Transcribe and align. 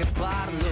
Che 0.00 0.06
parlo, 0.12 0.70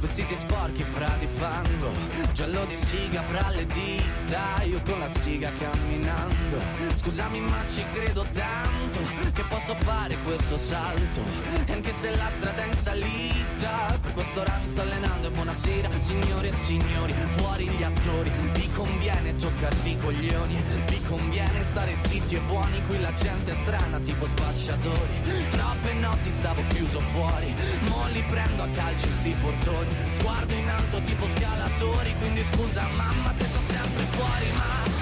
vestiti 0.00 0.34
sporchi 0.34 0.82
fra 0.82 1.14
di 1.18 1.26
fango, 1.26 1.90
giallo 2.32 2.64
di 2.64 2.76
siga 2.76 3.22
fra 3.22 3.50
le 3.50 3.66
dita, 3.66 4.62
io 4.62 4.80
con 4.84 4.98
la 4.98 5.08
siga 5.10 5.52
camminando. 5.58 6.58
Scusami 6.94 7.40
ma 7.40 7.64
ci 7.66 7.84
credo 7.92 8.26
tanto 8.32 9.00
che 9.32 9.42
posso 9.48 9.74
fare 9.76 10.16
questo 10.24 10.56
salto, 10.56 11.20
e 11.66 11.72
anche 11.72 11.92
se 11.92 12.14
la 12.16 12.30
strada 12.30 12.64
è 12.64 12.66
in 12.66 12.74
salita, 12.74 13.98
per 14.00 14.12
questo 14.12 14.40
ora 14.40 14.58
mi 14.62 14.68
sto 14.68 14.80
allenando 14.80 15.28
e 15.28 15.30
buonasera 15.30 15.88
signore 15.98 16.48
e 16.48 16.52
signori, 16.52 17.14
fuori 17.30 17.68
gli 17.68 17.82
attori, 17.82 18.30
vi 18.52 18.70
conviene 18.72 19.36
toccarvi 19.36 19.90
i 19.90 19.98
coglioni, 19.98 20.62
vi 20.86 21.02
conviene 21.06 21.62
stare 21.62 21.96
zitti 22.00 22.36
e 22.36 22.40
buoni, 22.40 22.82
qui 22.86 23.00
la 23.00 23.12
gente 23.12 23.52
è 23.52 23.54
strana 23.54 23.98
tipo 24.00 24.26
spacciatori, 24.26 25.48
troppe 25.50 25.92
notti 25.94 26.30
stavo 26.30 26.62
chiuso 26.68 27.00
fuori, 27.00 27.54
mo 27.88 28.06
li 28.12 28.22
prendo 28.28 28.62
a 28.62 28.68
calci 28.68 29.08
sti 29.10 29.36
portoni, 29.40 29.94
sguardo 30.10 30.54
in 30.54 30.68
alto 30.68 31.00
tipo 31.02 31.28
scalatori, 31.28 32.14
quindi 32.22 32.44
scusa 32.44 32.86
mamma 32.96 33.32
se 33.36 33.44
sono 33.46 33.66
sempre 33.66 34.04
fuori, 34.12 34.46
ma 34.54 35.01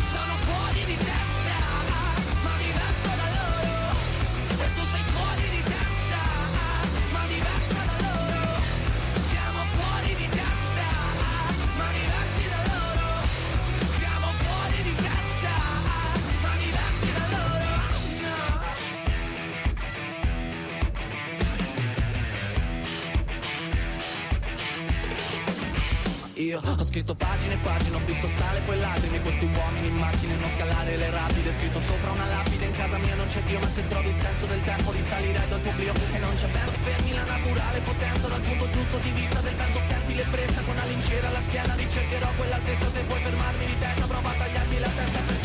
Io. 26.50 26.58
Ho 26.58 26.84
scritto 26.84 27.14
pagine 27.14 27.54
e 27.54 27.58
pagine, 27.58 27.94
ho 27.94 28.02
visto 28.04 28.26
sale 28.26 28.60
poi 28.62 28.76
lacrime. 28.76 29.22
Questi 29.22 29.44
uomini 29.44 29.86
in 29.86 29.94
macchine, 29.94 30.34
non 30.34 30.50
scalare 30.50 30.96
le 30.96 31.08
rapide. 31.10 31.52
Scritto 31.52 31.78
sopra 31.78 32.10
una 32.10 32.26
lapide, 32.26 32.64
in 32.64 32.72
casa 32.72 32.98
mia 32.98 33.14
non 33.14 33.26
c'è 33.28 33.40
Dio 33.44 33.60
Ma 33.60 33.68
se 33.68 33.86
trovi 33.86 34.08
il 34.08 34.16
senso 34.16 34.46
del 34.46 34.62
tempo 34.64 34.90
risalirai 34.90 35.48
dal 35.48 35.60
tuo 35.60 35.70
oblio. 35.70 35.92
E 36.12 36.18
non 36.18 36.34
c'è 36.34 36.48
vento, 36.48 36.78
fermi 36.82 37.12
la 37.14 37.24
naturale 37.24 37.80
potenza. 37.82 38.26
Dal 38.26 38.40
punto 38.40 38.68
giusto 38.70 38.98
di 38.98 39.10
vista 39.12 39.40
del 39.40 39.54
vento 39.54 39.80
senti 39.86 40.14
l'ebbrezza. 40.14 40.60
Con 40.62 40.74
la 40.74 40.84
lincera 40.86 41.28
alla 41.28 41.42
schiena 41.42 41.74
ricercherò 41.74 42.28
quell'altezza. 42.34 42.90
Se 42.90 43.02
vuoi 43.04 43.20
fermarmi 43.20 43.66
di 43.66 43.78
testa 43.78 44.06
prova 44.06 44.30
a 44.30 44.34
tagliarmi 44.34 44.78
la 44.80 44.88
testa 44.88 45.18
perché 45.20 45.39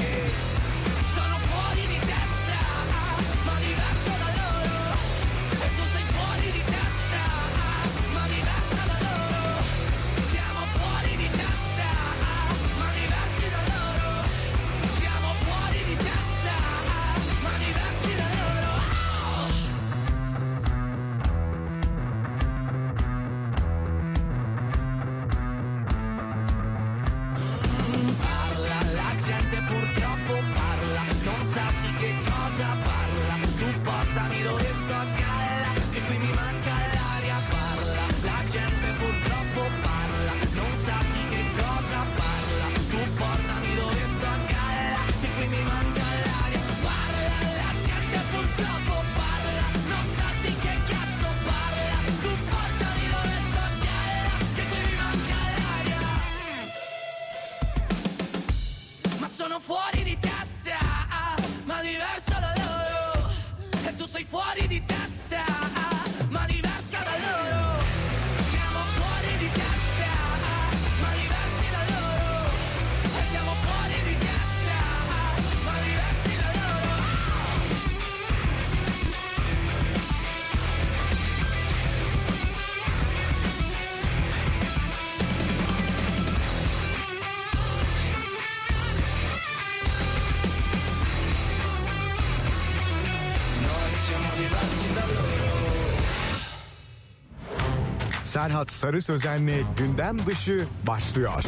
Serhat 98.45 98.71
Sarı 98.71 99.01
Sözen'le 99.01 99.75
gündem 99.77 100.25
dışı 100.25 100.67
başlıyor. 100.87 101.43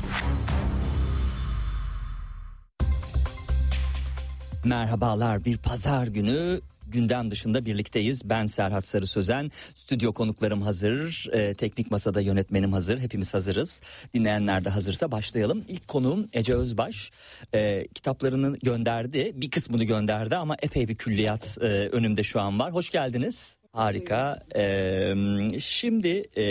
Merhabalar 4.66 5.46
bir 5.46 5.58
pazar 5.58 6.08
günü 6.08 6.62
gündem 6.88 7.32
dışında 7.32 7.66
birlikteyiz. 7.66 8.30
Ben 8.30 8.46
Serhat 8.46 8.88
Sarı 8.88 9.08
Sözen. 9.08 9.52
Stüdyo 9.76 10.14
konuklarım 10.14 10.62
hazır. 10.62 11.28
Ee, 11.34 11.54
teknik 11.54 11.92
masada 11.92 12.22
yönetmenim 12.22 12.74
hazır. 12.74 13.00
Hepimiz 13.00 13.34
hazırız. 13.34 13.82
Dinleyenler 14.14 14.66
de 14.66 14.70
hazırsa 14.70 15.12
başlayalım. 15.12 15.64
İlk 15.68 15.88
konuğum 15.88 16.30
Ece 16.34 16.54
Özbaş. 16.54 17.12
Ee, 17.54 17.88
kitaplarını 17.96 18.58
gönderdi. 18.58 19.32
Bir 19.36 19.52
kısmını 19.52 19.84
gönderdi 19.84 20.36
ama 20.36 20.56
epey 20.62 20.88
bir 20.88 20.96
külliyat 20.96 21.58
e, 21.62 21.66
önümde 21.66 22.24
şu 22.24 22.42
an 22.42 22.60
var. 22.60 22.74
Hoş 22.74 22.90
geldiniz. 22.90 23.57
Harika. 23.78 24.40
Ee, 24.56 25.14
şimdi 25.60 26.24
e, 26.38 26.44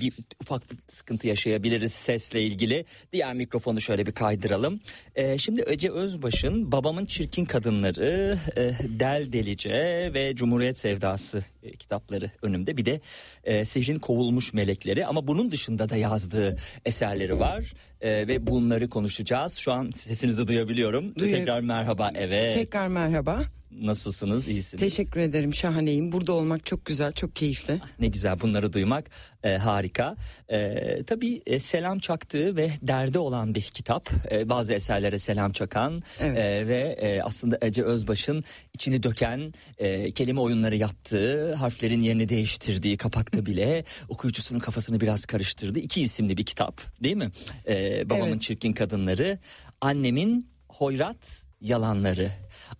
bir 0.00 0.12
ufak 0.42 0.70
bir 0.70 0.78
sıkıntı 0.86 1.28
yaşayabiliriz 1.28 1.92
sesle 1.92 2.42
ilgili. 2.42 2.84
Diğer 3.12 3.34
mikrofonu 3.34 3.80
şöyle 3.80 4.06
bir 4.06 4.12
kaydıralım. 4.12 4.80
Ee, 5.14 5.38
şimdi 5.38 5.64
Ece 5.66 5.90
Özbaş'ın 5.90 6.72
Babamın 6.72 7.06
Çirkin 7.06 7.44
Kadınları, 7.44 8.38
e, 8.56 8.60
Del 9.00 9.32
Delice 9.32 10.10
ve 10.14 10.34
Cumhuriyet 10.34 10.78
Sevdası 10.78 11.44
e, 11.62 11.72
kitapları 11.72 12.30
önümde. 12.42 12.76
Bir 12.76 12.84
de 12.84 13.00
e, 13.44 13.64
Sihrin 13.64 13.98
Kovulmuş 13.98 14.52
Melekleri 14.54 15.06
ama 15.06 15.26
bunun 15.26 15.50
dışında 15.50 15.88
da 15.88 15.96
yazdığı 15.96 16.56
eserleri 16.84 17.38
var. 17.38 17.72
E, 18.00 18.28
ve 18.28 18.46
bunları 18.46 18.88
konuşacağız. 18.90 19.56
Şu 19.56 19.72
an 19.72 19.90
sesinizi 19.90 20.48
duyabiliyorum. 20.48 21.14
Duyu- 21.14 21.30
Tekrar 21.30 21.60
merhaba. 21.60 22.10
Evet. 22.14 22.54
Tekrar 22.54 22.88
merhaba. 22.88 23.42
Nasılsınız? 23.70 24.48
İyisiniz? 24.48 24.80
Teşekkür 24.80 25.20
ederim. 25.20 25.54
Şahaneyim. 25.54 26.12
Burada 26.12 26.32
olmak 26.32 26.66
çok 26.66 26.84
güzel, 26.84 27.12
çok 27.12 27.36
keyifli. 27.36 27.80
Ne 28.00 28.06
güzel 28.06 28.40
bunları 28.40 28.72
duymak 28.72 29.10
e, 29.44 29.56
harika. 29.56 30.16
E, 30.48 31.02
tabii 31.06 31.42
e, 31.46 31.60
selam 31.60 31.98
çaktığı 31.98 32.56
ve 32.56 32.70
derdi 32.82 33.18
olan 33.18 33.54
bir 33.54 33.62
kitap. 33.62 34.10
E, 34.30 34.48
bazı 34.48 34.74
eserlere 34.74 35.18
selam 35.18 35.50
çakan 35.52 36.02
Evet. 36.20 36.38
e, 36.38 36.68
ve 36.68 36.78
e, 37.00 37.22
aslında 37.22 37.58
Ece 37.62 37.82
Özbaş'ın 37.82 38.44
içini 38.74 39.02
döken 39.02 39.52
e, 39.78 40.10
kelime 40.12 40.40
oyunları 40.40 40.76
yaptığı, 40.76 41.54
harflerin 41.54 42.02
yerini 42.02 42.28
değiştirdiği 42.28 42.96
kapakta 42.96 43.46
bile 43.46 43.84
okuyucusunun 44.08 44.60
kafasını 44.60 45.00
biraz 45.00 45.24
karıştırdı. 45.24 45.78
İki 45.78 46.00
isimli 46.00 46.36
bir 46.36 46.44
kitap 46.46 46.80
değil 47.02 47.16
mi? 47.16 47.30
E, 47.68 48.02
babamın 48.10 48.28
Evet. 48.28 48.40
çirkin 48.40 48.72
kadınları, 48.72 49.38
annemin 49.80 50.50
Hoyrat 50.72 51.42
yalanları. 51.60 52.30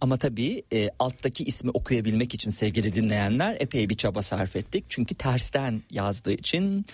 Ama 0.00 0.16
tabii 0.16 0.62
e, 0.72 0.90
alttaki 0.98 1.44
ismi 1.44 1.70
okuyabilmek 1.70 2.34
için 2.34 2.50
sevgili 2.50 2.94
dinleyenler 2.94 3.56
epey 3.60 3.88
bir 3.88 3.94
çaba 3.94 4.22
sarf 4.22 4.56
ettik. 4.56 4.84
Çünkü 4.88 5.14
tersten 5.14 5.82
yazdığı 5.90 6.32
için 6.32 6.87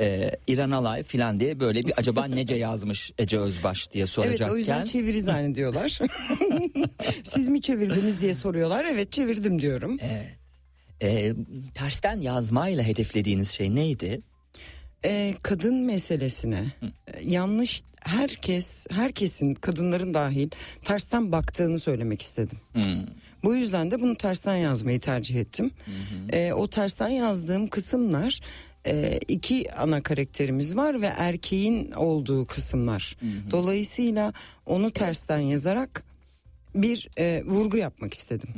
e, 0.00 0.30
İran 0.46 0.70
Alay 0.70 1.02
filan 1.02 1.40
diye 1.40 1.60
böyle 1.60 1.82
bir 1.82 1.92
acaba 1.96 2.24
nece 2.24 2.54
yazmış 2.54 3.12
Ece 3.18 3.38
Özbaş 3.38 3.90
diye 3.92 4.02
Evet 4.02 4.10
soracakken. 4.10 4.54
o 4.54 4.56
yüzden 4.56 4.84
çeviri 4.84 5.20
zannediyorlar. 5.22 5.98
Siz 7.24 7.48
mi 7.48 7.60
çevirdiniz 7.60 8.20
diye 8.20 8.34
soruyorlar. 8.34 8.84
Evet 8.84 9.12
çevirdim 9.12 9.60
diyorum. 9.60 9.98
e, 11.02 11.32
tersten 11.74 12.20
yazmayla 12.20 12.84
hedeflediğiniz 12.84 13.50
şey 13.50 13.74
neydi? 13.74 14.20
Ee, 15.04 15.34
kadın 15.42 15.74
meselesine 15.74 16.64
e, 16.82 16.88
yanlış 17.24 17.82
herkes 18.06 18.86
herkesin 18.90 19.54
kadınların 19.54 20.14
dahil 20.14 20.50
tersten 20.84 21.32
baktığını 21.32 21.78
söylemek 21.78 22.22
istedim. 22.22 22.58
Bu 23.44 23.54
yüzden 23.54 23.90
de 23.90 24.00
bunu 24.00 24.16
tersten 24.16 24.56
yazmayı 24.56 25.00
tercih 25.00 25.36
ettim. 25.36 25.70
Ee, 26.32 26.52
o 26.52 26.68
tersten 26.70 27.08
yazdığım 27.08 27.68
kısımlar 27.68 28.40
e, 28.86 29.20
iki 29.28 29.72
ana 29.72 30.02
karakterimiz 30.02 30.76
var 30.76 31.00
ve 31.00 31.06
erkeğin 31.06 31.92
olduğu 31.92 32.46
kısımlar. 32.46 33.16
Dolayısıyla 33.50 34.32
onu 34.66 34.90
tersten 34.90 35.38
yazarak 35.38 36.04
bir 36.74 37.08
e, 37.18 37.42
vurgu 37.46 37.76
yapmak 37.76 38.14
istedim. 38.14 38.48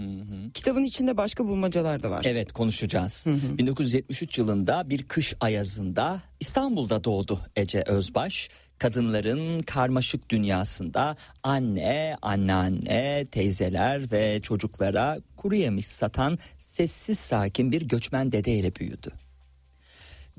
Kitabın 0.55 0.85
içinde 0.85 1.17
başka 1.17 1.45
bulmacalar 1.45 2.03
da 2.03 2.11
var. 2.11 2.21
Evet 2.25 2.53
konuşacağız. 2.53 3.27
1973 3.59 4.39
yılında 4.39 4.91
bir 4.91 5.03
kış 5.03 5.35
ayazında 5.41 6.23
İstanbul'da 6.41 7.05
doğdu 7.05 7.41
Ece 7.57 7.83
Özbaş. 7.87 8.49
Kadınların 8.79 9.61
karmaşık 9.63 10.31
dünyasında 10.31 11.17
anne, 11.43 12.17
anneanne, 12.23 13.27
teyzeler 13.31 14.13
ve 14.13 14.41
çocuklara 14.41 15.19
kuru 15.37 15.55
yemiş 15.55 15.87
satan 15.87 16.39
sessiz 16.59 17.19
sakin 17.19 17.73
bir 17.73 17.83
göçmen 17.83 18.33
dedeyle 18.33 18.75
büyüdü. 18.75 19.13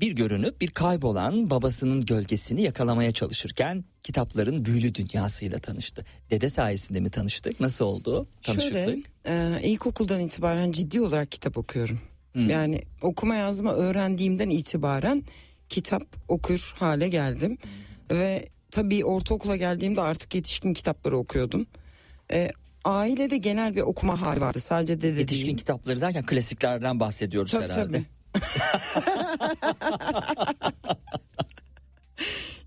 Bir 0.00 0.12
görünüp 0.12 0.60
bir 0.60 0.70
kaybolan 0.70 1.50
babasının 1.50 2.00
gölgesini 2.04 2.62
yakalamaya 2.62 3.12
çalışırken 3.12 3.84
kitapların 4.02 4.64
büyülü 4.64 4.94
dünyasıyla 4.94 5.58
tanıştı. 5.58 6.04
Dede 6.30 6.50
sayesinde 6.50 7.00
mi 7.00 7.10
tanıştık? 7.10 7.60
Nasıl 7.60 7.84
oldu 7.84 8.28
tanışıklık? 8.42 8.74
Şöyle 9.26 9.56
e, 9.58 9.60
ilkokuldan 9.62 10.20
itibaren 10.20 10.72
ciddi 10.72 11.00
olarak 11.00 11.32
kitap 11.32 11.58
okuyorum. 11.58 12.00
Yani 12.34 12.82
okuma 13.02 13.34
yazma 13.34 13.74
öğrendiğimden 13.74 14.50
itibaren 14.50 15.24
kitap 15.68 16.02
okur 16.28 16.74
hale 16.78 17.08
geldim. 17.08 17.58
Ve 18.10 18.48
tabii 18.70 19.04
ortaokula 19.04 19.56
geldiğimde 19.56 20.00
artık 20.00 20.34
yetişkin 20.34 20.74
kitapları 20.74 21.16
okuyordum. 21.16 21.66
E, 22.32 22.50
ailede 22.84 23.36
genel 23.36 23.74
bir 23.74 23.80
okuma 23.80 24.20
hali 24.20 24.40
vardı 24.40 24.60
sadece 24.60 25.00
dede 25.00 25.20
Yetişkin 25.20 25.46
değil. 25.46 25.58
kitapları 25.58 26.00
derken 26.00 26.26
klasiklerden 26.26 27.00
bahsediyoruz 27.00 27.50
Tabii, 27.50 27.64
herhalde. 27.64 27.82
tabii. 27.92 28.04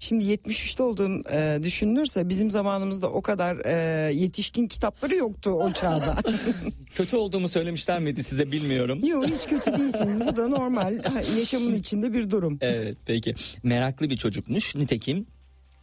Şimdi 0.03 0.25
73'te 0.25 0.83
olduğum 0.83 1.23
e, 1.31 1.59
düşünülürse 1.63 2.29
bizim 2.29 2.51
zamanımızda 2.51 3.09
o 3.09 3.21
kadar 3.21 3.57
e, 3.65 4.13
yetişkin 4.13 4.67
kitapları 4.67 5.15
yoktu 5.15 5.49
o 5.49 5.71
çağda. 5.71 6.17
Kötü 6.95 7.15
olduğumu 7.15 7.47
söylemişler 7.47 7.99
miydi 7.99 8.23
size 8.23 8.51
bilmiyorum. 8.51 8.99
Yok 9.03 9.25
hiç 9.27 9.47
kötü 9.47 9.79
değilsiniz. 9.79 10.19
Bu 10.19 10.35
da 10.35 10.47
normal 10.47 10.93
yaşamın 11.39 11.73
içinde 11.73 12.13
bir 12.13 12.31
durum. 12.31 12.57
Evet 12.61 12.97
peki 13.05 13.35
meraklı 13.63 14.09
bir 14.09 14.17
çocukmuş 14.17 14.75
nitekim 14.75 15.25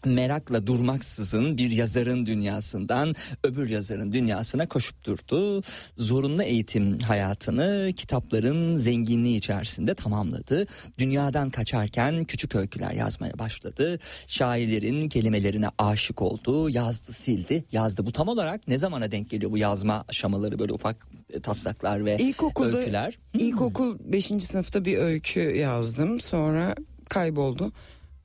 merakla 0.05 0.67
durmaksızın 0.67 1.59
bir 1.59 1.71
yazarın 1.71 2.27
dünyasından 2.27 3.15
öbür 3.45 3.69
yazarın 3.69 4.13
dünyasına 4.13 4.69
koşup 4.69 5.05
durdu. 5.05 5.63
Zorunlu 5.97 6.43
eğitim 6.43 6.99
hayatını 6.99 7.93
kitapların 7.97 8.77
zenginliği 8.77 9.37
içerisinde 9.37 9.95
tamamladı. 9.95 10.67
Dünyadan 10.99 11.51
kaçarken 11.51 12.25
küçük 12.25 12.55
öyküler 12.55 12.93
yazmaya 12.93 13.39
başladı. 13.39 13.99
Şairlerin 14.27 15.09
kelimelerine 15.09 15.69
aşık 15.79 16.23
oldu. 16.23 16.71
Yazdı, 16.71 17.13
sildi, 17.13 17.65
yazdı. 17.73 18.07
Bu 18.07 18.13
tam 18.13 18.29
olarak 18.29 18.69
ne 18.69 18.79
zamana 18.79 19.11
denk 19.11 19.31
geliyor 19.31 19.53
bu 19.53 19.59
yazma 19.59 20.05
aşamaları 20.09 20.59
böyle 20.59 20.73
ufak 20.73 20.97
e, 21.33 21.41
taslaklar 21.41 22.05
ve 22.05 22.17
İlkokulda 22.17 22.79
öyküler? 22.79 23.19
ilkokul 23.35 23.99
5. 24.05 24.25
sınıfta 24.25 24.85
bir 24.85 24.99
öykü 24.99 25.41
yazdım. 25.41 26.21
Sonra 26.21 26.75
kayboldu. 27.09 27.73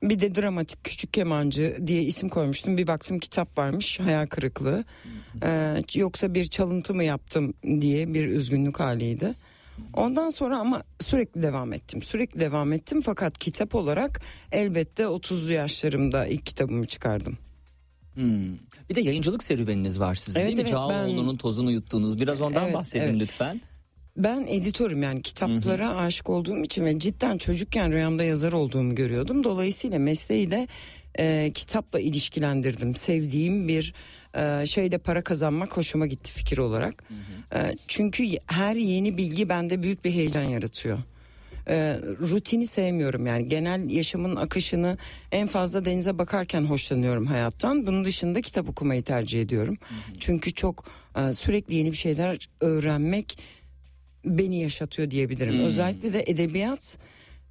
Bir 0.02 0.20
de 0.20 0.34
dramatik 0.34 0.84
küçük 0.84 1.12
kemancı 1.12 1.76
diye 1.86 2.02
isim 2.02 2.28
koymuştum. 2.28 2.76
Bir 2.76 2.86
baktım 2.86 3.18
kitap 3.18 3.58
varmış 3.58 4.00
hayal 4.00 4.26
kırıklığı. 4.26 4.84
Ee, 5.42 5.82
yoksa 5.94 6.34
bir 6.34 6.44
çalıntı 6.44 6.94
mı 6.94 7.04
yaptım 7.04 7.54
diye 7.80 8.14
bir 8.14 8.26
üzgünlük 8.26 8.80
haliydi. 8.80 9.34
Ondan 9.94 10.30
sonra 10.30 10.58
ama 10.58 10.82
sürekli 11.00 11.42
devam 11.42 11.72
ettim. 11.72 12.02
Sürekli 12.02 12.40
devam 12.40 12.72
ettim 12.72 13.02
fakat 13.02 13.38
kitap 13.38 13.74
olarak 13.74 14.20
elbette 14.52 15.02
30'lu 15.02 15.52
yaşlarımda 15.52 16.26
ilk 16.26 16.46
kitabımı 16.46 16.86
çıkardım. 16.86 17.38
Hmm. 18.14 18.54
Bir 18.90 18.94
de 18.94 19.00
yayıncılık 19.00 19.44
serüveniniz 19.44 20.00
var 20.00 20.14
sizin 20.14 20.40
Evet, 20.40 20.48
değil 20.48 20.56
mi? 20.58 20.62
evet, 20.62 20.70
Çağoğlu'nun 20.72 21.36
tozunu 21.36 21.70
yuttuğunuz. 21.70 22.20
Biraz 22.20 22.40
ondan 22.40 22.64
Evet, 22.64 22.74
bahsedin 22.74 23.04
evet. 23.04 23.20
lütfen. 23.20 23.60
Ben 24.16 24.46
editörüm 24.48 25.02
yani 25.02 25.22
kitaplara 25.22 25.96
aşık 25.96 26.30
olduğum 26.30 26.64
için 26.64 26.84
ve 26.84 26.98
cidden 26.98 27.38
çocukken 27.38 27.92
rüyamda 27.92 28.24
yazar 28.24 28.52
olduğumu 28.52 28.94
görüyordum. 28.94 29.44
Dolayısıyla 29.44 29.98
mesleği 29.98 30.50
de 30.50 30.68
e, 31.18 31.50
kitapla 31.54 32.00
ilişkilendirdim. 32.00 32.94
Sevdiğim 32.94 33.68
bir 33.68 33.94
e, 34.36 34.66
şeyle 34.66 34.98
para 34.98 35.22
kazanmak 35.22 35.76
hoşuma 35.76 36.06
gitti 36.06 36.32
fikir 36.32 36.58
olarak. 36.58 37.04
E, 37.54 37.76
çünkü 37.88 38.24
her 38.46 38.76
yeni 38.76 39.16
bilgi 39.18 39.48
bende 39.48 39.82
büyük 39.82 40.04
bir 40.04 40.10
heyecan 40.10 40.42
yaratıyor. 40.42 40.98
E, 41.68 41.98
rutini 42.20 42.66
sevmiyorum 42.66 43.26
yani 43.26 43.48
genel 43.48 43.90
yaşamın 43.90 44.36
akışını 44.36 44.98
en 45.32 45.48
fazla 45.48 45.84
denize 45.84 46.18
bakarken 46.18 46.62
hoşlanıyorum 46.62 47.26
hayattan. 47.26 47.86
Bunun 47.86 48.04
dışında 48.04 48.40
kitap 48.40 48.68
okumayı 48.68 49.02
tercih 49.02 49.42
ediyorum. 49.42 49.76
Çünkü 50.20 50.54
çok 50.54 50.84
e, 51.18 51.32
sürekli 51.32 51.74
yeni 51.74 51.92
bir 51.92 51.96
şeyler 51.96 52.48
öğrenmek 52.60 53.38
beni 54.26 54.60
yaşatıyor 54.60 55.10
diyebilirim. 55.10 55.60
Özellikle 55.60 56.12
de 56.12 56.24
edebiyat 56.26 56.98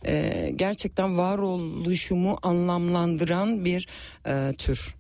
e, 0.08 0.52
gerçekten 0.56 1.18
varoluşumu 1.18 2.38
anlamlandıran 2.44 3.66
bir 3.66 3.88
e, 4.28 4.54
tür. 4.58 4.96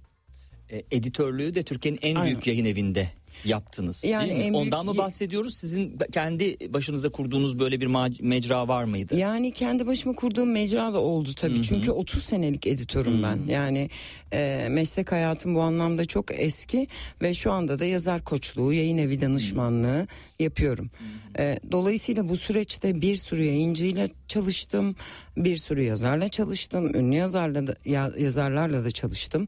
E, 0.72 0.83
editörlüğü 0.92 1.56
de 1.56 1.63
Türkiye'nin 1.63 2.00
en 2.01 2.16
Aynen. 2.16 2.25
büyük 2.25 2.48
yayın 2.48 2.66
evinde 2.66 3.07
yaptınız. 3.45 4.03
Yani 4.03 4.30
değil 4.30 4.36
mi? 4.38 4.44
büyük 4.44 4.56
Ondan 4.56 4.86
mı 4.86 4.97
bahsediyoruz? 4.97 5.53
Sizin 5.57 5.97
kendi 6.12 6.74
başınıza 6.74 7.09
kurduğunuz 7.09 7.59
böyle 7.59 7.81
bir 7.81 7.88
mecra 8.21 8.68
var 8.68 8.84
mıydı? 8.84 9.15
Yani 9.17 9.51
kendi 9.51 9.88
başıma 9.88 10.15
kurduğum 10.15 10.51
mecra 10.51 10.93
da 10.93 11.00
oldu 11.00 11.34
tabii. 11.36 11.62
Çünkü 11.62 11.91
30 11.91 12.24
senelik 12.24 12.67
editörüm 12.67 13.24
ben. 13.24 13.39
Yani 13.53 13.89
e, 14.34 14.67
meslek 14.72 15.12
hayatım 15.12 15.55
bu 15.55 15.62
anlamda 15.62 16.05
çok 16.05 16.39
eski 16.39 16.88
ve 17.22 17.34
şu 17.34 17.51
anda 17.51 17.79
da 17.79 17.86
yazar 17.86 18.24
koçluğu, 18.24 18.74
yayın 18.74 18.98
evi 18.98 19.22
danışmanlığı 19.22 20.08
yapıyorum. 20.39 20.91
E, 21.39 21.60
dolayısıyla 21.72 22.29
bu 22.29 22.38
süreçte 22.38 23.01
bir 23.01 23.15
sürü 23.15 23.43
yayıncıyla 23.43 24.08
çalıştım, 24.27 24.96
bir 25.38 25.58
sürü 25.58 25.84
yazarla 25.84 26.27
çalıştım, 26.27 26.96
ünlü 26.96 27.15
yazarla 27.15 27.67
da, 27.67 27.75
ya- 27.86 28.12
yazarlarla 28.20 28.86
da 28.86 28.91
çalıştım. 28.91 29.48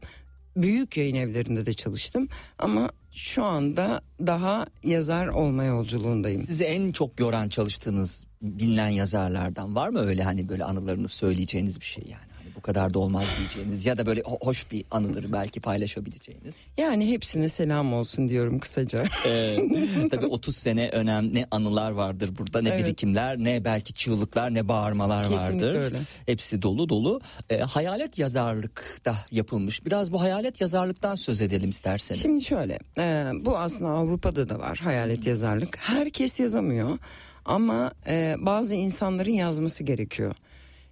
Büyük 0.62 0.98
yayın 0.98 1.16
evlerinde 1.16 1.66
de 1.66 1.74
çalıştım 1.74 2.28
ama 2.60 2.90
şu 3.12 3.44
anda 3.44 4.02
daha 4.20 4.66
yazar 4.84 5.28
olma 5.28 5.64
yolculuğundayım. 5.64 6.42
Sizi 6.42 6.64
en 6.64 6.90
çok 6.90 7.20
yoran 7.20 7.48
çalıştığınız 7.48 8.26
bilinen 8.42 8.90
yazarlardan 8.90 9.76
var 9.76 9.90
mı 9.90 10.00
öyle 10.00 10.24
hani 10.24 10.50
böyle 10.50 10.64
anılarınız 10.64 11.12
söyleyeceğiniz 11.12 11.80
bir 11.80 11.86
şey 11.86 12.04
yani? 12.08 12.27
Bu 12.58 12.62
kadar 12.62 12.94
da 12.94 13.00
olmaz 13.00 13.26
diyeceğiniz 13.38 13.86
ya 13.86 13.98
da 13.98 14.06
böyle 14.06 14.22
ho- 14.22 14.46
hoş 14.46 14.72
bir 14.72 14.86
anıdır 14.92 15.34
belki 15.34 15.60
paylaşabileceğiniz. 15.60 16.68
Yani 16.78 17.12
hepsine 17.12 17.50
selam 17.50 17.94
olsun 17.94 18.28
diyorum 18.28 18.60
kısaca. 18.60 19.04
Ee, 19.26 19.58
tabii 20.12 20.26
30 20.26 20.58
sene 20.58 20.90
önemli 20.90 21.46
anılar 21.52 21.92
vardır 21.92 22.30
burada. 22.38 22.62
Ne 22.62 22.70
Evet. 22.70 22.86
birikimler, 22.86 23.38
ne 23.38 23.66
belki 23.66 23.94
çığlıklar, 23.94 24.54
ne 24.54 24.68
bağırmalar 24.68 25.30
Kesinlikle 25.30 25.66
vardır. 25.68 25.80
öyle. 25.82 25.98
Hepsi 26.26 26.62
dolu 26.62 26.90
dolu. 26.90 27.22
Ee, 27.50 27.58
hayalet 27.60 28.20
yazarlık 28.20 28.98
da 29.06 29.16
yapılmış. 29.32 29.86
Biraz 29.86 30.12
bu 30.12 30.22
hayalet 30.22 30.62
yazarlıktan 30.62 31.16
söz 31.16 31.42
edelim 31.42 31.70
isterseniz. 31.70 32.22
Şimdi 32.22 32.44
şöyle 32.44 32.80
e, 33.00 33.32
bu 33.42 33.58
aslında 33.58 33.92
Avrupa'da 33.92 34.50
da 34.50 34.60
var 34.60 34.78
hayalet 34.84 35.28
yazarlık. 35.28 35.78
Herkes 35.78 36.40
yazamıyor 36.40 36.98
ama 37.46 37.92
e, 38.08 38.36
bazı 38.40 38.76
insanların 38.76 39.32
yazması 39.32 39.84
gerekiyor. 39.84 40.36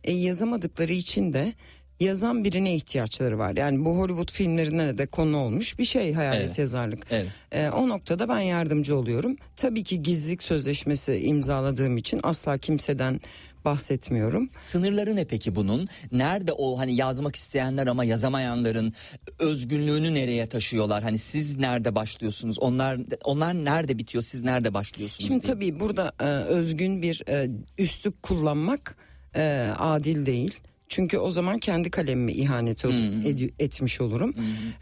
E, 0.05 0.11
yazamadıkları 0.11 0.93
için 0.93 1.33
de 1.33 1.53
yazan 1.99 2.43
birine 2.43 2.75
ihtiyaçları 2.75 3.37
var. 3.39 3.57
Yani 3.57 3.85
bu 3.85 3.97
Hollywood 3.97 4.31
filmlerine 4.31 4.97
de 4.97 5.05
konu 5.05 5.37
olmuş 5.37 5.79
bir 5.79 5.85
şey 5.85 6.13
hayalet 6.13 6.45
Evet. 6.45 6.59
yazarlık. 6.59 7.07
Evet. 7.09 7.27
Ee, 7.51 7.69
o 7.69 7.89
noktada 7.89 8.29
ben 8.29 8.39
yardımcı 8.39 8.95
oluyorum. 8.95 9.35
Tabii 9.55 9.83
ki 9.83 10.03
gizlilik 10.03 10.43
sözleşmesi 10.43 11.17
imzaladığım 11.17 11.97
için 11.97 12.19
asla 12.23 12.57
kimseden 12.57 13.21
bahsetmiyorum. 13.65 14.49
Sınırları 14.59 15.15
ne 15.15 15.25
peki 15.25 15.55
bunun? 15.55 15.87
Nerede 16.11 16.51
o 16.51 16.79
hani 16.79 16.95
yazmak 16.95 17.35
isteyenler 17.35 17.87
ama 17.87 18.03
yazamayanların 18.05 18.93
özgünlüğünü 19.39 20.13
nereye 20.13 20.47
taşıyorlar? 20.47 21.03
Hani 21.03 21.17
siz 21.17 21.59
nerede 21.59 21.95
başlıyorsunuz? 21.95 22.59
Onlar 22.59 22.99
onlar 23.23 23.53
nerede 23.65 23.97
bitiyor? 23.97 24.21
Siz 24.21 24.43
nerede 24.43 24.73
başlıyorsunuz? 24.73 25.27
Şimdi 25.27 25.43
diye. 25.45 25.53
tabii 25.53 25.79
burada 25.79 26.11
e, 26.19 26.25
özgün 26.25 27.01
bir 27.01 27.23
e, 27.29 27.49
üslup 27.77 28.23
kullanmak 28.23 28.97
e, 29.37 29.69
adil 29.77 30.25
değil. 30.25 30.59
Çünkü 30.89 31.17
o 31.17 31.31
zaman 31.31 31.59
kendi 31.59 31.91
kalemime 31.91 32.33
ihanet 32.33 32.85
ol- 32.85 32.91
ed- 32.91 33.51
etmiş 33.59 34.01
olurum. 34.01 34.33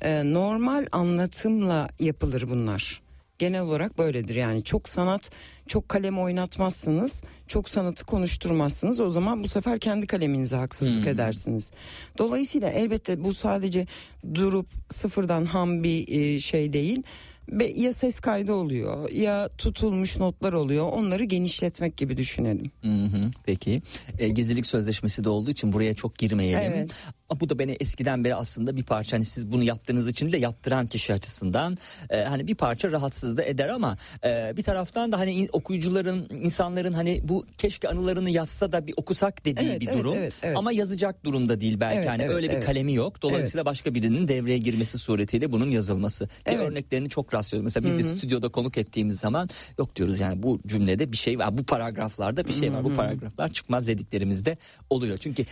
E, 0.01 0.21
normal 0.33 0.85
anlatımla 0.91 1.87
yapılır 1.99 2.49
bunlar. 2.49 3.01
Genel 3.39 3.61
olarak 3.61 3.97
böyledir 3.97 4.35
yani 4.35 4.63
çok 4.63 4.89
sanat 4.89 5.29
çok 5.67 5.89
kalem 5.89 6.19
oynatmazsınız 6.19 7.23
çok 7.47 7.69
sanatı 7.69 8.05
konuşturmazsınız 8.05 8.99
o 8.99 9.09
zaman 9.09 9.43
bu 9.43 9.47
sefer 9.47 9.79
kendi 9.79 10.07
kaleminize 10.07 10.55
haksızlık 10.55 11.07
edersiniz. 11.07 11.71
Dolayısıyla 12.17 12.69
elbette 12.69 13.23
bu 13.23 13.33
sadece 13.33 13.87
durup 14.33 14.67
sıfırdan 14.89 15.45
ham 15.45 15.83
bir 15.83 16.07
e, 16.07 16.39
şey 16.39 16.73
değil 16.73 17.03
ya 17.75 17.93
ses 17.93 18.19
kaydı 18.19 18.53
oluyor 18.53 19.09
ya 19.11 19.49
tutulmuş 19.57 20.17
notlar 20.17 20.53
oluyor 20.53 20.89
onları 20.91 21.23
genişletmek 21.23 21.97
gibi 21.97 22.17
düşünelim. 22.17 22.71
Hı 22.81 22.87
hı, 23.05 23.31
peki. 23.45 23.81
E, 24.19 24.29
gizlilik 24.29 24.65
sözleşmesi 24.65 25.23
de 25.23 25.29
olduğu 25.29 25.49
için 25.51 25.73
buraya 25.73 25.93
çok 25.93 26.17
girmeyelim. 26.17 26.73
Evet. 26.75 26.91
Bu 27.39 27.49
da 27.49 27.59
beni 27.59 27.71
eskiden 27.79 28.23
beri 28.23 28.35
aslında 28.35 28.75
bir 28.77 28.83
parça 28.83 29.17
hani 29.17 29.25
siz 29.25 29.51
bunu 29.51 29.63
yaptığınız 29.63 30.07
için 30.07 30.31
de 30.31 30.37
yaptıran 30.37 30.85
kişi 30.87 31.13
açısından 31.13 31.77
e, 32.09 32.23
hani 32.23 32.47
bir 32.47 32.55
parça 32.55 32.91
rahatsız 32.91 33.37
da 33.37 33.43
eder 33.43 33.69
ama 33.69 33.97
e, 34.25 34.53
bir 34.57 34.63
taraftan 34.63 35.11
da 35.11 35.19
hani 35.19 35.31
in- 35.31 35.49
okuyucuların 35.53 36.27
insanların 36.29 36.91
hani 36.93 37.21
bu 37.23 37.45
keşke 37.57 37.87
anılarını 37.89 38.29
yazsa 38.29 38.71
da 38.71 38.87
bir 38.87 38.93
okusak 38.97 39.45
dediği 39.45 39.67
Evet, 39.69 39.81
bir 39.81 39.87
evet, 39.87 39.97
durum. 39.99 40.13
evet, 40.17 40.33
evet. 40.43 40.57
Ama 40.57 40.71
yazacak 40.71 41.25
durumda 41.25 41.61
değil 41.61 41.79
belki 41.79 41.97
Evet, 41.97 42.09
hani 42.09 42.23
evet, 42.23 42.35
öyle 42.35 42.49
bir 42.49 42.53
evet. 42.53 42.65
kalemi 42.65 42.93
yok. 42.93 43.21
Dolayısıyla 43.21 43.65
başka 43.65 43.93
birinin 43.93 44.27
devreye 44.27 44.57
girmesi 44.57 44.97
suretiyle 44.97 45.51
bunun 45.51 45.69
yazılması. 45.69 46.25
Ve 46.25 46.29
Evet. 46.51 46.69
örneklerini 46.69 47.09
çok 47.09 47.32
rastlıyoruz. 47.33 47.63
Mesela 47.63 47.85
biz 47.85 47.97
de 48.11 48.17
stüdyoda 48.17 48.49
konuk 48.49 48.77
ettiğimiz 48.77 49.19
zaman 49.19 49.49
yok 49.79 49.95
diyoruz 49.95 50.19
yani 50.19 50.43
bu 50.43 50.59
cümlede 50.67 51.11
bir 51.11 51.17
şey 51.17 51.39
var. 51.39 51.57
Bu 51.57 51.63
paragraflarda 51.63 52.47
bir 52.47 52.53
şey 52.53 52.73
var. 52.73 52.83
Bu 52.83 52.93
paragraflar 52.95 53.47
çıkmaz 53.51 53.87
dediklerimizde 53.87 54.57
oluyor. 54.89 55.17
Çünkü 55.17 55.45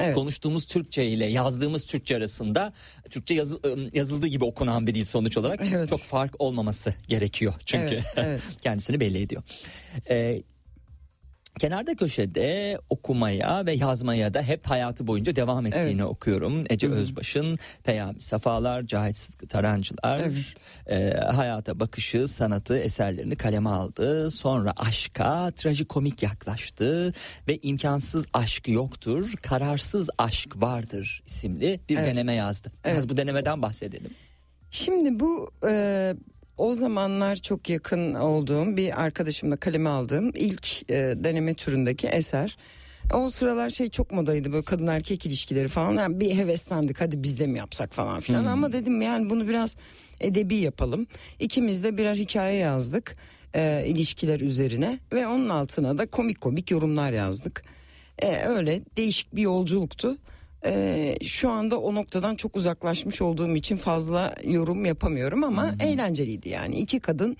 Evet. 0.00 0.14
konuştuğumuz 0.14 0.64
Türkçe 0.64 1.04
ile 1.06 1.26
yazdığımız 1.26 1.84
Türkçe 1.84 2.16
arasında 2.16 2.72
Türkçe 3.10 3.34
yazı- 3.34 3.60
ım, 3.66 3.90
yazıldığı 3.92 4.26
gibi 4.26 4.44
okunan 4.44 4.86
bir 4.86 4.94
dil 4.94 5.04
sonuç 5.04 5.36
olarak 5.36 5.60
Evet. 5.74 5.88
çok 5.88 6.00
fark 6.00 6.34
olmaması 6.38 6.94
gerekiyor. 7.08 7.54
Çünkü 7.66 7.94
Evet, 7.94 8.04
evet. 8.16 8.40
kendisini 8.60 9.00
belli 9.00 9.18
ediyor. 9.18 9.42
Ee, 10.10 10.42
Kenarda 11.58 11.94
köşede 11.94 12.78
okumaya 12.90 13.66
ve 13.66 13.72
yazmaya 13.72 14.34
da 14.34 14.42
hep 14.42 14.66
hayatı 14.66 15.06
boyunca 15.06 15.36
devam 15.36 15.66
ettiğini 15.66 16.04
okuyorum. 16.04 16.64
Ece 16.70 16.88
Özbaş'ın 16.88 17.58
Peyami 17.84 18.20
Safalar, 18.20 18.86
Cahit 18.86 19.16
Sıtkı 19.16 19.46
Tarancılar, 19.48 20.20
Evet. 20.20 20.64
e, 20.86 21.16
hayata 21.20 21.80
bakışı, 21.80 22.28
sanatı, 22.28 22.78
eserlerini 22.78 23.36
kaleme 23.36 23.70
aldı. 23.70 24.30
Sonra 24.30 24.72
aşka 24.76 25.50
trajikomik 25.50 26.22
yaklaştı 26.22 27.12
ve 27.48 27.58
imkansız 27.62 28.26
aşk 28.32 28.68
yoktur, 28.68 29.32
kararsız 29.42 30.10
aşk 30.18 30.62
vardır 30.62 31.22
isimli 31.26 31.80
bir 31.88 31.96
Evet. 31.96 32.06
deneme 32.06 32.34
yazdı. 32.34 32.72
Biraz 32.84 32.96
Evet. 32.98 33.08
bu 33.10 33.16
denemeden 33.16 33.62
bahsedelim. 33.62 34.10
Şimdi 34.70 35.20
bu 35.20 35.50
e, 35.68 36.14
o 36.58 36.74
zamanlar 36.74 37.36
çok 37.36 37.68
yakın 37.68 38.14
olduğum 38.14 38.76
bir 38.76 39.02
arkadaşımla 39.02 39.56
kaleme 39.56 39.90
aldığım 39.90 40.32
ilk 40.34 40.90
e, 40.90 41.14
deneme 41.16 41.54
türündeki 41.54 42.06
eser. 42.08 42.56
O 43.14 43.30
sıralar 43.30 43.70
şey 43.70 43.88
çok 43.88 44.12
modaydı 44.12 44.52
böyle 44.52 44.64
kadın 44.64 44.86
erkek 44.86 45.26
ilişkileri 45.26 45.68
falan. 45.68 45.94
Yani 45.94 46.20
bir 46.20 46.36
heveslendik 46.36 47.00
hadi 47.00 47.22
biz 47.22 47.38
de 47.38 47.46
mi 47.46 47.58
yapsak 47.58 47.94
falan 47.94 48.20
filan. 48.20 48.44
Ama 48.44 48.72
dedim 48.72 49.02
yani 49.02 49.30
bunu 49.30 49.48
biraz 49.48 49.76
edebi 50.20 50.56
yapalım. 50.56 51.06
İkimiz 51.38 51.84
de 51.84 51.98
birer 51.98 52.14
hikaye 52.16 52.58
yazdık 52.58 53.16
e, 53.54 53.84
ilişkiler 53.86 54.40
üzerine. 54.40 54.98
Ve 55.12 55.26
onun 55.26 55.48
altına 55.48 55.98
da 55.98 56.06
komik 56.06 56.40
komik 56.40 56.70
yorumlar 56.70 57.12
yazdık. 57.12 57.62
E, 58.18 58.36
öyle 58.36 58.80
değişik 58.96 59.36
bir 59.36 59.42
yolculuktu. 59.42 60.16
E, 60.66 61.14
şu 61.24 61.50
anda 61.50 61.80
o 61.80 61.94
noktadan 61.94 62.34
çok 62.34 62.56
uzaklaşmış 62.56 63.22
olduğum 63.22 63.56
için 63.56 63.76
fazla 63.76 64.34
yorum 64.44 64.84
yapamıyorum 64.84 65.44
ama 65.44 65.74
eğlenceliydi 65.80 66.48
yani. 66.48 66.76
iki 66.76 67.00
kadın 67.00 67.36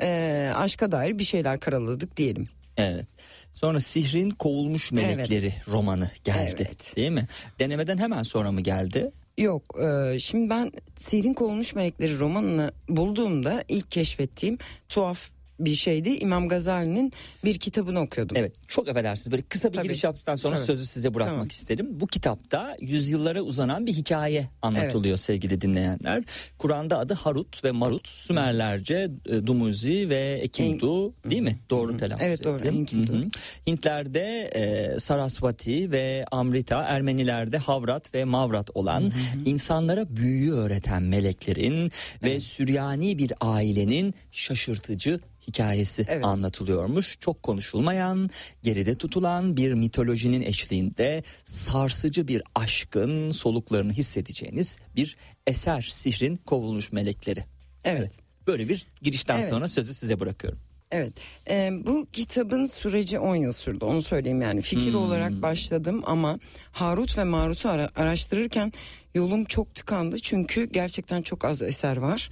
e, 0.00 0.52
aşka 0.56 0.92
dair 0.92 1.18
bir 1.18 1.24
şeyler 1.24 1.60
karaladık 1.60 2.16
diyelim. 2.16 2.48
Evet. 2.76 3.06
Sonra 3.52 3.80
Sihrin 3.80 4.30
Kovulmuş 4.30 4.92
Melekleri 4.92 5.52
romanı 5.68 6.10
geldi. 6.24 6.66
Evet. 6.68 6.92
Değil 6.96 7.10
mi? 7.10 7.28
Denemeden 7.58 7.98
hemen 7.98 8.22
sonra 8.22 8.52
mı 8.52 8.60
geldi? 8.60 9.10
Yok 9.38 9.62
e, 9.80 10.18
şimdi 10.18 10.50
ben 10.50 10.72
Sihrin 10.96 11.34
Kovulmuş 11.34 11.74
Melekleri 11.74 12.18
romanını 12.18 12.72
bulduğumda 12.88 13.64
ilk 13.68 13.90
keşfettiğim 13.90 14.58
tuhaf 14.88 15.30
bir 15.64 15.74
şeydi. 15.74 16.10
İmam 16.10 16.48
Gazali'nin 16.48 17.12
bir 17.44 17.58
kitabını 17.58 18.00
okuyordum. 18.00 18.36
Evet 18.36 18.54
çok 18.68 18.88
affedersiniz 18.88 19.32
böyle 19.32 19.42
kısa 19.42 19.68
bir 19.68 19.74
Tabii. 19.74 19.88
giriş 19.88 20.04
yaptıktan 20.04 20.34
sonra 20.34 20.54
Tabii. 20.54 20.64
sözü 20.64 20.86
size 20.86 21.14
bırakmak 21.14 21.34
Tamam. 21.34 21.48
isterim. 21.48 21.86
Bu 21.90 22.06
kitapta 22.06 22.76
yüzyıllara 22.80 23.42
uzanan 23.42 23.86
bir 23.86 23.92
hikaye 23.92 24.48
anlatılıyor 24.62 25.16
sevgili 25.16 25.60
dinleyenler. 25.60 26.24
Kur'an'da 26.58 26.98
adı 26.98 27.14
Harut 27.14 27.64
ve 27.64 27.70
Marut 27.70 28.08
Sümerlerce 28.08 29.10
e, 29.26 29.46
Dumuzi 29.46 30.08
ve 30.08 30.40
Ekindu 30.42 31.14
değil 31.30 31.42
mi? 31.42 31.58
Doğru 31.70 31.96
telaffuz 31.96 32.26
Evet, 32.26 32.44
doğru, 32.44 32.56
ettim. 32.56 33.28
Hintlerde 33.66 34.50
e, 34.54 34.98
Sarasvati 34.98 35.90
ve 35.92 36.24
Amrita, 36.30 36.82
Ermenilerde 36.82 37.58
Havrat 37.58 38.14
ve 38.14 38.24
Mavrat 38.24 38.70
olan 38.74 39.12
insanlara 39.44 40.16
büyüyü 40.16 40.52
öğreten 40.52 41.02
meleklerin 41.02 41.92
ve 42.22 42.40
Süryani 42.40 43.18
bir 43.18 43.32
ailenin 43.40 44.14
şaşırtıcı 44.32 45.20
hikayesi 45.54 46.06
Evet. 46.08 46.24
anlatılıyormuş. 46.24 47.16
Çok 47.20 47.42
konuşulmayan, 47.42 48.30
geride 48.62 48.94
tutulan 48.94 49.56
bir 49.56 49.72
mitolojinin 49.74 50.42
eşliğinde 50.42 51.22
sarsıcı 51.44 52.28
bir 52.28 52.42
aşkın 52.54 53.30
soluklarını 53.30 53.92
hissedeceğiniz 53.92 54.78
bir 54.96 55.16
eser 55.46 55.88
sihrin 55.92 56.36
kovulmuş 56.36 56.92
melekleri. 56.92 57.42
Evet. 57.84 58.12
Böyle 58.46 58.68
bir 58.68 58.86
girişten 59.02 59.38
Evet. 59.38 59.48
sonra 59.48 59.68
sözü 59.68 59.94
size 59.94 60.20
bırakıyorum. 60.20 60.58
Evet. 60.92 61.12
Ee, 61.50 61.70
bu 61.86 62.06
kitabın 62.12 62.66
süreci 62.66 63.18
10 63.18 63.36
yıl 63.36 63.52
sürdü. 63.52 63.84
Onu 63.84 64.02
söyleyeyim 64.02 64.42
yani. 64.42 64.60
Fikir 64.62 64.94
olarak 64.94 65.42
başladım 65.42 66.02
ama 66.06 66.38
Harut 66.72 67.18
ve 67.18 67.24
Marut'u 67.24 67.68
ara- 67.68 67.90
araştırırken 67.96 68.72
yolum 69.14 69.44
çok 69.44 69.74
tıkandı. 69.74 70.18
Çünkü 70.18 70.64
gerçekten 70.72 71.22
çok 71.22 71.44
az 71.44 71.62
eser 71.62 71.96
var. 71.96 72.30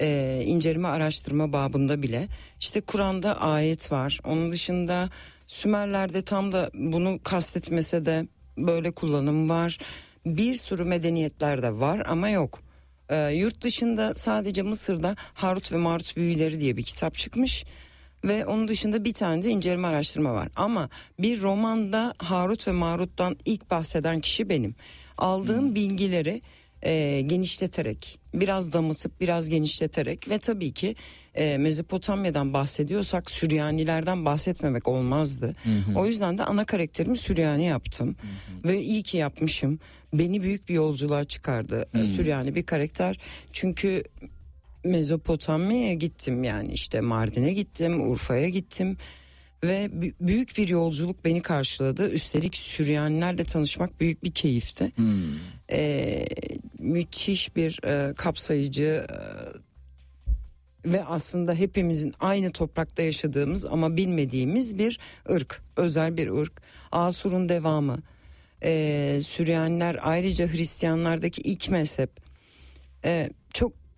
Ee, 0.00 0.42
inceleme 0.44 0.88
araştırma 0.88 1.52
babında 1.52 2.02
bile. 2.02 2.28
İşte 2.60 2.80
Kur'an'da 2.80 3.40
ayet 3.40 3.92
var. 3.92 4.20
Onun 4.24 4.52
dışında 4.52 5.10
Sümerler'de 5.46 6.22
tam 6.22 6.52
da 6.52 6.70
bunu 6.74 7.20
kastetmese 7.22 8.06
de 8.06 8.26
böyle 8.58 8.90
kullanım 8.90 9.48
var. 9.48 9.78
Bir 10.26 10.54
sürü 10.54 10.84
medeniyetler 10.84 11.62
de 11.62 11.72
var 11.72 12.02
ama 12.08 12.28
yok. 12.28 12.60
Ee, 13.10 13.30
yurt 13.34 13.62
dışında 13.62 14.12
sadece 14.14 14.62
Mısır'da 14.62 15.16
Harut 15.34 15.72
ve 15.72 15.76
Marut 15.76 16.16
büyüleri 16.16 16.60
diye 16.60 16.76
bir 16.76 16.82
kitap 16.82 17.14
çıkmış 17.14 17.64
ve 18.24 18.46
onun 18.46 18.68
dışında 18.68 19.04
bir 19.04 19.12
tane 19.12 19.42
de 19.42 19.50
inceleme 19.50 19.88
araştırma 19.88 20.34
var. 20.34 20.48
Ama 20.56 20.88
bir 21.18 21.42
romanda 21.42 22.14
Harut 22.18 22.68
ve 22.68 22.72
Marut'tan 22.72 23.36
ilk 23.44 23.70
bahseden 23.70 24.20
kişi 24.20 24.48
benim. 24.48 24.74
Aldığım 25.18 25.74
bilgileri 25.74 26.40
e, 26.82 27.20
genişleterek, 27.26 28.18
biraz 28.34 28.72
damıtıp 28.72 29.20
biraz 29.20 29.48
genişleterek 29.48 30.28
ve 30.28 30.38
tabii 30.38 30.72
ki 30.72 30.94
e, 31.34 31.58
Mezopotamya'dan 31.58 32.52
bahsediyorsak 32.52 33.30
Süryanilerden 33.30 34.24
bahsetmemek 34.24 34.88
olmazdı. 34.88 35.56
O 35.96 36.06
yüzden 36.06 36.38
de 36.38 36.44
ana 36.44 36.64
karakterimi 36.64 37.18
Süryani 37.18 37.64
yaptım 37.64 38.16
ve 38.64 38.80
iyi 38.80 39.02
ki 39.02 39.16
yapmışım. 39.16 39.78
Beni 40.14 40.42
büyük 40.42 40.68
bir 40.68 40.74
yolculuğa 40.74 41.24
çıkardı 41.24 41.88
e, 41.94 42.06
Süryani 42.06 42.54
bir 42.54 42.62
karakter. 42.62 43.18
Çünkü 43.52 44.02
Mezopotamya'ya 44.84 45.94
gittim 45.94 46.44
yani 46.44 46.72
işte 46.72 47.00
Mardin'e 47.00 47.52
gittim, 47.52 48.10
Urfa'ya 48.10 48.48
gittim 48.48 48.96
ve 49.64 49.84
bü- 49.86 50.14
büyük 50.20 50.58
bir 50.58 50.68
yolculuk 50.68 51.24
beni 51.24 51.42
karşıladı. 51.42 52.10
Üstelik 52.10 52.56
Süryanilerle 52.56 53.44
tanışmak 53.44 54.00
büyük 54.00 54.24
bir 54.24 54.30
keyifti. 54.30 54.92
Ee, 55.72 56.26
müthiş 56.78 57.56
bir 57.56 57.80
e, 57.84 58.14
kapsayıcı 58.14 59.06
e, 59.10 59.18
ve 60.92 61.04
aslında 61.04 61.54
hepimizin 61.54 62.14
aynı 62.20 62.52
toprakta 62.52 63.02
yaşadığımız 63.02 63.66
ama 63.66 63.96
bilmediğimiz 63.96 64.78
bir 64.78 64.98
ırk, 65.30 65.62
özel 65.76 66.16
bir 66.16 66.28
ırk. 66.28 66.62
Asur'un 66.92 67.48
devamı. 67.48 67.96
e, 68.62 69.18
Süryaniler 69.22 69.96
ayrıca 70.02 70.52
Hristiyanlardaki 70.52 71.42
ilk 71.42 71.68
mezhep. 71.68 72.10
E, 73.04 73.30
çok 73.30 73.47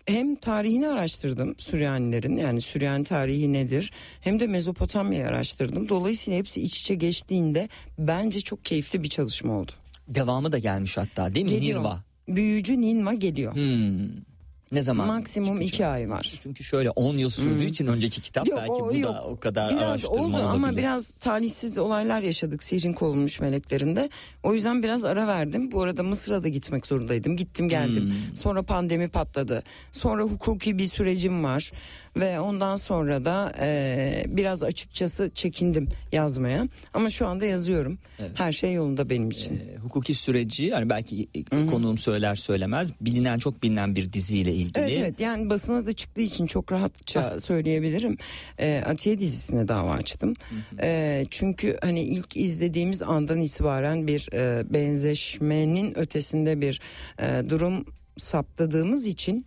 hem 0.05 0.35
tarihini 0.35 0.87
araştırdım 0.87 1.55
Süryanilerin 1.57 2.37
yani 2.37 2.61
Süryani 2.61 3.03
tarihi 3.03 3.53
nedir 3.53 3.91
hem 4.21 4.39
de 4.39 4.47
Mezopotamya'yı 4.47 5.27
araştırdım. 5.27 5.89
Dolayısıyla 5.89 6.39
hepsi 6.39 6.61
iç 6.61 6.79
içe 6.79 6.95
geçtiğinde 6.95 7.69
bence 7.99 8.41
çok 8.41 8.65
keyifli 8.65 9.03
bir 9.03 9.09
çalışma 9.09 9.53
oldu. 9.53 9.71
Devamı 10.07 10.51
da 10.51 10.57
gelmiş 10.57 10.97
hatta 10.97 11.35
değil 11.35 11.45
mi? 11.45 11.51
Geliyor. 11.51 11.79
Nirva. 11.79 12.03
Büyücü 12.27 12.81
Ninva 12.81 13.13
geliyor. 13.13 13.53
Hmm. 13.55 14.30
Ne 14.71 14.81
zaman? 14.83 15.07
Maksimum 15.07 15.61
iki 15.61 15.85
ay 15.85 16.09
var. 16.09 16.39
Çünkü 16.43 16.63
şöyle 16.63 16.89
10 16.89 17.17
yıl 17.17 17.29
sürdüğü 17.29 17.65
için 17.65 17.87
önceki 17.87 18.21
kitap 18.21 18.47
Yok, 18.47 18.59
belki 18.59 18.71
o 18.71 18.89
bu 18.89 18.97
yok. 18.97 19.15
da 19.15 19.21
o 19.23 19.39
kadar 19.39 19.69
Biraz 19.69 19.81
araştırma 19.89 20.13
oldu 20.15 20.35
olabilir. 20.35 20.49
ama 20.49 20.77
biraz 20.77 21.11
talihsiz 21.11 21.77
olaylar 21.77 22.21
yaşadık 22.21 22.63
sihrin 22.63 22.93
kovulmuş 22.93 23.39
meleklerinde. 23.39 24.09
O 24.43 24.53
yüzden 24.53 24.83
biraz 24.83 25.03
ara 25.03 25.27
verdim. 25.27 25.71
Bu 25.71 25.81
arada 25.81 26.03
Mısır'a 26.03 26.43
da 26.43 26.47
gitmek 26.47 26.87
zorundaydım. 26.87 27.37
Gittim 27.37 27.69
geldim. 27.69 28.03
Hmm. 28.03 28.35
Sonra 28.35 28.63
pandemi 28.63 29.09
patladı. 29.09 29.63
Sonra 29.91 30.23
hukuki 30.23 30.77
bir 30.77 30.85
sürecim 30.85 31.43
var. 31.43 31.71
Ve 32.17 32.39
ondan 32.39 32.75
sonra 32.75 33.25
da 33.25 33.51
e, 33.59 34.23
biraz 34.27 34.63
açıkçası 34.63 35.31
çekindim 35.35 35.89
yazmaya. 36.11 36.67
Ama 36.93 37.09
şu 37.09 37.27
anda 37.27 37.45
yazıyorum. 37.45 37.97
Her 38.35 38.53
şey 38.53 38.73
yolunda 38.73 39.09
benim 39.09 39.29
için. 39.29 39.55
E, 39.55 39.77
hukuki 39.77 40.13
süreci 40.13 40.65
yani 40.65 40.89
belki 40.89 41.27
e, 41.35 41.65
konuğum 41.71 41.97
söyler 41.97 42.35
söylemez 42.35 42.93
bilinen 43.01 43.39
çok 43.39 43.63
bilinen 43.63 43.95
bir 43.95 44.13
diziyle 44.13 44.53
ilgili. 44.53 44.83
Evet 44.83 44.97
evet 44.97 45.19
yani 45.19 45.49
basına 45.49 45.85
da 45.85 45.93
çıktığı 45.93 46.21
için 46.21 46.47
çok 46.47 46.71
rahatça 46.71 47.39
söyleyebilirim. 47.39 48.17
Ee, 48.59 48.83
Atiye 48.85 49.19
dizisine 49.19 49.67
dava 49.67 49.91
açtım. 49.91 50.33
Ee, 50.81 51.25
çünkü 51.31 51.77
hani 51.81 52.01
ilk 52.01 52.37
izlediğimiz 52.37 53.01
andan 53.01 53.39
itibaren 53.39 54.07
bir 54.07 54.29
e, 54.33 54.73
benzeşmenin 54.73 55.97
ötesinde 55.97 56.61
bir 56.61 56.81
e, 57.21 57.49
durum 57.49 57.85
saptadığımız 58.17 59.07
için 59.07 59.45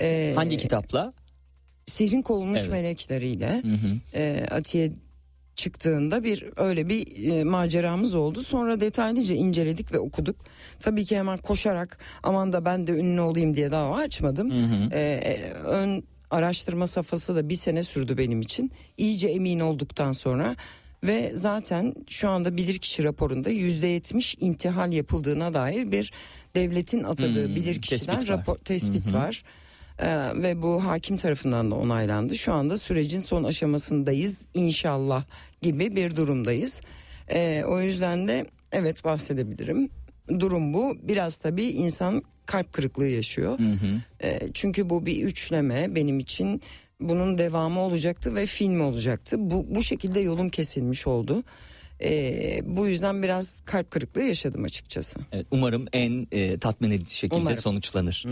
e, 0.00 0.32
Hangi 0.36 0.56
kitapla? 0.56 1.12
Sihrin 1.86 2.22
kovulmuş 2.22 2.58
Evet. 2.60 2.70
melekleriyle 2.70 3.48
Hı 3.62 3.68
hı. 3.68 4.18
e, 4.20 4.46
Atiye 4.50 4.92
çıktığında 5.56 6.24
bir 6.24 6.44
öyle 6.56 6.88
bir 6.88 7.28
e, 7.32 7.44
maceramız 7.44 8.14
oldu. 8.14 8.42
Sonra 8.42 8.80
detaylıca 8.80 9.34
inceledik 9.34 9.92
ve 9.92 9.98
okuduk. 9.98 10.36
Tabii 10.80 11.04
ki 11.04 11.16
hemen 11.18 11.38
koşarak 11.38 11.98
aman 12.22 12.52
da 12.52 12.64
ben 12.64 12.86
de 12.86 12.92
ünlü 12.92 13.20
olayım 13.20 13.56
diye 13.56 13.70
dava 13.70 13.96
açmadım. 13.96 14.50
E, 14.92 14.98
e, 15.00 15.52
ön 15.52 16.02
araştırma 16.30 16.86
safhası 16.86 17.36
da 17.36 17.48
bir 17.48 17.54
sene 17.54 17.82
sürdü 17.82 18.18
benim 18.18 18.40
için. 18.40 18.72
İyice 18.96 19.28
emin 19.28 19.60
olduktan 19.60 20.12
sonra 20.12 20.56
ve 21.04 21.30
zaten 21.34 21.94
şu 22.08 22.28
anda 22.28 22.56
bilirkişi 22.56 23.04
raporunda 23.04 23.50
yüzde 23.50 23.86
yetmiş 23.86 24.36
intihal 24.40 24.92
yapıldığına 24.92 25.54
dair 25.54 25.92
bir 25.92 26.12
devletin 26.54 27.04
atadığı 27.04 27.48
Hmm, 27.48 27.56
bilirkişiden 27.56 28.14
tespit 28.14 28.30
var. 28.30 28.38
rapor 28.38 28.56
tespit 28.58 29.12
var. 29.12 29.42
Ee, 30.02 30.28
ve 30.34 30.62
bu 30.62 30.84
hakim 30.84 31.16
tarafından 31.16 31.70
da 31.70 31.74
onaylandı. 31.74 32.36
Şu 32.36 32.52
anda 32.52 32.76
sürecin 32.76 33.20
son 33.20 33.44
aşamasındayız 33.44 34.46
inşallah 34.54 35.24
gibi 35.62 35.96
bir 35.96 36.16
durumdayız. 36.16 36.80
Ee, 37.30 37.62
o 37.66 37.80
yüzden 37.80 38.28
de 38.28 38.46
evet 38.72 39.04
bahsedebilirim. 39.04 39.90
Durum 40.38 40.74
bu. 40.74 40.96
Biraz 41.02 41.38
tabii 41.38 41.64
insan 41.64 42.22
kalp 42.46 42.72
kırıklığı 42.72 43.06
yaşıyor. 43.06 43.58
Ee, 44.22 44.38
çünkü 44.54 44.90
bu 44.90 45.06
bir 45.06 45.22
üçleme 45.22 45.94
benim 45.94 46.18
için 46.18 46.60
bunun 47.00 47.38
devamı 47.38 47.80
olacaktı 47.80 48.34
ve 48.34 48.46
film 48.46 48.80
olacaktı. 48.80 49.36
Bu 49.50 49.66
bu 49.74 49.82
şekilde 49.82 50.20
yolum 50.20 50.48
kesilmiş 50.48 51.06
oldu. 51.06 51.42
Ee, 52.02 52.58
bu 52.64 52.86
yüzden 52.86 53.22
biraz 53.22 53.60
kalp 53.60 53.90
kırıklığı 53.90 54.22
yaşadım 54.22 54.64
açıkçası. 54.64 55.20
Evet, 55.32 55.46
umarım 55.50 55.86
en 55.92 56.26
e, 56.32 56.58
tatmin 56.58 56.90
edici 56.90 57.16
şekilde 57.16 57.40
Umarım. 57.40 57.56
sonuçlanır. 57.56 58.24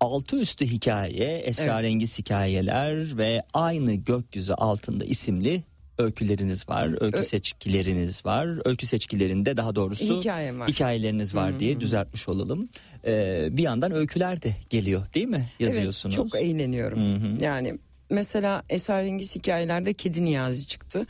Altı 0.00 0.36
üstü 0.40 0.66
hikaye, 0.66 1.38
esrarengiz 1.38 2.18
hikayeler 2.18 3.18
ve 3.18 3.42
aynı 3.54 3.94
gökyüzü 3.94 4.52
altında 4.52 5.04
isimli 5.04 5.62
öyküleriniz 5.98 6.68
var, 6.68 7.02
öykü 7.02 7.18
Ö- 7.18 7.24
seçkileriniz 7.24 8.26
var. 8.26 8.68
Öykü 8.68 8.86
seçkilerinde 8.86 9.56
daha 9.56 9.74
doğrusu 9.74 10.18
Hikayem 10.20 10.60
var. 10.60 10.68
hikayeleriniz 10.68 11.34
var 11.34 11.60
diye 11.60 11.80
düzeltmiş 11.80 12.28
olalım. 12.28 12.68
Ee, 13.06 13.48
bir 13.50 13.62
yandan 13.62 13.92
öyküler 13.92 14.42
de 14.42 14.52
geliyor 14.70 15.06
değil 15.14 15.26
mi? 15.26 15.48
Yazıyorsunuz. 15.60 16.16
Evet, 16.18 16.30
çok 16.32 16.40
eğleniyorum. 16.42 17.36
Yani 17.40 17.78
mesela 18.10 18.62
Esrarengiz 18.68 19.36
hikayelerde 19.36 19.92
Kedi 19.94 20.24
Niyazi 20.24 20.66
çıktı. 20.66 21.06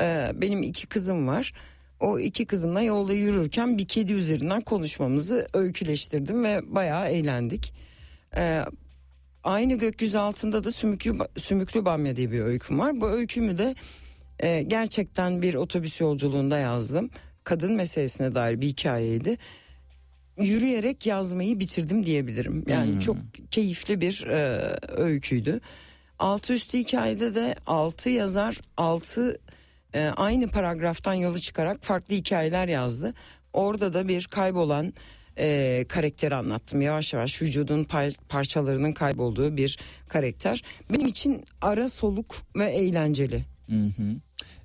Ee, 0.00 0.32
benim 0.34 0.62
iki 0.62 0.86
kızım 0.86 1.26
var. 1.26 1.52
O 2.00 2.18
iki 2.18 2.46
kızımla 2.46 2.82
yolda 2.82 3.12
yürürken 3.12 3.78
bir 3.78 3.88
kedi 3.88 4.12
üzerinden 4.12 4.60
konuşmamızı 4.60 5.48
öyküleştirdim 5.54 6.44
ve 6.44 6.74
bayağı 6.74 7.08
eğlendik. 7.08 7.74
Ee, 8.36 8.62
aynı 9.44 9.74
gökyüzü 9.74 10.18
altında 10.18 10.64
da 10.64 10.72
Sümüklü, 10.72 11.14
Sümüklü 11.36 11.84
Bamya 11.84 12.16
diye 12.16 12.32
bir 12.32 12.40
öyküm 12.40 12.78
var. 12.78 13.00
Bu 13.00 13.08
öykümü 13.08 13.58
de 13.58 13.74
e, 14.40 14.62
gerçekten 14.62 15.42
bir 15.42 15.54
otobüs 15.54 16.00
yolculuğunda 16.00 16.58
yazdım. 16.58 17.10
Kadın 17.44 17.72
meselesine 17.72 18.34
dair 18.34 18.60
bir 18.60 18.66
hikayeydi. 18.66 19.38
Yürüyerek 20.38 21.06
yazmayı 21.06 21.60
bitirdim 21.60 22.06
diyebilirim. 22.06 22.64
Yani 22.68 23.00
çok 23.00 23.16
keyifli 23.50 24.00
bir 24.00 24.26
e, 24.28 24.60
öyküydü. 24.96 25.60
Altı 26.18 26.52
üstü 26.52 26.78
hikayede 26.78 27.34
de 27.34 27.54
altı 27.66 28.10
yazar 28.10 28.60
altı 28.76 29.36
e, 29.94 30.08
aynı 30.16 30.48
paragraftan 30.48 31.14
yola 31.14 31.38
çıkarak 31.38 31.82
farklı 31.82 32.14
hikayeler 32.14 32.68
yazdı. 32.68 33.14
Orada 33.52 33.94
da 33.94 34.08
bir 34.08 34.24
kaybolan 34.24 34.92
e, 35.38 35.84
karakteri 35.88 36.34
anlattım. 36.34 36.82
Yavaş 36.82 37.12
yavaş 37.12 37.42
vücudun 37.42 37.84
pay- 37.84 38.16
parçalarının 38.28 38.92
kaybolduğu 38.92 39.56
bir 39.56 39.78
karakter. 40.08 40.62
Benim 40.92 41.06
için 41.06 41.44
ara 41.60 41.88
soluk 41.88 42.34
ve 42.56 42.64
eğlenceli. 42.64 43.44
Hı 43.70 43.76
hı. 43.76 44.16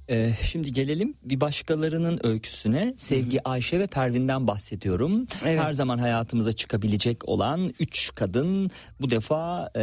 Ee, 0.09 0.31
şimdi 0.41 0.73
gelelim 0.73 1.13
bir 1.23 1.41
başkalarının 1.41 2.19
öyküsüne. 2.23 2.93
Sevgi 2.97 3.47
Ayşe 3.47 3.79
ve 3.79 3.87
Pervin'den 3.87 4.47
bahsediyorum. 4.47 5.27
Evet. 5.45 5.59
Her 5.59 5.73
zaman 5.73 5.97
hayatımıza 5.97 6.53
çıkabilecek 6.53 7.29
olan 7.29 7.73
üç 7.79 8.11
kadın 8.15 8.71
bu 9.01 9.11
defa 9.11 9.69
e, 9.75 9.79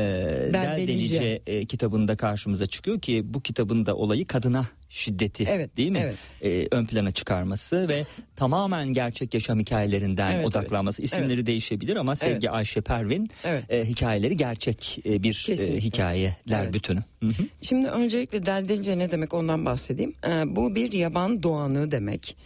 Del 0.53 0.77
Delice. 0.77 1.21
Delice 1.21 1.43
e, 1.47 1.65
kitabında 1.65 2.17
karşımıza 2.17 2.67
çıkıyor 2.67 3.01
ki 3.01 3.23
bu 3.25 3.41
kitabın 3.41 3.87
da 3.87 3.97
olayı 3.97 4.27
kadına 4.27 4.65
şiddeti 4.89 5.45
Evet, 5.49 5.77
değil 5.77 5.91
mi? 5.91 5.99
evet. 6.03 6.17
E, 6.43 6.77
ön 6.77 6.87
plana 6.87 7.11
çıkarması 7.11 7.89
ve 7.89 8.05
tamamen 8.37 8.93
gerçek 8.93 9.35
yaşam 9.35 9.59
hikayelerinden 9.59 10.33
Evet, 10.35 10.47
odaklanması. 10.47 11.03
İsimleri 11.03 11.47
değişebilir 11.47 11.97
ama 11.97 12.17
Sevgi 12.17 12.51
Ayşe 12.51 12.81
Pervin 12.81 13.31
Evet. 13.45 13.65
e, 13.71 13.85
hikayeleri 13.85 14.37
gerçek 14.37 14.99
e, 15.07 15.23
bir 15.23 15.45
e, 15.45 15.47
Kesinlikle. 15.47 15.81
hikayeler 15.81 16.63
Evet. 16.65 16.75
bütünü. 16.75 17.01
Hı 17.23 17.27
hı. 17.27 17.43
Şimdi 17.63 17.89
öncelikle 17.89 18.47
deldelice 18.47 18.99
ne 18.99 19.11
demek 19.11 19.35
ondan 19.35 19.65
bahsedeyim. 19.65 20.15
Ee, 20.27 20.57
bu 20.57 20.75
bir 20.75 20.93
yaban 20.93 21.43
doğanı 21.43 21.91
demek. 21.91 22.37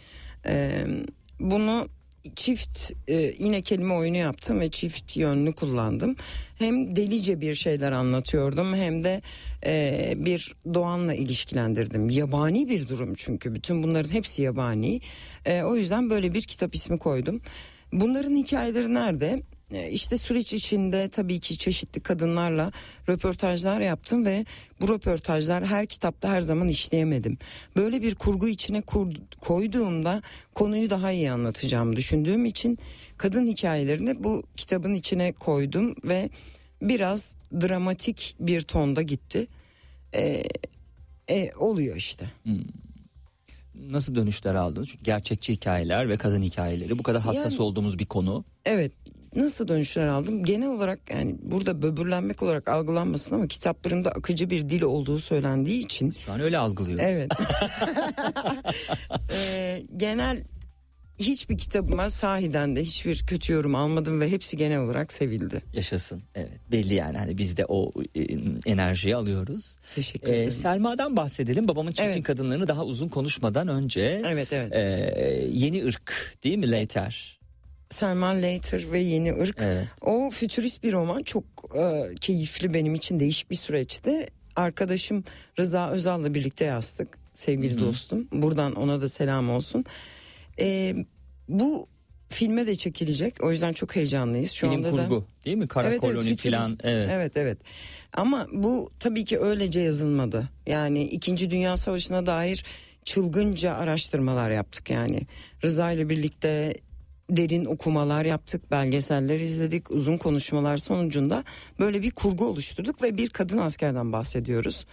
Ee, 0.47 0.83
bunu 1.39 1.87
çift 2.35 2.91
e, 3.07 3.33
yine 3.39 3.61
kelime 3.61 3.93
oyunu 3.93 4.17
yaptım 4.17 4.59
ve 4.59 4.69
çift 4.69 5.17
yönlü 5.17 5.53
kullandım. 5.53 6.15
Hem 6.59 6.95
delice 6.95 7.41
bir 7.41 7.55
şeyler 7.55 7.91
anlatıyordum 7.91 8.75
hem 8.75 9.03
de 9.03 9.21
e, 9.65 10.13
bir 10.17 10.55
doğanla 10.73 11.13
ilişkilendirdim. 11.13 12.09
Yabani 12.09 12.69
bir 12.69 12.89
durum 12.89 13.13
çünkü 13.15 13.55
bütün 13.55 13.83
bunların 13.83 14.09
hepsi 14.09 14.41
yabani. 14.41 15.01
E, 15.45 15.63
o 15.63 15.75
yüzden 15.75 16.09
böyle 16.09 16.33
bir 16.33 16.41
kitap 16.41 16.75
ismi 16.75 16.99
koydum. 16.99 17.41
Bunların 17.93 18.35
hikayeleri 18.35 18.93
nerede? 18.93 19.43
E, 19.73 19.89
İşte 19.89 20.17
süreç 20.17 20.53
içinde 20.53 21.09
tabii 21.09 21.39
ki 21.39 21.57
çeşitli 21.57 22.01
kadınlarla 22.01 22.71
röportajlar 23.09 23.79
yaptım 23.81 24.25
ve 24.25 24.45
bu 24.81 24.89
röportajlar 24.89 25.65
her 25.65 25.85
kitapta 25.87 26.29
her 26.29 26.41
zaman 26.41 26.67
işleyemedim. 26.67 27.37
Böyle 27.75 28.01
bir 28.01 28.15
kurgu 28.15 28.47
içine 28.47 28.81
kur- 28.81 29.15
koyduğumda 29.41 30.21
konuyu 30.53 30.89
daha 30.89 31.11
iyi 31.11 31.31
anlatacağımı 31.31 31.95
düşündüğüm 31.95 32.45
için 32.45 32.77
kadın 33.17 33.47
hikayelerini 33.47 34.23
bu 34.23 34.43
kitabın 34.57 34.93
içine 34.93 35.31
koydum 35.31 35.95
ve 36.03 36.29
biraz 36.81 37.35
dramatik 37.61 38.35
bir 38.39 38.61
tonda 38.61 39.01
gitti. 39.01 39.47
E, 40.15 40.43
e, 41.29 41.51
oluyor 41.59 41.95
işte. 41.95 42.25
Nasıl 43.75 44.15
dönüşler 44.15 44.55
aldınız? 44.55 44.87
Çünkü 44.89 45.03
gerçekçi 45.03 45.53
hikayeler 45.53 46.09
ve 46.09 46.17
kadın 46.17 46.41
hikayeleri 46.41 46.99
bu 46.99 47.03
kadar 47.03 47.21
hassas 47.21 47.51
Yani- 47.51 47.61
olduğumuz 47.61 47.99
bir 47.99 48.05
konu. 48.05 48.45
Evet 48.65 48.91
nasıl 49.35 49.67
dönüşler 49.67 50.07
aldım 50.07 50.43
genel 50.43 50.67
olarak 50.69 50.99
yani 51.13 51.35
burada 51.41 51.81
böbürlenmek 51.81 52.43
olarak 52.43 52.67
algılanmasın 52.67 53.35
ama 53.35 53.47
kitaplarımda 53.47 54.11
akıcı 54.11 54.49
bir 54.49 54.69
dil 54.69 54.81
olduğu 54.81 55.19
söylendiği 55.19 55.85
için 55.85 56.11
Şu 56.11 56.31
an 56.31 56.39
öyle 56.39 56.57
algılıyoruz. 56.57 57.05
evet 57.07 57.31
Ee, 59.33 59.83
genel 59.97 60.43
hiçbir 61.19 61.57
kitabıma 61.57 62.09
sahiden 62.09 62.75
de 62.75 62.83
hiçbir 62.83 63.25
kötü 63.27 63.53
yorum 63.53 63.75
almadım 63.75 64.21
ve 64.21 64.31
hepsi 64.31 64.57
genel 64.57 64.79
olarak 64.79 65.13
sevildi. 65.13 65.61
Yaşasın. 65.73 66.23
Evet 66.35 66.51
belli 66.71 66.93
yani 66.93 67.17
hani 67.17 67.37
biz 67.37 67.57
de 67.57 67.65
o 67.65 67.91
e, 68.15 68.21
enerjiyi 68.65 69.15
alıyoruz. 69.15 69.79
Teşekkür 69.95 70.27
Ee, 70.27 70.35
ederim. 70.35 70.51
Selma'dan 70.51 71.17
bahsedelim. 71.17 71.67
Babamın 71.67 71.91
çirkin 71.91 72.11
Evet. 72.11 72.23
kadınlığını 72.23 72.67
daha 72.67 72.85
uzun 72.85 73.09
konuşmadan 73.09 73.67
önce 73.67 74.21
Evet 74.27 74.53
evet. 74.53 74.71
e, 74.73 74.79
yeni 75.51 75.85
ırk 75.85 76.35
değil 76.43 76.57
mi 76.57 76.71
Later? 76.71 77.40
Selman 77.91 78.41
Later 78.43 78.91
ve 78.91 78.99
Yeni 78.99 79.29
Irk. 79.29 79.57
Evet. 79.59 79.87
O 80.01 80.29
fütürist 80.31 80.83
bir 80.83 80.93
roman 80.93 81.23
çok 81.23 81.43
e, 81.75 82.15
keyifli 82.21 82.73
benim 82.73 82.95
için 82.95 83.19
değişik 83.19 83.51
bir 83.51 83.55
süreçti. 83.55 84.27
Arkadaşım 84.55 85.23
Rıza 85.59 85.89
Özal'la 85.89 86.33
birlikte 86.33 86.65
yazdık 86.65 87.17
sevgili 87.33 87.79
dostum. 87.79 88.27
Buradan 88.31 88.73
ona 88.73 89.01
da 89.01 89.09
selam 89.09 89.49
olsun. 89.49 89.85
E, 90.59 90.95
bu 91.49 91.87
filme 92.29 92.67
de 92.67 92.75
çekilecek 92.75 93.43
o 93.43 93.51
yüzden 93.51 93.73
çok 93.73 93.95
heyecanlıyız. 93.95 94.51
Şu 94.51 94.67
Bilim 94.67 94.85
anda 94.85 94.97
da... 94.97 95.03
kurgu 95.07 95.25
değil 95.45 95.57
mi? 95.57 95.67
Kara 95.67 95.97
koloni 95.97 96.29
fütürist. 96.29 96.59
falan. 96.59 96.77
Evet. 96.83 97.09
evet 97.11 97.37
evet. 97.37 97.57
Ama 98.13 98.47
bu 98.53 98.91
tabii 98.99 99.25
ki 99.25 99.39
öylece 99.39 99.79
yazılmadı. 99.79 100.49
Yani 100.67 101.03
2. 101.03 101.49
Dünya 101.51 101.77
Savaşı'na 101.77 102.25
dair 102.25 102.65
çılgınca 103.05 103.73
araştırmalar 103.73 104.51
yaptık 104.51 104.89
yani. 104.89 105.19
Rıza 105.63 105.91
ile 105.91 106.09
birlikte 106.09 106.73
derin 107.37 107.65
okumalar 107.65 108.25
yaptık, 108.25 108.71
belgeseller 108.71 109.39
izledik, 109.39 109.91
uzun 109.91 110.17
konuşmalar 110.17 110.77
sonucunda 110.77 111.43
böyle 111.79 112.01
bir 112.01 112.11
kurgu 112.11 112.45
oluşturduk 112.45 113.01
ve 113.01 113.17
bir 113.17 113.29
kadın 113.29 113.57
askerden 113.57 114.13
bahsediyoruz. 114.13 114.85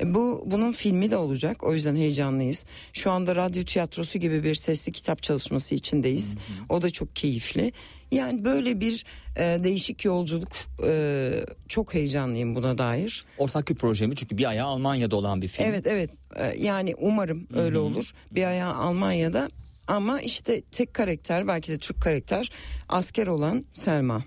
E, 0.00 0.14
Bu 0.14 0.42
bunun 0.46 0.72
filmi 0.72 1.10
de 1.10 1.16
olacak. 1.16 1.64
O 1.64 1.74
yüzden 1.74 1.96
heyecanlıyız. 1.96 2.64
Şu 2.92 3.10
anda 3.10 3.36
radyo 3.36 3.64
tiyatrosu 3.64 4.18
gibi 4.18 4.44
bir 4.44 4.54
sesli 4.54 4.92
kitap 4.92 5.22
çalışması 5.22 5.74
içindeyiz. 5.74 6.36
O 6.68 6.82
da 6.82 6.90
çok 6.90 7.16
keyifli. 7.16 7.72
Yani 8.12 8.44
böyle 8.44 8.80
bir 8.80 9.04
e, 9.36 9.64
değişik 9.64 10.04
yolculuk. 10.04 10.48
e, 10.86 11.30
çok 11.68 11.94
heyecanlıyım 11.94 12.54
buna 12.54 12.78
dair. 12.78 13.24
Ortak 13.38 13.68
bir 13.68 13.74
proje 13.74 14.06
mi? 14.06 14.16
Çünkü 14.16 14.38
bir 14.38 14.44
ayağı 14.44 14.66
Almanya'da 14.68 15.16
olan 15.16 15.42
bir 15.42 15.48
film. 15.48 15.66
Evet 15.66 15.86
evet. 15.86 16.10
E, 16.36 16.54
yani 16.58 16.94
umarım 16.98 17.46
öyle 17.56 17.78
olur. 17.78 18.12
Bir 18.30 18.42
ayağı 18.44 18.74
Almanya'da 18.74 19.50
ama 19.88 20.20
işte 20.20 20.62
tek 20.62 20.94
karakter 20.94 21.48
belki 21.48 21.72
de 21.72 21.78
Türk 21.78 22.00
karakter 22.00 22.50
asker 22.88 23.26
olan 23.26 23.64
Selma. 23.72 24.24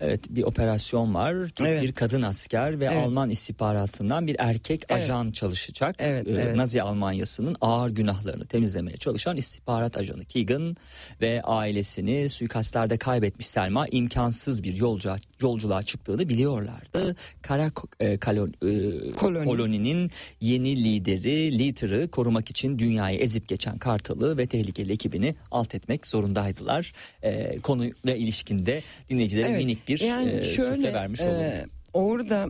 Evet 0.00 0.20
bir 0.30 0.42
operasyon 0.42 1.14
var. 1.14 1.34
Türk 1.48 1.68
Evet. 1.68 1.82
Bir 1.82 1.92
kadın 1.92 2.22
asker 2.22 2.80
ve 2.80 2.84
Evet. 2.84 2.96
Alman 3.06 3.30
istihbaratından 3.30 4.26
bir 4.26 4.36
erkek 4.38 4.82
Evet. 4.88 5.02
ajan 5.02 5.30
çalışacak. 5.30 5.96
Evet, 5.98 6.28
Ee, 6.28 6.30
evet. 6.30 6.56
Nazi 6.56 6.82
Almanyası'nın 6.82 7.56
ağır 7.60 7.90
günahlarını 7.90 8.46
temizlemeye 8.46 8.96
çalışan 8.96 9.36
istihbarat 9.36 9.96
ajanı 9.96 10.24
Keegan 10.24 10.76
ve 11.20 11.42
ailesini 11.42 12.28
suikastlerde 12.28 12.96
kaybetmiş 12.98 13.46
Selma 13.46 13.86
imkansız 13.90 14.62
bir 14.62 14.76
yolculuğa, 14.76 15.16
yolculuğa 15.40 15.82
çıktığını 15.82 16.28
biliyorlardı. 16.28 17.16
Kara 17.42 17.70
e, 18.00 18.18
kalon, 18.18 18.48
e, 18.48 19.10
Koloni. 19.12 19.44
koloninin 19.46 20.10
yeni 20.40 20.84
lideri 20.84 21.58
Leader'ı 21.58 22.08
korumak 22.10 22.50
için 22.50 22.78
dünyayı 22.78 23.18
ezip 23.18 23.48
geçen 23.48 23.78
Kartal'ı 23.78 24.38
ve 24.38 24.46
tehlikeli 24.46 24.92
ekibini 24.92 25.34
alt 25.50 25.74
etmek 25.74 26.06
zorundaydılar. 26.06 26.92
Ee, 27.22 27.58
konuyla 27.62 28.14
ilişkinde 28.16 28.82
dinleyicilere 29.10 29.48
Evet, 29.48 29.58
minik 29.58 29.83
bir 29.88 30.00
yani 30.00 30.30
e, 30.30 30.42
şöyle 30.42 30.92
vermiş 30.92 31.20
olalım. 31.20 31.42
e, 31.42 31.66
orada 31.92 32.48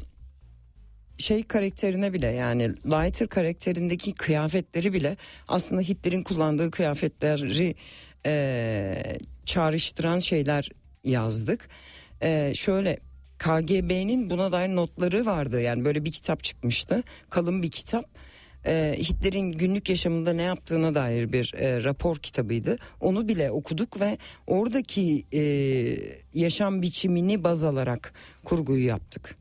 şey 1.18 1.42
karakterine 1.42 2.12
bile 2.12 2.26
yani 2.26 2.74
Leiter 2.86 3.28
karakterindeki 3.28 4.14
kıyafetleri 4.14 4.92
bile 4.92 5.16
aslında 5.48 5.82
Hitler'in 5.82 6.22
kullandığı 6.22 6.70
kıyafetleri 6.70 7.74
e, 8.26 9.02
çağrıştıran 9.46 10.18
şeyler 10.18 10.70
yazdık. 11.04 11.68
E, 12.22 12.52
şöyle 12.54 12.98
KGB'nin 13.38 14.30
buna 14.30 14.52
dair 14.52 14.68
notları 14.68 15.26
vardı 15.26 15.60
yani 15.60 15.84
böyle 15.84 16.04
bir 16.04 16.12
kitap 16.12 16.44
çıkmıştı 16.44 17.02
kalın 17.30 17.62
bir 17.62 17.70
kitap. 17.70 18.04
E, 18.66 18.94
Hitler'in 18.98 19.52
günlük 19.52 19.88
yaşamında 19.88 20.32
ne 20.32 20.42
yaptığına 20.42 20.94
dair 20.94 21.32
bir 21.32 21.54
e, 21.56 21.84
rapor 21.84 22.16
kitabıydı. 22.16 22.78
Onu 23.00 23.28
bile 23.28 23.50
okuduk 23.50 24.00
ve 24.00 24.18
oradaki 24.46 25.24
e, 25.32 25.40
yaşam 26.34 26.82
biçimini 26.82 27.44
baz 27.44 27.64
alarak 27.64 28.14
kurguyu 28.44 28.86
yaptık. 28.86 29.36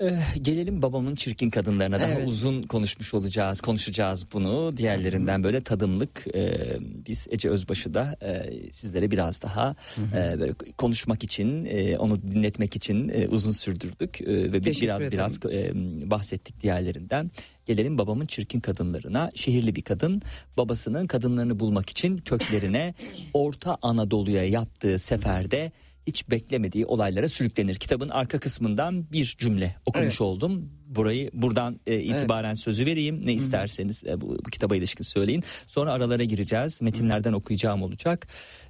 Eh, 0.00 0.34
gelelim 0.42 0.82
babamın 0.82 1.14
çirkin 1.14 1.48
kadınlarına. 1.48 2.00
Daha 2.00 2.12
Evet. 2.12 2.28
uzun 2.28 2.62
konuşmuş 2.62 3.14
olacağız 3.14 3.60
konuşacağız 3.60 4.26
bunu. 4.32 4.76
Diğerlerinden 4.76 5.44
böyle 5.44 5.60
tadımlık. 5.60 6.26
Eh, 6.34 6.50
biz 6.80 7.26
Ece 7.30 7.48
Özbaşı 7.50 7.94
da 7.94 8.16
eh, 8.20 8.72
sizlere 8.72 9.10
biraz 9.10 9.42
daha 9.42 9.76
eh, 10.16 10.40
böyle 10.40 10.52
konuşmak 10.78 11.24
için 11.24 11.64
eh, 11.64 12.00
onu 12.00 12.22
dinletmek 12.22 12.76
için 12.76 13.08
eh, 13.08 13.32
uzun 13.32 13.52
sürdürdük. 13.52 14.20
Eh, 14.20 14.26
ve 14.26 14.60
Teşekkür 14.60 14.86
biraz 14.86 15.02
ederim. 15.02 15.12
biraz 15.12 15.38
eh, 15.50 15.74
bahsettik 16.10 16.62
diğerlerinden. 16.62 17.30
Gelelim 17.66 17.98
babamın 17.98 18.26
çirkin 18.26 18.60
kadınlarına. 18.60 19.30
Şehirli 19.34 19.76
bir 19.76 19.82
kadın. 19.82 20.22
Babasının 20.56 21.06
kadınlarını 21.06 21.60
bulmak 21.60 21.90
için 21.90 22.18
köklerine 22.18 22.94
Orta 23.34 23.76
Anadolu'ya 23.82 24.44
yaptığı 24.44 24.98
seferde 24.98 25.72
hiç 26.06 26.30
beklemediği 26.30 26.86
olaylara 26.86 27.28
sürüklenir. 27.28 27.74
Kitabın 27.74 28.08
arka 28.08 28.40
kısmından 28.40 29.12
bir 29.12 29.24
cümle 29.38 29.74
okumuş 29.86 30.06
Evet. 30.08 30.20
oldum. 30.20 30.70
Burayı 30.86 31.30
buradan 31.32 31.80
e, 31.86 32.00
itibaren 32.00 32.54
sözü 32.54 32.86
vereyim. 32.86 33.26
Ne 33.26 33.32
isterseniz 33.32 34.04
e, 34.04 34.20
bu, 34.20 34.28
bu 34.28 34.50
kitaba 34.50 34.76
ilişkin 34.76 35.04
söyleyin. 35.04 35.44
Sonra 35.66 35.92
aralara 35.92 36.24
gireceğiz. 36.24 36.82
Metinlerden 36.82 37.32
okuyacağım 37.32 37.82
olacak. 37.82 38.28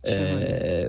E, 0.08 0.88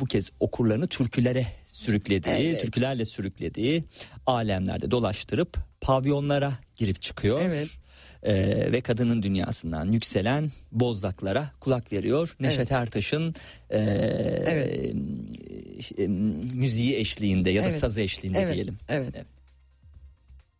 bu 0.00 0.04
kez 0.04 0.30
okurlarını 0.40 0.86
türkülere 0.86 1.46
sürüklediği, 1.66 2.34
Evet. 2.34 2.62
türkülerle 2.62 3.04
sürüklediği 3.04 3.84
alemlerde 4.26 4.90
dolaştırıp 4.90 5.56
pavyonlara 5.80 6.52
girip 6.76 7.02
çıkıyor. 7.02 7.40
Evet. 7.44 7.68
Ee, 8.26 8.72
ve 8.72 8.80
kadının 8.80 9.22
dünyasından 9.22 9.92
yükselen 9.92 10.50
bozdaklara 10.72 11.50
kulak 11.60 11.92
veriyor. 11.92 12.36
Neşet 12.40 12.72
Ertaş'ın 12.72 13.34
e, 13.70 13.78
Evet. 14.46 14.94
e, 15.98 16.06
müziği 16.54 16.96
eşliğinde 16.96 17.50
ya 17.50 17.62
da 17.62 17.66
Evet. 17.68 17.78
sazı 17.78 18.00
eşliğinde 18.00 18.38
Evet, 18.38 18.54
diyelim. 18.54 18.76
evet. 18.88 19.14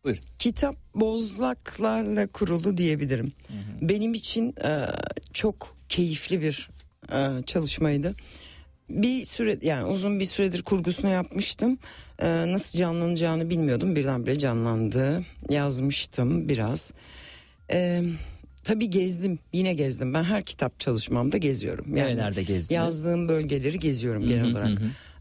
Buyurun. 0.03 0.21
Kitap 0.39 0.75
bozlaklarla 0.95 2.27
kurulu 2.27 2.77
diyebilirim. 2.77 3.31
Benim 3.81 4.13
için 4.13 4.55
e, 4.63 4.85
çok 5.33 5.75
keyifli 5.89 6.41
bir 6.41 6.69
e, 7.11 7.43
çalışmaydı. 7.45 8.15
Bir 8.89 9.25
süre 9.25 9.57
yani 9.61 9.85
uzun 9.85 10.19
bir 10.19 10.25
süredir 10.25 10.61
kurgusunu 10.63 11.11
yapmıştım. 11.11 11.77
E, 12.19 12.27
nasıl 12.51 12.79
canlanacağını 12.79 13.49
bilmiyordum. 13.49 13.95
Birdenbire 13.95 14.39
canlandı. 14.39 15.23
Yazmıştım 15.49 16.49
biraz. 16.49 16.93
E, 17.73 18.03
tabii 18.63 18.89
gezdim. 18.89 19.39
Yine 19.53 19.73
gezdim. 19.73 20.13
Ben 20.13 20.23
her 20.23 20.43
kitap 20.43 20.79
çalışmamda 20.79 21.37
geziyorum. 21.37 21.95
Yani 21.97 22.09
Nerelerde 22.09 22.43
gezdiniz? 22.43 22.71
Yazdığım 22.71 23.27
bölgeleri 23.27 23.79
geziyorum 23.79 24.27
genel 24.27 24.51
olarak. 24.51 24.79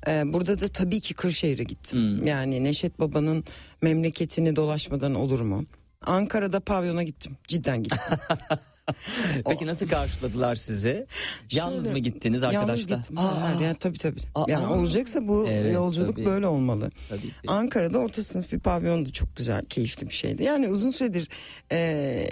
Ee, 0.08 0.32
burada 0.32 0.60
da 0.60 0.68
tabii 0.68 1.00
ki 1.00 1.14
Kırşehir'e 1.14 1.64
gittim. 1.64 2.26
Yani 2.26 2.64
Neşet 2.64 2.98
Baba'nın 3.00 3.44
memleketini 3.82 4.56
dolaşmadan 4.56 5.14
olur 5.14 5.40
mu? 5.40 5.66
Ankara'da 6.00 6.60
pavyona 6.60 7.02
gittim. 7.02 7.36
Cidden 7.48 7.82
gittim. 7.82 8.18
Peki 9.48 9.66
nasıl 9.66 9.88
karşıladılar 9.88 10.54
sizi? 10.54 11.06
Yalnız 11.52 11.78
Şöyle, 11.84 11.92
mı 11.92 11.98
gittiniz 11.98 12.42
Yalnız 12.42 12.56
arkadaşlar? 12.56 12.96
gittim. 12.96 13.16
Hayır, 13.16 13.60
yani 13.60 13.76
tabii 13.80 13.98
tabii. 13.98 14.20
Aa. 14.34 14.44
yani 14.48 14.66
olacaksa 14.66 15.28
bu 15.28 15.46
Evet, 15.48 15.74
yolculuk 15.74 16.16
tabii. 16.16 16.26
böyle 16.26 16.46
olmalı. 16.46 16.90
Tabii 17.08 17.20
ki. 17.20 17.32
Ankara'da 17.48 17.98
orta 17.98 18.22
sınıf 18.22 18.52
bir 18.52 18.58
pavyondu. 18.58 19.12
Çok 19.12 19.36
güzel, 19.36 19.64
keyifli 19.64 20.08
bir 20.08 20.14
şeydi. 20.14 20.42
Yani 20.42 20.68
uzun 20.68 20.90
süredir 20.90 21.28
e, 21.72 22.28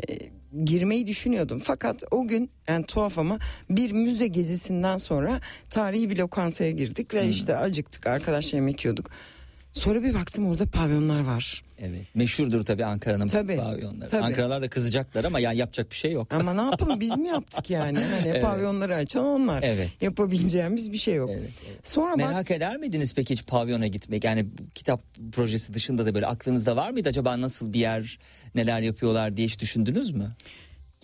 girmeyi 0.65 1.07
düşünüyordum. 1.07 1.59
Fakat 1.65 2.03
o 2.11 2.27
gün 2.29 2.51
yani 2.69 2.87
tuhaf 2.87 3.19
ama 3.19 3.39
bir 3.71 3.93
müze 3.93 4.27
gezisinden 4.27 4.99
sonra 4.99 5.41
tarihi 5.71 6.11
bir 6.11 6.17
lokantaya 6.19 6.71
girdik 6.71 7.13
Hmm. 7.13 7.21
ve 7.21 7.29
işte 7.29 7.57
acıktık. 7.57 8.07
Arkadaşlar 8.07 8.53
yemek 8.59 8.85
yiyorduk. 8.85 9.11
Sonra 9.73 10.03
bir 10.03 10.15
baktım 10.15 10.47
orada 10.47 10.67
pavyonlar 10.67 11.21
var. 11.25 11.65
Evet. 11.79 12.01
Meşhurdur 12.15 12.65
tabii 12.65 12.85
Ankara'nın 12.85 13.29
Tabii, 13.29 13.57
pavyonları. 13.57 14.11
tabii. 14.11 14.23
Ankaralılar 14.23 14.63
da 14.63 14.69
kızacaklar 14.69 15.25
ama 15.25 15.41
yani 15.41 15.57
yapacak 15.57 15.91
bir 15.91 15.97
şey 15.97 16.13
yok. 16.13 16.33
Ama 16.33 16.55
ne 16.55 16.61
yapalım 16.61 17.01
biz 17.01 17.17
mi 17.17 17.29
yaptık 17.29 17.71
yani? 17.71 17.99
Hani 17.99 18.41
pavyonları 18.41 18.97
açan 18.97 19.25
onlar. 19.25 19.63
Evet. 19.63 19.91
Yapabileceğimiz 20.01 20.93
bir 20.93 20.97
şey 20.97 21.15
yok. 21.15 21.31
Evet, 21.33 21.51
evet. 21.69 21.87
Sonra 21.87 22.17
Merak 22.17 22.37
bak 22.37 22.51
eder 22.51 22.77
miydiniz 22.77 23.15
peki 23.15 23.35
hiç 23.35 23.47
pavyona 23.47 23.87
gitmek? 23.87 24.25
Yani 24.25 24.47
kitap 24.75 25.01
projesi 25.33 25.75
dışında 25.75 26.07
da 26.07 26.15
böyle 26.15 26.27
aklınızda 26.27 26.77
var 26.77 26.91
mıydı 26.91 27.09
acaba 27.09 27.41
nasıl 27.41 27.73
bir 27.73 27.81
yer, 27.81 28.19
neler 28.55 28.81
yapıyorlar 28.81 29.37
diye 29.37 29.47
hiç 29.47 29.61
düşündünüz 29.61 30.13
mü? 30.13 30.31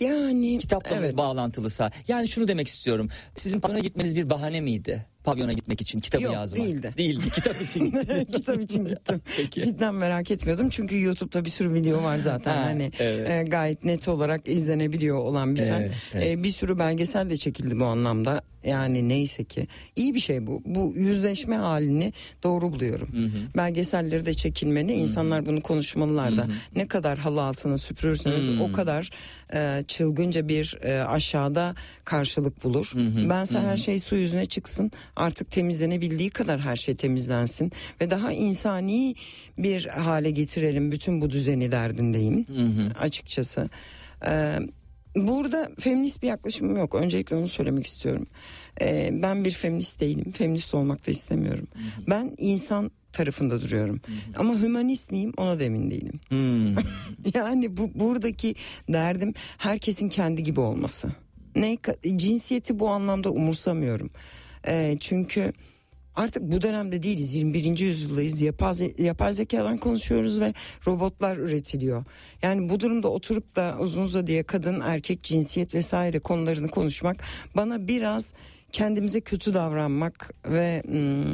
yani 0.01 0.59
Kitapla 0.59 0.97
evet. 0.97 1.17
bağlantılısa. 1.17 1.91
Yani 2.09 2.29
şunu 2.29 2.49
demek 2.49 2.69
istiyorum. 2.69 3.09
Sizin 3.37 3.61
pavyona 3.61 3.79
gitmeniz 3.79 4.17
bir 4.17 4.31
bahane 4.31 4.61
miydi? 4.61 5.07
Pavyona 5.25 5.53
gitmek 5.53 5.81
için 5.81 6.01
kitabı 6.01 6.23
Yok, 6.23 6.35
yazmak. 6.35 6.67
değildi. 6.67 6.95
Değildi 6.99 7.31
kitap 7.35 7.63
için 7.63 7.85
gittin. 7.91 8.25
Kitap 8.25 8.63
için 8.63 8.85
gittim. 8.85 9.21
Peki. 9.37 9.61
Cidden 9.63 9.95
merak 9.95 10.31
etmiyordum 10.31 10.71
çünkü 10.71 11.01
YouTube'da 11.03 11.45
bir 11.45 11.51
sürü 11.51 11.75
video 11.75 12.03
var 12.03 12.17
zaten 12.17 12.57
Ha, 12.57 12.65
hani 12.65 12.91
evet. 12.99 13.31
e, 13.31 13.43
gayet 13.49 13.85
net 13.85 14.09
olarak 14.09 14.49
izlenebiliyor 14.49 15.19
olan 15.19 15.55
bir 15.55 15.65
tane. 15.65 15.85
Evet, 15.85 15.95
evet. 16.15 16.27
E, 16.39 16.43
bir 16.43 16.49
sürü 16.51 16.79
belgesel 16.79 17.31
de 17.31 17.37
çekildi 17.37 17.81
bu 17.81 17.85
anlamda. 17.85 18.43
Yani 18.65 19.09
neyse 19.09 19.45
ki 19.45 19.67
iyi 19.97 20.15
bir 20.15 20.21
şey 20.21 20.47
bu. 20.47 20.63
Bu 20.65 20.93
yüzleşme 20.97 21.57
halini 21.57 22.13
doğru 22.43 22.73
buluyorum. 22.73 23.09
Belgeselleri 23.57 24.27
de 24.27 24.35
çekilmeli. 24.35 24.93
insanlar 24.93 25.47
bunu 25.47 25.61
konuşmalılar 25.63 26.37
da. 26.37 26.47
Ne 26.77 26.89
kadar 26.89 27.19
halı 27.19 27.43
altına 27.43 27.79
süpürürseniz 27.79 28.49
o 28.61 28.73
kadar 28.73 29.11
e, 29.55 29.85
çılgınca 29.89 30.49
bir 30.49 30.79
e, 30.83 31.03
aşağıda 31.05 31.75
karşılık 32.05 32.65
bulur. 32.65 32.93
Bense 33.31 33.59
her 33.61 33.77
şey 33.77 34.01
su 34.01 34.17
yüzüne 34.17 34.47
çıksın. 34.47 34.91
Artık 35.21 35.51
temizlenebildiği 35.51 36.31
kadar 36.31 36.61
her 36.61 36.77
şey 36.77 36.95
temizlensin 36.95 37.73
ve 38.01 38.11
daha 38.11 38.33
insani 38.33 39.15
bir 39.59 39.87
hale 39.87 40.31
getirelim 40.31 40.93
bütün 40.93 41.21
bu 41.21 41.31
düzeni 41.31 41.73
derdindeyim 41.73 42.47
açıkçası. 43.01 43.69
Ee, 44.27 44.59
burada 45.17 45.71
feminist 45.79 46.23
bir 46.23 46.29
yaklaşımım 46.29 46.77
yok. 46.77 46.95
Öncelikle 46.95 47.37
onu 47.37 47.49
söylemek 47.49 47.87
istiyorum. 47.87 48.27
Ee, 48.81 49.11
ben 49.13 49.45
bir 49.45 49.51
feminist 49.51 50.01
değilim. 50.01 50.33
Feminist 50.33 50.75
olmak 50.75 51.07
da 51.07 51.11
istemiyorum. 51.11 51.67
Ben 52.09 52.35
insan 52.39 52.91
tarafında 53.13 53.61
duruyorum. 53.61 54.01
Ama 54.37 54.55
hümanist 54.55 55.13
miyim 55.13 55.33
ona 55.37 55.61
da 55.61 55.65
emin 55.65 55.91
değilim. 55.91 56.21
Hmm. 56.29 56.75
Yani 57.35 57.77
bu 57.77 57.91
buradaki 57.95 58.55
derdim 58.89 59.35
herkesin 59.59 60.09
kendi 60.09 60.43
gibi 60.43 60.61
olması. 60.61 61.09
Ne 61.57 61.79
cinsiyeti 62.17 62.79
bu 62.79 62.89
anlamda 62.89 63.31
umursamıyorum. 63.31 64.11
Ee, 64.67 64.97
çünkü 65.01 65.53
artık 66.15 66.43
bu 66.43 66.63
dönemde 66.63 67.03
değiliz 67.03 67.35
21. 67.35 67.79
yüzyıldayız 67.79 68.41
yapay, 68.41 68.75
yapay 68.99 69.33
zekadan 69.33 69.79
konuşuyoruz 69.79 70.41
ve 70.41 70.55
robotlar 70.87 71.37
üretiliyor. 71.37 72.05
Yani 72.43 72.69
bu 72.69 72.81
durumda 72.81 73.09
oturup 73.09 73.57
da 73.57 73.77
uzun 73.81 74.03
uzadıya 74.03 74.43
kadın 74.43 74.81
erkek 74.81 75.23
cinsiyet 75.23 75.75
vesaire 75.75 76.19
konularını 76.19 76.69
konuşmak 76.69 77.17
bana 77.57 77.89
biraz 77.89 78.35
kendimize 78.73 79.21
kötü 79.21 79.55
davranmak 79.55 80.35
ve 80.49 80.83
hmm, 80.87 81.25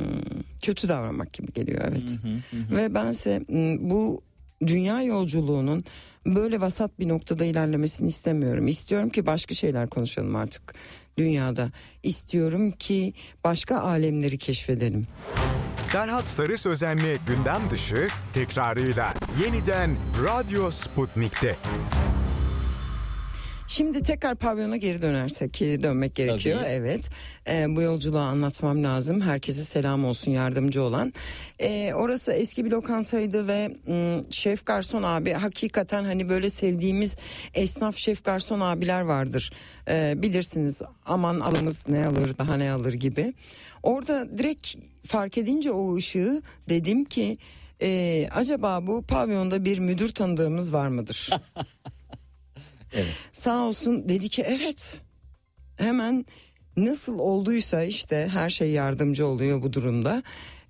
kötü 0.63 0.89
davranmak 0.89 1.33
gibi 1.33 1.53
geliyor 1.53 1.83
evet. 1.89 2.19
Ve 2.71 2.95
bense 2.95 3.41
hmm, 3.49 3.91
bu 3.91 4.21
dünya 4.67 5.03
yolculuğunun 5.03 5.85
böyle 6.27 6.61
vasat 6.61 6.99
bir 6.99 7.09
noktada 7.09 7.45
ilerlemesini 7.45 8.09
istemiyorum. 8.09 8.69
İstiyorum 8.69 9.11
ki 9.11 9.27
başka 9.27 9.55
şeyler 9.55 9.89
konuşalım 9.89 10.37
artık 10.37 10.75
dünyada. 11.19 11.71
İstiyorum 12.03 12.71
ki 12.71 13.13
başka 13.45 13.81
alemleri 13.81 14.39
keşfedelim. 14.39 15.07
Serhat 15.85 16.29
Sarı 16.29 16.59
Sözen'le 16.59 17.17
gündem 17.27 17.71
dışı 17.71 18.07
tekrarıyla 18.35 19.15
yeniden 19.45 19.97
Radyo 20.25 20.71
Sputnik'te. 20.71 21.57
Şimdi 23.69 24.03
tekrar 24.03 24.35
pavyona 24.35 24.77
geri 24.77 25.03
dönersek 25.03 25.55
ki 25.55 25.79
dönmek 25.83 26.15
gerekiyor. 26.15 26.59
Tabii. 26.61 26.69
Evet. 26.71 27.11
Ee, 27.49 27.77
bu 27.77 27.83
yolculuğu 27.83 28.19
anlatmam 28.19 28.85
lazım. 28.85 29.21
Herkese 29.21 29.63
selam 29.63 30.05
olsun 30.05 30.31
yardımcı 30.31 30.83
olan. 30.83 31.13
Ee, 31.59 31.93
orası 31.95 32.33
eski 32.33 32.65
bir 32.65 32.71
lokantaydı 32.71 33.49
ve 33.49 33.69
mm, 33.87 34.33
şef 34.33 34.67
garson 34.67 35.03
abi 35.03 35.33
hakikaten 35.33 36.05
hani 36.05 36.29
böyle 36.29 36.51
sevdiğimiz 36.51 37.17
esnaf 37.55 37.97
şef 37.97 38.25
garson 38.25 38.61
abiler 38.61 39.01
vardır. 39.01 39.53
Ee, 39.89 40.15
bilirsiniz 40.17 40.83
aman 41.07 41.41
alımız 41.41 41.89
ne 41.89 42.07
alır 42.07 42.39
daha 42.39 42.57
ne 42.57 42.73
alır 42.73 42.93
gibi. 42.93 43.35
Orada 43.83 44.39
direkt 44.39 44.75
fark 45.07 45.39
edince 45.39 45.73
o 45.73 45.97
ışığı 45.97 46.43
dedim 46.69 47.05
ki 47.05 47.39
e, 47.83 48.29
acaba 48.35 48.87
bu 48.87 49.03
pavyonda 49.03 49.65
bir 49.65 49.79
müdür 49.79 50.09
tanıdığımız 50.09 50.73
var 50.73 50.89
mıdır? 50.89 51.31
Sağ 53.33 53.59
olsun 53.63 54.09
dedi 54.09 54.29
ki 54.29 54.43
evet. 54.43 55.03
Hemen 55.79 56.27
nasıl 56.77 57.19
olduysa 57.19 57.83
işte 57.83 58.29
her 58.33 58.51
şey 58.51 58.71
yardımcı 58.71 59.27
oluyor 59.27 59.63
bu 59.63 59.73
durumda. 59.73 60.23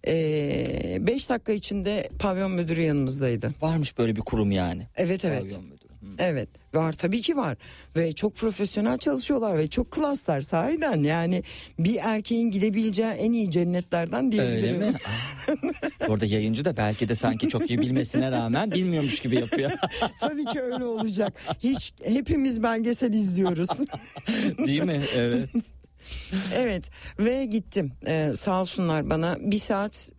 Ee, 0.07 0.97
beş 1.01 1.31
dakika 1.31 1.53
içinde 1.53 2.09
pavyon 2.19 2.51
müdürü 2.51 2.81
yanımızdaydı. 2.81 3.55
Varmış 3.61 3.99
böyle 3.99 4.17
bir 4.17 4.21
kurum 4.21 4.51
yani. 4.51 4.87
Evet 4.97 5.25
evet. 5.25 5.43
Pavyon 5.43 5.65
müdürü. 5.65 5.76
Evet 6.19 6.49
var 6.75 6.93
tabii 6.93 7.23
ki 7.23 7.37
var 7.37 7.57
ve 7.97 8.13
çok 8.13 8.35
profesyonel 8.37 8.99
çalışıyorlar 8.99 9.59
ve 9.59 9.69
çok 9.69 9.91
klaslar 9.91 10.41
sahiden 10.41 11.03
yani 11.03 11.43
bir 11.79 11.97
erkeğin 12.03 12.51
gidebileceği 12.51 13.09
en 13.09 13.33
iyi 13.33 13.51
cennetlerden 13.51 14.25
Öyle 14.25 14.33
diyebilirim. 14.33 14.79
mi? 14.79 14.87
Aa. 14.87 16.09
Orada 16.09 16.27
yayıncı 16.27 16.65
da 16.65 16.77
belki 16.77 17.09
de 17.09 17.15
sanki 17.15 17.49
çok 17.49 17.71
iyi 17.71 17.79
bilmesine 17.79 18.31
rağmen 18.31 18.71
bilmiyormuş 18.71 19.21
gibi 19.21 19.37
yapıyor. 19.37 19.71
tabii 20.21 20.45
ki 20.45 20.61
öyle 20.61 20.85
olacak. 20.85 21.33
Hiç 21.61 21.93
hepimiz 22.05 22.63
belgesel 22.63 23.15
izliyoruz. 23.15 23.69
Değil 24.67 24.83
mi? 24.83 25.01
Evet. 25.17 25.49
Evet 26.55 26.91
ve 27.19 27.45
gittim 27.45 27.93
ee, 28.07 28.33
sağ 28.35 28.61
olsunlar 28.61 29.11
bana 29.11 29.37
bir 29.41 29.59
saat 29.59 30.11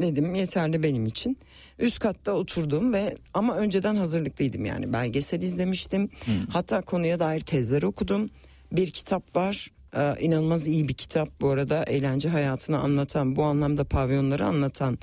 dedim 0.00 0.34
yeterli 0.34 0.82
benim 0.82 1.06
için. 1.06 1.38
Üst 1.78 1.98
katta 1.98 2.32
oturdum 2.32 2.92
ve 2.92 3.16
ama 3.34 3.56
önceden 3.56 3.96
hazırlıklıydım 3.96 4.64
yani 4.64 4.92
belgesel 4.92 5.42
izlemiştim. 5.42 6.10
Hatta 6.50 6.80
konuya 6.80 7.20
dair 7.20 7.40
tezler 7.40 7.82
okudum. 7.82 8.30
Bir 8.72 8.90
kitap 8.90 9.36
var 9.36 9.70
ee, 9.96 10.14
inanılmaz 10.20 10.66
iyi 10.66 10.88
bir 10.88 10.94
kitap 10.94 11.28
bu 11.40 11.48
arada 11.48 11.84
eğlence 11.84 12.28
hayatını 12.28 12.78
anlatan 12.78 13.36
bu 13.36 13.42
anlamda 13.44 13.84
pavyonları 13.84 14.46
anlatan 14.46 14.98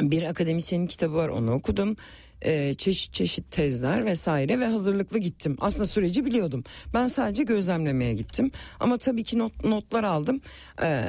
bir 0.00 0.22
akademisyenin 0.22 0.86
kitabı 0.86 1.14
var 1.14 1.28
onu 1.28 1.52
okudum. 1.52 1.96
Ee, 2.44 2.74
çeşit 2.74 3.14
çeşit 3.14 3.50
tezler 3.50 4.04
vesaire 4.06 4.60
ve 4.60 4.66
hazırlıklı 4.66 5.18
gittim. 5.18 5.56
Aslında 5.60 5.86
süreci 5.86 6.24
biliyordum. 6.24 6.64
Ben 6.94 7.08
sadece 7.08 7.42
gözlemlemeye 7.42 8.14
gittim. 8.14 8.50
Ama 8.80 8.98
tabii 8.98 9.24
ki 9.24 9.38
not, 9.38 9.64
notlar 9.64 10.04
aldım. 10.04 10.40
Ee, 10.82 11.04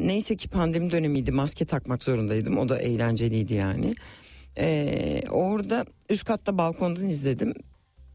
neyse 0.00 0.36
ki 0.36 0.48
pandemi 0.48 0.90
dönemiydi. 0.90 1.32
Maske 1.32 1.64
takmak 1.64 2.02
zorundaydım. 2.02 2.58
O 2.58 2.68
da 2.68 2.78
eğlenceliydi 2.78 3.54
yani. 3.54 3.94
Ee, 4.58 5.20
orada 5.30 5.84
üst 6.10 6.24
katta 6.24 6.58
balkondan 6.58 7.06
izledim 7.06 7.54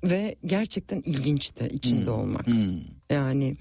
ve 0.03 0.35
gerçekten 0.45 1.01
ilginçti 1.05 1.67
içinde 1.71 2.09
olmak. 2.11 2.47
Hmm. 2.47 2.81
Yani 3.09 3.57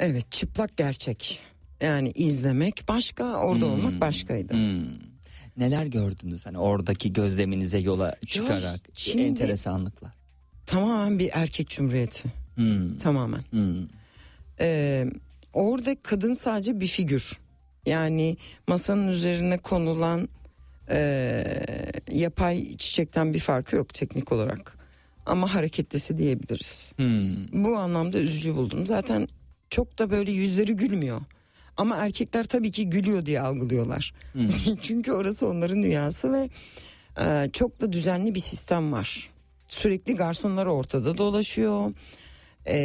evet 0.00 0.32
çıplak 0.32 0.76
gerçek. 0.76 1.40
Yani 1.80 2.10
izlemek 2.10 2.84
başka, 2.88 3.24
orada 3.24 3.66
olmak 3.66 4.00
başkaydı. 4.00 4.54
Hmm. 4.54 5.13
Neler 5.56 5.86
gördünüz 5.86 6.46
hani 6.46 6.58
oradaki 6.58 7.12
gözleminize 7.12 7.78
yola 7.78 8.16
çıkarak 8.26 8.80
şimdi- 8.94 9.22
enteresanlıklar. 9.22 10.12
Tamamen 10.66 11.18
bir 11.18 11.30
erkek 11.32 11.68
cumhuriyeti. 11.68 12.28
Hmm. 12.54 12.96
Tamamen. 12.96 13.42
Hmm. 13.50 13.86
Ee, 14.60 15.06
orada 15.52 15.96
kadın 16.02 16.34
sadece 16.34 16.80
bir 16.80 16.86
figür. 16.86 17.38
Yani 17.86 18.36
masanın 18.68 19.08
üzerine 19.08 19.58
konulan 19.58 20.28
e, 20.90 21.44
yapay 22.12 22.76
çiçekten 22.76 23.34
bir 23.34 23.40
farkı 23.40 23.76
yok 23.76 23.94
teknik 23.94 24.32
olarak. 24.32 24.78
Ama 25.26 25.54
hareketlisi 25.54 26.18
diyebiliriz. 26.18 26.92
Hmm. 26.96 27.64
Bu 27.64 27.76
anlamda 27.76 28.18
üzücü 28.18 28.54
buldum. 28.54 28.86
Zaten 28.86 29.28
çok 29.70 29.98
da 29.98 30.10
böyle 30.10 30.32
yüzleri 30.32 30.76
gülmüyor. 30.76 31.20
Ama 31.76 31.96
erkekler 31.96 32.44
tabii 32.44 32.70
ki 32.70 32.90
gülüyor 32.90 33.26
diye 33.26 33.40
algılıyorlar. 33.40 34.14
Çünkü 34.82 35.12
orası 35.12 35.48
onların 35.48 35.82
dünyası 35.82 36.32
ve 36.32 36.48
e, 37.20 37.50
çok 37.52 37.80
da 37.80 37.92
düzenli 37.92 38.34
bir 38.34 38.40
sistem 38.40 38.92
var. 38.92 39.30
Sürekli 39.68 40.14
garsonlar 40.16 40.66
ortada 40.66 41.18
dolaşıyor. 41.18 41.92
E, 42.66 42.76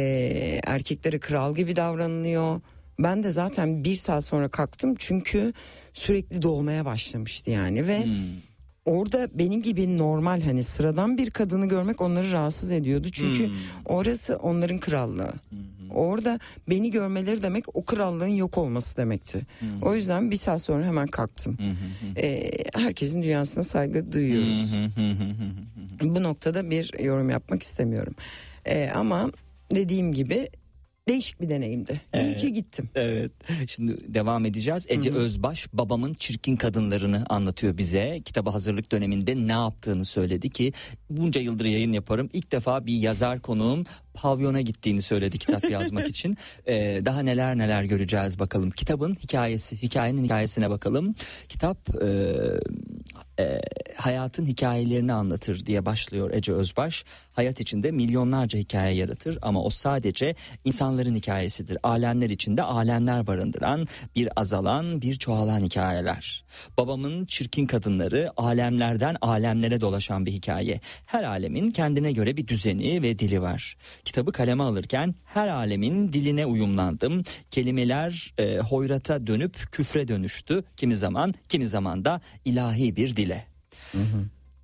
erkeklere 0.66 1.18
kral 1.18 1.54
gibi 1.54 1.76
davranılıyor. 1.76 2.60
Ben 2.98 3.22
de 3.24 3.30
zaten 3.30 3.84
bir 3.84 3.94
saat 3.94 4.24
sonra 4.24 4.48
kalktım 4.48 4.94
çünkü 4.98 5.52
sürekli 5.94 6.42
dolmaya 6.42 6.84
başlamıştı 6.84 7.50
yani 7.50 7.86
ve 7.88 8.06
orada 8.84 9.28
benim 9.34 9.62
gibi 9.62 9.98
normal 9.98 10.42
hani 10.42 10.62
sıradan 10.64 11.18
bir 11.18 11.30
kadını 11.30 11.66
görmek 11.68 12.00
onları 12.00 12.32
rahatsız 12.32 12.70
ediyordu. 12.70 13.08
Çünkü 13.12 13.50
orası 13.86 14.36
onların 14.36 14.78
krallığı. 14.78 15.32
Orada 15.94 16.38
beni 16.70 16.90
görmeleri 16.90 17.42
demek 17.42 17.76
o 17.76 17.84
krallığın 17.84 18.26
yok 18.26 18.58
olması 18.58 18.96
demekti. 18.96 19.40
O 19.82 19.94
yüzden 19.94 20.30
bir 20.30 20.36
saat 20.36 20.62
sonra 20.62 20.86
hemen 20.86 21.06
kalktım. 21.06 21.58
Ee, 22.16 22.50
herkesin 22.74 23.22
dünyasına 23.22 23.64
saygı 23.64 24.12
duyuyoruz. 24.12 24.78
Bu 26.02 26.22
noktada 26.22 26.70
bir 26.70 27.04
yorum 27.04 27.30
yapmak 27.30 27.62
istemiyorum. 27.62 28.14
Ee, 28.66 28.90
ama 28.94 29.30
dediğim 29.74 30.12
gibi 30.12 30.48
değişik 31.10 31.40
bir 31.40 31.48
deneyimdi. 31.48 32.00
İyi 32.14 32.36
ki 32.36 32.52
gittim. 32.52 32.90
Evet. 32.94 33.32
Şimdi 33.66 34.14
devam 34.14 34.46
edeceğiz. 34.46 34.86
Ece 34.88 35.10
Özbaş 35.10 35.66
babamın 35.72 36.14
çirkin 36.14 36.56
kadınlarını 36.56 37.24
anlatıyor 37.28 37.78
bize. 37.78 38.20
Kitaba 38.24 38.54
hazırlık 38.54 38.92
döneminde 38.92 39.36
ne 39.36 39.52
yaptığını 39.52 40.04
söyledi 40.04 40.50
ki 40.50 40.72
bunca 41.10 41.40
yıldır 41.40 41.64
yayın 41.64 41.92
yaparım. 41.92 42.30
İlk 42.32 42.52
defa 42.52 42.86
bir 42.86 42.94
yazar 42.94 43.40
konuğum 43.40 43.84
pavyona 44.14 44.60
gittiğini 44.60 45.02
söyledi 45.02 45.38
kitap 45.38 45.70
yazmak 45.70 46.08
için. 46.14 46.36
Ee, 46.66 47.00
daha 47.04 47.22
neler 47.22 47.58
neler 47.58 47.82
göreceğiz 47.82 48.38
bakalım. 48.38 48.70
Kitabın 48.70 49.14
hikayesi, 49.14 49.82
hikayenin 49.82 50.24
hikayesine 50.24 50.70
bakalım. 50.70 51.14
Kitap 51.48 52.02
e, 52.02 52.06
e, 53.40 53.60
hayatın 53.96 54.46
hikayelerini 54.46 55.12
anlatır 55.12 55.66
diye 55.66 55.86
başlıyor 55.86 56.30
Ece 56.34 56.52
Özbaş. 56.52 57.04
Hayat 57.32 57.60
içinde 57.60 57.90
milyonlarca 57.90 58.58
hikaye 58.58 58.96
yaratır 58.96 59.38
ama 59.42 59.62
o 59.62 59.70
sadece 59.70 60.34
insanların 60.64 61.14
hikayesidir. 61.14 61.78
Alemler 61.82 62.30
içinde 62.30 62.62
alemler 62.62 63.26
barındıran 63.26 63.86
bir 64.16 64.28
azalan 64.36 65.02
bir 65.02 65.14
çoğalan 65.14 65.60
hikayeler. 65.60 66.44
Babamın 66.78 67.26
çirkin 67.26 67.66
kadınları 67.66 68.30
alemlerden 68.36 69.16
alemlere 69.20 69.80
dolaşan 69.80 70.26
bir 70.26 70.32
hikaye. 70.32 70.80
Her 71.06 71.24
alemin 71.24 71.70
kendine 71.70 72.12
göre 72.12 72.36
bir 72.36 72.48
düzeni 72.48 73.02
ve 73.02 73.18
dili 73.18 73.42
var. 73.42 73.76
Kitabı 74.04 74.32
kaleme 74.32 74.62
alırken 74.62 75.14
her 75.24 75.48
alemin 75.48 76.12
diline 76.12 76.46
uyumlandım. 76.46 77.22
Kelimeler 77.50 78.34
e, 78.38 78.58
hoyrata 78.58 79.26
dönüp 79.26 79.72
küfre 79.72 80.08
dönüştü. 80.08 80.64
Kimi 80.76 80.96
zaman 80.96 81.34
kimi 81.48 81.68
zaman 81.68 82.04
da 82.04 82.20
ilahi 82.44 82.96
bir 82.96 83.16
dile. 83.16 83.46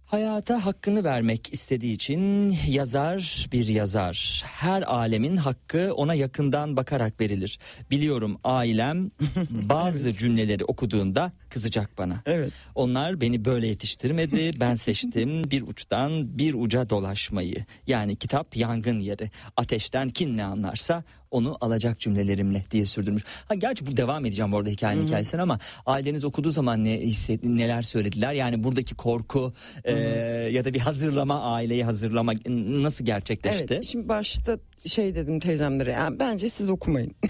Hayata 0.07 0.67
hakkını 0.67 1.05
vermek 1.05 1.53
istediği 1.53 1.93
için 1.93 2.55
yazar 2.69 3.47
bir 3.53 3.67
yazar. 3.67 4.43
Her 4.47 4.83
alemin 4.83 5.37
hakkı 5.37 5.95
ona 5.95 6.15
yakından 6.15 6.77
bakarak 6.77 7.21
verilir. 7.21 7.59
Biliyorum 7.91 8.39
ailem 8.45 9.11
bazı 9.51 10.13
cümleleri 10.13 10.65
okuduğunda 10.65 11.33
kızacak 11.51 11.99
bana. 11.99 12.23
Evet. 12.27 12.53
Onlar 12.75 13.21
beni 13.21 13.45
böyle 13.45 13.67
yetiştirmedi. 13.67 14.61
Ben 14.61 14.75
seçtim 14.75 15.51
bir 15.51 15.63
uçtan 15.63 16.39
bir 16.39 16.55
uca 16.55 16.91
dolaşmayı. 16.91 17.65
Yani 17.87 18.17
kitap 18.17 18.57
yangın 18.57 19.01
yeri. 19.01 19.31
Ateşten 19.57 20.09
kim 20.09 20.37
ne 20.37 20.45
anlarsa 20.45 21.05
onu 21.37 21.57
alacak 21.61 22.01
cümlelerimle 22.01 22.65
diye 22.71 22.87
sürdürmüş. 22.87 23.23
Ha 23.49 23.55
gerçi 23.55 23.87
bu 23.87 23.97
devam 23.97 24.27
edeceğim 24.27 24.53
bu 24.53 24.57
arada 24.57 24.69
hikayenin 24.69 25.07
hikayesine 25.07 25.43
ama 25.43 25.59
aileniz 25.87 26.25
okuduğu 26.25 26.51
zaman 26.51 26.85
ne 26.85 26.99
hisset, 27.01 27.45
neler 27.45 27.83
söylediler? 27.83 28.33
Yani 28.33 28.65
buradaki 28.65 28.95
korku 28.95 29.53
e, 29.85 29.93
ya 30.53 30.65
da 30.65 30.75
bir 30.75 30.81
hazırlama 30.81 31.41
aileyi 31.55 31.85
hazırlama 31.85 32.33
nasıl 32.83 33.05
gerçekleşti? 33.05 33.75
Evet, 33.75 33.85
şimdi 33.85 34.09
başta 34.09 34.59
şey 34.87 35.15
dedim 35.15 35.41
teyzemlere 35.41 35.91
yani 35.91 36.19
bence 36.19 36.49
siz 36.49 36.71
okumayın. 36.71 37.13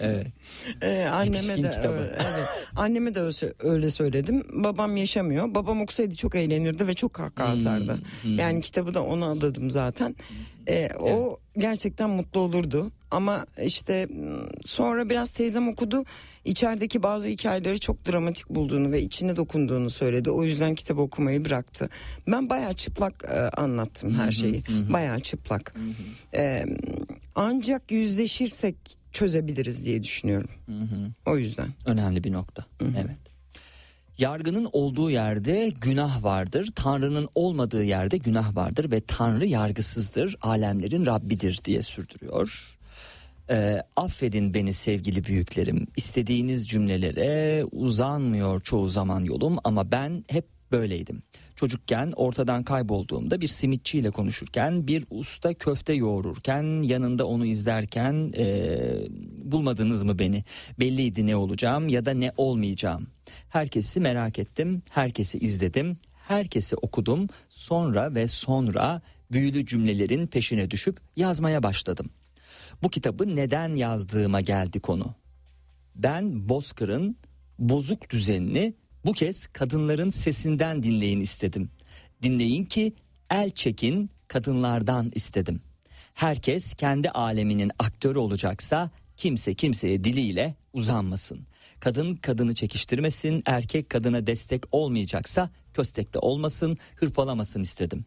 Evet. 0.00 0.26
Ee, 0.82 1.04
anneme 1.04 1.36
Yetişkin 1.36 1.62
de 1.62 1.70
kitabı. 1.70 1.92
öyle, 1.94 2.12
evet. 2.14 2.48
Anneme 2.76 3.14
de 3.14 3.20
öyle, 3.20 3.52
öyle 3.58 3.90
söyledim. 3.90 4.44
Babam 4.64 4.96
yaşamıyor. 4.96 5.54
Babam 5.54 5.80
okusaydı 5.80 6.16
çok 6.16 6.34
eğlenirdi 6.34 6.86
ve 6.86 6.94
çok 6.94 7.12
kahkaha 7.14 7.52
Hmm, 7.52 7.58
atardı. 7.58 7.98
Yani 8.24 8.60
kitabı 8.60 8.94
da 8.94 9.02
ona 9.02 9.30
adadım 9.30 9.70
zaten. 9.70 10.16
Ee, 10.68 10.88
o 11.00 11.38
gerçekten 11.58 12.10
mutlu 12.10 12.40
olurdu. 12.40 12.90
Ama 13.10 13.46
işte 13.62 14.08
sonra 14.64 15.10
biraz 15.10 15.32
teyzem 15.32 15.68
okudu. 15.68 16.04
İçerideki 16.44 17.02
bazı 17.02 17.28
hikayeleri 17.28 17.80
çok 17.80 18.08
dramatik 18.08 18.50
bulduğunu 18.50 18.92
ve 18.92 19.02
içine 19.02 19.36
dokunduğunu 19.36 19.90
söyledi. 19.90 20.30
O 20.30 20.44
yüzden 20.44 20.74
kitabı 20.74 21.00
okumayı 21.00 21.44
bıraktı. 21.44 21.88
Ben 22.26 22.50
bayağı 22.50 22.74
çıplak 22.74 23.24
e, 23.24 23.38
anlattım 23.60 24.14
her 24.14 24.32
şeyi. 24.32 24.62
Bayağı 24.92 25.20
çıplak. 25.20 25.74
Ee, 26.34 26.64
ancak 27.34 27.90
yüzleşirsek 27.90 28.76
çözebiliriz 29.12 29.84
diye 29.84 30.02
düşünüyorum. 30.02 30.50
O 31.26 31.38
yüzden. 31.38 31.68
Önemli 31.86 32.24
bir 32.24 32.32
nokta. 32.32 32.64
Evet. 32.80 33.18
Yargının 34.18 34.68
olduğu 34.72 35.10
yerde 35.10 35.72
günah 35.80 36.22
vardır. 36.22 36.72
Tanrı'nın 36.74 37.28
olmadığı 37.34 37.84
yerde 37.84 38.16
günah 38.16 38.56
vardır 38.56 38.90
ve 38.90 39.00
Tanrı 39.00 39.46
yargısızdır. 39.46 40.36
Alemlerin 40.42 41.06
Rabbidir 41.06 41.60
diye 41.64 41.82
sürdürüyor. 41.82 42.78
Ee, 43.50 43.82
affedin 43.96 44.54
beni 44.54 44.72
sevgili 44.72 45.24
büyüklerim. 45.24 45.86
İstediğiniz 45.96 46.68
cümlelere 46.68 47.64
uzanmıyor 47.64 48.60
çoğu 48.60 48.88
zaman 48.88 49.24
yolum 49.24 49.58
ama 49.64 49.92
ben 49.92 50.24
hep 50.28 50.46
böyleydim. 50.72 51.22
Çocukken 51.56 52.12
ortadan 52.16 52.64
kaybolduğumda 52.64 53.40
bir 53.40 53.46
simitçiyle 53.46 54.10
konuşurken 54.10 54.86
bir 54.86 55.04
usta 55.10 55.54
köfte 55.54 55.92
yoğururken 55.92 56.82
yanında 56.82 57.26
onu 57.26 57.46
izlerken 57.46 58.32
e, 58.36 58.78
bulmadınız 59.38 60.02
mı 60.02 60.18
beni? 60.18 60.44
Belliydi 60.80 61.26
ne 61.26 61.36
olacağım 61.36 61.88
ya 61.88 62.04
da 62.04 62.10
ne 62.10 62.32
olmayacağım? 62.36 63.06
Herkesi 63.48 64.00
merak 64.00 64.38
ettim 64.38 64.82
herkesi 64.90 65.38
izledim 65.38 65.96
herkesi 66.28 66.76
okudum. 66.76 67.28
Sonra 67.48 68.14
ve 68.14 68.28
sonra 68.28 69.02
büyülü 69.32 69.66
cümlelerin 69.66 70.26
peşine 70.26 70.70
düşüp 70.70 70.96
yazmaya 71.16 71.62
başladım. 71.62 72.10
Bu 72.82 72.88
kitabı 72.88 73.36
neden 73.36 73.74
yazdığıma 73.74 74.40
geldi 74.40 74.80
konu. 74.80 75.14
Ben 75.94 76.48
Bozkır'ın 76.48 77.16
bozuk 77.58 78.10
düzenini 78.10 78.74
bu 79.06 79.12
kez 79.12 79.46
kadınların 79.46 80.10
sesinden 80.10 80.82
dinleyin 80.82 81.20
istedim. 81.20 81.70
Dinleyin 82.22 82.64
ki 82.64 82.92
el 83.30 83.50
çekin 83.50 84.10
kadınlardan 84.28 85.12
istedim. 85.14 85.60
Herkes 86.14 86.74
kendi 86.74 87.10
aleminin 87.10 87.70
aktörü 87.78 88.18
olacaksa 88.18 88.90
kimse 89.16 89.54
kimseye 89.54 90.04
diliyle 90.04 90.54
uzanmasın. 90.72 91.46
Kadın 91.80 92.16
kadını 92.16 92.54
çekiştirmesin, 92.54 93.42
erkek 93.46 93.90
kadına 93.90 94.26
destek 94.26 94.74
olmayacaksa 94.74 95.50
köstekte 95.74 96.18
olmasın, 96.18 96.76
hırpalamasın 96.96 97.62
istedim. 97.62 98.04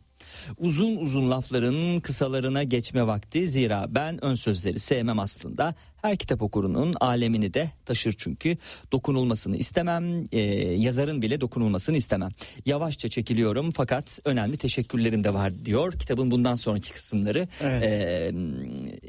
Uzun 0.57 0.97
uzun 0.97 1.31
lafların 1.31 1.99
kısalarına 1.99 2.63
geçme 2.63 3.07
vakti 3.07 3.47
zira 3.47 3.85
ben 3.89 4.25
ön 4.25 4.35
sözleri 4.35 4.79
sevmem 4.79 5.19
aslında. 5.19 5.75
Her 6.01 6.15
kitap 6.15 6.41
okurunun 6.41 6.93
alemini 6.99 7.53
de 7.53 7.69
taşır 7.85 8.15
çünkü 8.17 8.57
dokunulmasını 8.91 9.57
istemem 9.57 10.25
e, 10.31 10.39
yazarın 10.77 11.21
bile 11.21 11.41
dokunulmasını 11.41 11.97
istemem. 11.97 12.29
Yavaşça 12.65 13.07
çekiliyorum 13.07 13.71
fakat 13.71 14.19
önemli 14.25 14.57
teşekkürlerim 14.57 15.23
de 15.23 15.33
var 15.33 15.53
diyor. 15.65 15.93
Kitabın 15.93 16.31
bundan 16.31 16.55
sonraki 16.55 16.93
kısımları 16.93 17.47
Evet. 17.61 17.83
e, 17.83 18.31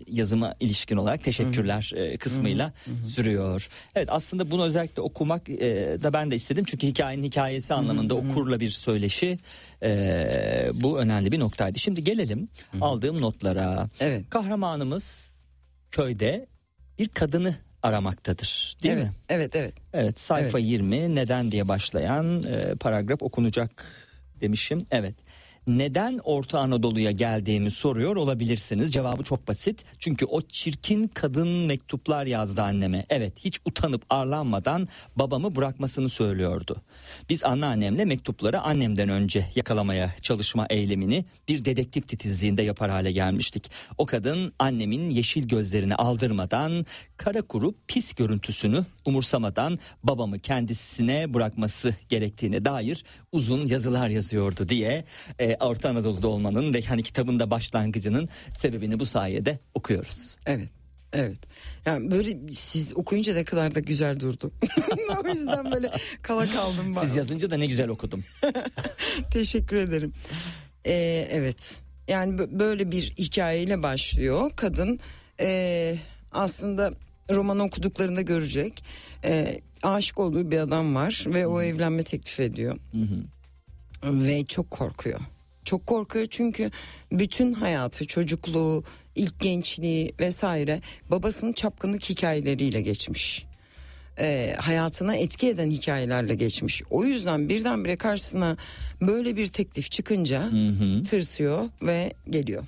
yazıma 0.09 0.55
ilişkin 0.61 0.97
olarak 0.97 1.25
teşekkürler 1.25 1.93
e, 1.97 2.17
kısmıyla 2.19 2.73
sürüyor. 3.07 3.69
Evet 3.95 4.09
aslında 4.13 4.51
bunu 4.51 4.65
özellikle 4.65 5.03
okumak 5.03 5.49
e, 5.49 5.99
da 6.03 6.13
ben 6.13 6.31
de 6.31 6.35
istedim 6.37 6.65
çünkü 6.67 6.87
hikayenin 6.87 7.23
hikayesi 7.23 7.75
anlamında 7.75 8.15
okurla 8.15 8.61
bir 8.61 8.71
söyleşi 8.71 9.39
e, 9.83 10.71
bu 10.75 10.99
önemli 10.99 11.33
bir 11.33 11.39
noktaydı. 11.39 11.79
Şimdi 11.79 12.05
gelelim 12.05 12.49
aldığım 12.81 13.21
notlara. 13.21 13.89
Evet. 14.01 14.31
Kahramanımız 14.31 15.41
köyde 15.91 16.47
bir 17.01 17.09
kadını 17.09 17.55
aramaktadır 17.83 18.77
değil 18.83 18.95
evet, 18.95 19.05
mi? 19.05 19.13
evet, 19.29 19.57
evet. 19.57 19.75
Evet 19.93 20.21
sayfa 20.21 20.59
20 20.59 21.15
neden 21.15 21.53
diye 21.53 21.69
başlayan 21.69 22.43
e, 22.43 22.75
paragraf 22.75 23.23
okunacak 23.23 23.85
demişim. 24.41 24.87
Evet. 24.91 25.15
Neden 25.67 26.21
Orta 26.25 26.61
Anadolu'ya 26.61 27.11
geldiğimi 27.11 27.71
soruyor 27.71 28.17
olabilirsiniz. 28.17 28.93
Cevabı 28.93 29.23
çok 29.23 29.49
basit. 29.49 29.85
Çünkü 29.99 30.25
o 30.25 30.41
çirkin 30.41 31.09
kadın 31.09 31.49
mektuplar 31.49 32.27
yazdı 32.27 32.63
anneme. 32.63 33.07
Evet 33.11 33.33
hiç 33.37 33.61
utanıp 33.65 34.03
arlanmadan 34.11 34.89
babamı 35.17 35.57
bırakmasını 35.57 36.09
söylüyordu. 36.09 36.77
Biz 37.29 37.45
anneannemle 37.45 38.05
mektupları 38.05 38.61
annemden 38.61 39.09
önce 39.09 39.47
yakalamaya 39.55 40.15
çalışma 40.23 40.67
eylemini 40.71 41.25
bir 41.49 41.65
dedektif 41.65 42.09
titizliğinde 42.09 42.63
yapar 42.63 42.91
hale 42.91 43.13
gelmiştik. 43.13 43.71
O 43.99 44.07
kadın 44.07 44.53
annemin 44.59 45.11
yeşil 45.11 45.49
gözlerini 45.49 45.95
aldırmadan 45.95 46.87
kara 47.17 47.43
kuru 47.43 47.75
pis 47.89 48.15
görüntüsünü 48.15 48.85
umursamadan 49.05 49.79
babamı 50.03 50.39
kendisine 50.39 51.35
bırakması 51.35 51.95
gerektiğine 52.09 52.65
dair 52.65 53.05
uzun 53.33 53.67
yazılar 53.67 54.09
yazıyordu 54.09 54.69
diye 54.69 55.05
e, 55.41 55.50
Orta 55.61 55.89
Anadolu'da 55.89 56.29
olmanın 56.29 56.75
ve 56.75 56.83
hani 56.83 57.03
kitabın 57.03 57.41
da 57.41 57.51
başlangıcının 57.51 58.29
sebebini 58.55 59.01
bu 59.01 59.07
sayede 59.07 59.59
okuyoruz. 59.75 60.37
Evet. 60.47 60.69
Evet. 61.13 61.39
Yani 61.87 62.11
böyle 62.11 62.53
siz 62.53 62.97
okuyunca 62.97 63.35
ne 63.35 63.45
kadar 63.45 63.75
da 63.75 63.81
güzel 63.81 64.21
durdu. 64.21 64.53
o 65.25 65.29
yüzden 65.29 65.73
böyle 65.73 65.93
kala 66.23 66.47
kaldım. 66.47 66.93
Siz 66.93 67.11
ben. 67.11 67.17
yazınca 67.17 67.51
da 67.51 67.57
ne 67.57 67.67
güzel 67.67 67.89
okudum. 67.89 68.25
Teşekkür 69.33 69.77
ederim. 69.77 70.13
Ee, 70.87 71.29
evet. 71.31 71.81
Yani 72.09 72.37
bö- 72.37 72.59
böyle 72.59 72.91
bir 72.91 73.03
hikayeyle 73.19 73.83
başlıyor. 73.83 74.51
Kadın 74.57 75.01
ee, 75.41 75.97
aslında 76.33 76.93
romanı 77.31 77.63
okuduklarında 77.65 78.21
görecek. 78.21 78.85
Ee, 79.25 79.61
aşık 79.83 80.19
olduğu 80.19 80.51
bir 80.51 80.59
adam 80.59 80.95
var 80.95 81.25
ve 81.27 81.47
o 81.47 81.63
evlenme 81.63 82.03
teklif 82.03 82.41
ediyor. 82.41 82.79
Ve 84.05 84.45
çok 84.45 84.71
korkuyor. 84.71 85.21
Çok 85.71 85.87
korkuyor 85.87 86.27
çünkü 86.31 86.71
bütün 87.13 87.53
hayatı, 87.53 88.07
çocukluğu, 88.07 88.85
ilk 89.15 89.41
gençliği 89.41 90.13
vesaire 90.21 90.81
babasının 91.11 91.53
çapkınlık 91.53 92.05
hikayeleriyle 92.05 92.81
geçmiş. 92.81 93.47
E, 94.19 94.57
hayatına 94.59 95.17
etki 95.17 95.49
eden 95.49 95.71
hikayelerle 95.71 96.35
geçmiş. 96.35 96.83
O 96.91 97.05
yüzden 97.05 97.49
birdenbire 97.49 97.97
karşısına 97.97 98.57
böyle 99.01 99.37
bir 99.37 99.47
teklif 99.47 99.91
çıkınca 99.91 100.51
tırsıyor 101.11 101.69
ve 101.83 102.13
geliyor. 102.31 102.65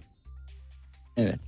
Evet. 1.17 1.39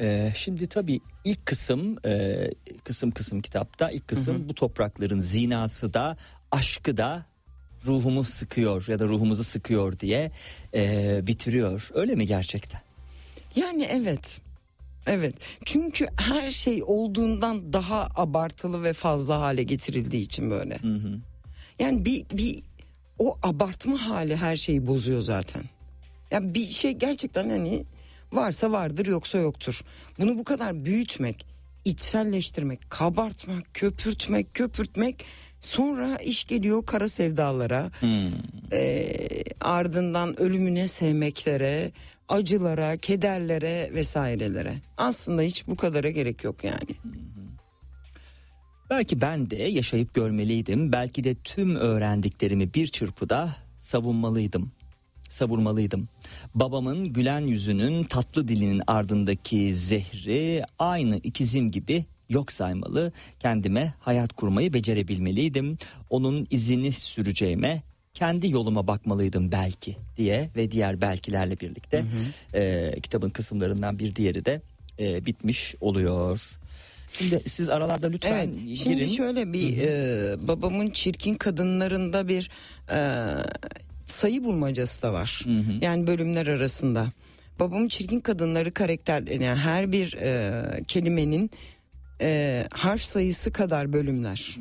Ee, 0.00 0.32
şimdi 0.34 0.66
tabii 0.66 1.00
ilk 1.24 1.46
kısım 1.46 1.96
e, 2.06 2.36
kısım 2.84 3.10
kısım 3.10 3.42
kitapta 3.42 3.90
ilk 3.90 4.08
kısım 4.08 4.48
bu 4.48 4.54
toprakların 4.54 5.20
zinası 5.20 5.94
da 5.94 6.16
aşkı 6.50 6.96
da 6.96 7.26
ruhumu 7.86 8.24
sıkıyor 8.24 8.88
ya 8.88 8.98
da 8.98 9.04
ruhumuzu 9.04 9.44
sıkıyor 9.44 9.98
diye 9.98 10.30
e, 10.74 11.20
bitiriyor. 11.26 11.90
Öyle 11.94 12.14
mi 12.14 12.26
gerçekten? 12.26 12.80
Yani 13.56 13.88
evet. 13.90 14.40
Evet. 15.06 15.34
Çünkü 15.64 16.06
her 16.16 16.50
şey 16.50 16.82
olduğundan 16.86 17.72
daha 17.72 18.08
abartılı 18.16 18.82
ve 18.82 18.92
fazla 18.92 19.40
hale 19.40 19.62
getirildiği 19.62 20.22
için 20.22 20.50
böyle. 20.50 20.78
Yani 21.78 22.04
bir 22.04 22.24
bir 22.32 22.62
o 23.18 23.36
abartma 23.42 24.08
hali 24.08 24.36
her 24.36 24.56
şeyi 24.56 24.86
bozuyor 24.86 25.20
zaten. 25.20 25.62
Ya 26.30 26.54
bir 26.54 26.64
şey 26.64 26.92
gerçekten 26.92 27.50
hani 27.50 27.84
varsa 28.32 28.72
vardır 28.72 29.06
yoksa 29.06 29.38
yoktur. 29.38 29.84
Bunu 30.18 30.38
bu 30.38 30.44
kadar 30.44 30.84
büyütmek, 30.84 31.46
içselleştirmek, 31.84 32.90
kabartmak, 32.90 33.74
köpürtmek, 33.74 34.54
köpürtmek 34.54 35.24
sonra 35.66 36.16
iş 36.16 36.44
geliyor 36.44 36.86
kara 36.86 37.08
sevdalara. 37.08 37.90
Ee, 38.72 39.16
ardından 39.60 40.40
ölümüne 40.40 40.86
sevmeklere, 40.86 41.92
acılara, 42.28 42.96
kederlere 42.96 43.90
vesairelere. 43.94 44.74
Aslında 44.96 45.42
hiç 45.42 45.66
bu 45.66 45.76
kadara 45.76 46.10
gerek 46.10 46.44
yok 46.44 46.64
yani. 46.64 46.90
Belki 48.90 49.20
ben 49.20 49.50
de 49.50 49.56
yaşayıp 49.56 50.14
görmeliydim. 50.14 50.92
Belki 50.92 51.24
de 51.24 51.34
tüm 51.34 51.76
öğrendiklerimi 51.76 52.74
bir 52.74 52.86
çırpıda 52.86 53.56
savunmalıydım. 53.78 54.72
Savurmalıydım. 55.28 56.08
Babamın 56.54 57.12
gülen 57.12 57.40
yüzünün 57.40 58.02
tatlı 58.02 58.48
dilinin 58.48 58.82
ardındaki 58.86 59.74
zehri 59.74 60.62
aynı 60.78 61.16
ikizim 61.16 61.70
gibi 61.70 62.04
yok 62.28 62.52
saymalı. 62.52 63.12
Kendime 63.40 63.94
hayat 64.00 64.32
kurmayı 64.32 64.72
becerebilmeliydim. 64.72 65.78
Onun 66.10 66.46
izini 66.50 66.92
süreceğime 66.92 67.82
kendi 68.14 68.50
yoluma 68.50 68.86
bakmalıydım 68.86 69.52
belki 69.52 69.96
diye 70.16 70.50
ve 70.56 70.70
diğer 70.70 71.00
belkilerle 71.00 71.60
birlikte 71.60 72.04
e, 72.54 72.92
kitabın 73.00 73.30
kısımlarından 73.30 73.98
bir 73.98 74.14
diğeri 74.16 74.44
de 74.44 74.62
e, 74.98 75.26
bitmiş 75.26 75.74
oluyor. 75.80 76.40
Şimdi 77.12 77.42
siz 77.46 77.68
aralarda 77.68 78.06
lütfen 78.08 78.50
Evet. 78.66 78.76
Şimdi 78.76 78.96
girin. 78.96 79.06
şöyle 79.06 79.52
bir 79.52 79.78
e, 79.78 80.48
babamın 80.48 80.90
çirkin 80.90 81.34
kadınlarında 81.34 82.28
bir 82.28 82.50
e, 82.92 83.00
sayı 84.06 84.44
bulmacası 84.44 85.02
da 85.02 85.12
var. 85.12 85.42
Yani 85.80 86.06
bölümler 86.06 86.46
arasında. 86.46 87.12
Babamın 87.60 87.88
çirkin 87.88 88.20
kadınları 88.20 88.74
karakter 88.74 89.22
yani 89.26 89.46
her 89.46 89.92
bir 89.92 90.16
e, 90.20 90.62
kelimenin 90.88 91.50
e, 92.20 92.64
harf 92.72 93.02
sayısı 93.02 93.52
kadar 93.52 93.92
bölümler. 93.92 94.56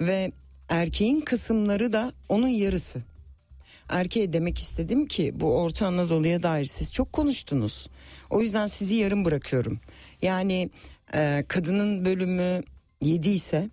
Ve 0.00 0.32
erkeğin 0.68 1.20
kısımları 1.20 1.92
da 1.92 2.12
onun 2.28 2.48
yarısı. 2.48 3.02
Erkeğe 3.88 4.32
demek 4.32 4.58
istedim 4.58 5.06
ki 5.06 5.32
bu 5.34 5.56
Orta 5.56 5.86
Anadolu'ya 5.86 6.42
dair 6.42 6.64
siz 6.64 6.92
çok 6.92 7.12
konuştunuz. 7.12 7.88
O 8.30 8.42
yüzden 8.42 8.66
sizi 8.66 8.94
yarım 8.94 9.24
bırakıyorum. 9.24 9.80
Yani 10.22 10.70
e, 11.14 11.44
kadının 11.48 12.04
bölümü 12.04 12.62
7 13.02 13.28
ise 13.30 13.70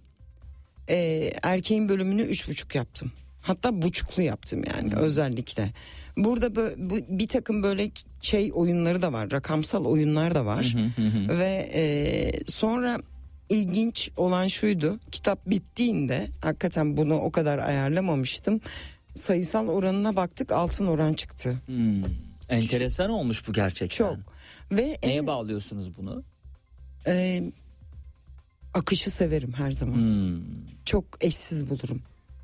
e, 0.90 1.32
erkeğin 1.44 1.90
bölümünü 1.90 2.22
üç 2.22 2.48
buçuk 2.48 2.76
yaptım. 2.76 3.12
Hatta 3.42 3.82
buçuklu 3.82 4.24
yaptım 4.24 4.62
yani 4.76 4.96
özellikle. 4.96 5.74
Burada 6.18 6.48
bö- 6.48 6.90
bu, 6.90 7.20
bir 7.20 7.28
takım 7.28 7.64
böyle 7.64 7.92
şey 8.22 8.52
oyunları 8.54 9.02
da 9.02 9.14
var, 9.14 9.32
rakamsal 9.32 9.86
oyunlar 9.86 10.36
da 10.36 10.46
var. 10.46 10.76
Ve 11.30 11.70
e, 11.74 12.32
sonra 12.46 12.98
ilginç 13.50 14.12
olan 14.18 14.48
şuydu, 14.48 15.00
kitap 15.12 15.46
bittiğinde 15.50 16.28
hakikaten 16.42 16.98
bunu 16.98 17.16
o 17.16 17.32
kadar 17.32 17.60
ayarlamamıştım. 17.60 18.62
Sayısal 19.16 19.68
oranına 19.68 20.16
baktık 20.16 20.52
altın 20.52 20.88
oran 20.88 21.14
çıktı. 21.14 21.62
Hmm, 21.66 22.04
enteresan 22.50 23.10
olmuş 23.10 23.48
bu 23.48 23.54
gerçekten. 23.54 23.98
Çok. 23.98 24.18
Ve 24.72 24.98
Neye 25.04 25.18
en, 25.18 25.28
bağlıyorsunuz 25.28 25.98
bunu? 25.98 26.24
e, 27.08 27.44
akışı 28.74 29.12
severim 29.12 29.54
her 29.54 29.72
zaman. 29.72 29.96
Hmm. 29.96 30.42
çok 30.86 31.06
eşsiz 31.22 31.70
bulurum. 31.70 32.02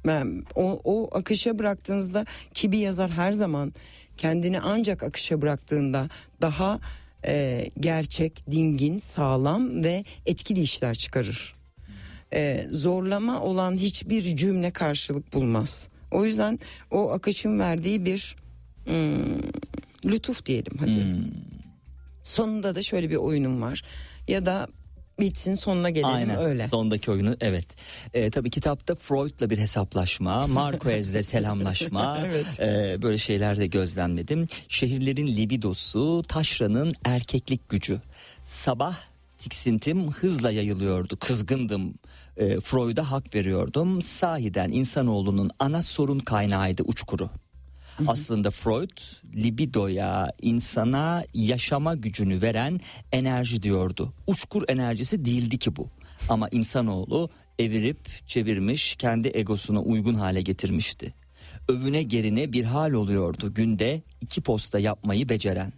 Ben 0.07 0.43
o, 0.55 0.81
o 0.83 1.17
akışa 1.17 1.59
bıraktığınızda 1.59 2.25
ki 2.53 2.71
bir 2.71 2.77
yazar 2.77 3.11
her 3.11 3.31
zaman 3.31 3.73
kendini 4.17 4.59
ancak 4.59 5.03
akışa 5.03 5.41
bıraktığında 5.41 6.09
daha 6.41 6.79
e, 7.27 7.65
gerçek, 7.79 8.51
dingin, 8.51 8.99
sağlam 8.99 9.83
ve 9.83 10.03
etkili 10.25 10.61
işler 10.61 10.95
çıkarır. 10.95 11.55
E, 12.33 12.65
zorlama 12.69 13.41
olan 13.41 13.77
hiçbir 13.77 14.21
cümle 14.21 14.71
karşılık 14.71 15.33
bulmaz. 15.33 15.89
O 16.11 16.25
yüzden 16.25 16.59
o 16.91 17.11
akışın 17.11 17.59
verdiği 17.59 18.05
bir 18.05 18.35
hmm, 18.85 20.11
lütuf 20.11 20.45
diyelim 20.45 20.73
hadi. 20.79 21.17
Sonunda 22.23 22.75
da 22.75 22.81
şöyle 22.81 23.09
bir 23.09 23.15
oyunum 23.15 23.61
var. 23.61 23.83
Ya 24.27 24.45
da 24.45 24.67
bitsin 25.19 25.53
sonuna 25.53 25.89
gelelim 25.89 26.15
Aynen 26.15 26.37
öyle. 26.37 26.67
sondaki 26.67 27.11
oyunu 27.11 27.35
evet. 27.41 27.65
Ee, 28.13 28.29
tabii 28.29 28.49
kitapta 28.49 28.95
Freud'la 28.95 29.49
bir 29.49 29.57
hesaplaşma, 29.57 30.47
Marquez'le 30.47 31.21
selamlaşma 31.21 32.17
ee, 32.59 33.01
böyle 33.01 33.17
şeyler 33.17 33.57
de 33.57 33.67
gözlemledim. 33.67 34.47
Şehirlerin 34.67 35.27
libidosu, 35.27 36.23
taşranın 36.27 36.93
erkeklik 37.05 37.69
gücü. 37.69 38.01
Sabah 38.43 38.97
tiksintim 39.37 40.11
hızla 40.11 40.51
yayılıyordu, 40.51 41.17
kızgındım. 41.19 41.93
Ee, 42.37 42.59
Freud'a 42.59 43.11
hak 43.11 43.35
veriyordum. 43.35 44.01
Sahiden 44.01 44.71
insanoğlunun 44.71 45.49
ana 45.59 45.81
sorun 45.81 46.19
kaynağıydı 46.19 46.83
uçkuru. 46.83 47.29
Aslında 48.07 48.51
Freud 48.51 48.97
libidoya, 49.35 50.31
insana 50.41 51.23
yaşama 51.33 51.95
gücünü 51.95 52.41
veren 52.41 52.79
enerji 53.11 53.63
diyordu. 53.63 54.13
Uçkur 54.27 54.63
enerjisi 54.67 55.25
değildi 55.25 55.57
ki 55.57 55.75
bu. 55.75 55.89
Ama 56.29 56.49
insanoğlu 56.49 57.29
evirip 57.59 58.27
çevirmiş, 58.27 58.95
kendi 58.95 59.31
egosuna 59.33 59.81
uygun 59.81 60.13
hale 60.13 60.41
getirmişti. 60.41 61.13
Övüne 61.69 62.03
gerine 62.03 62.53
bir 62.53 62.63
hal 62.63 62.91
oluyordu 62.91 63.53
günde 63.53 64.01
iki 64.21 64.41
posta 64.41 64.79
yapmayı 64.79 65.29
beceren. 65.29 65.73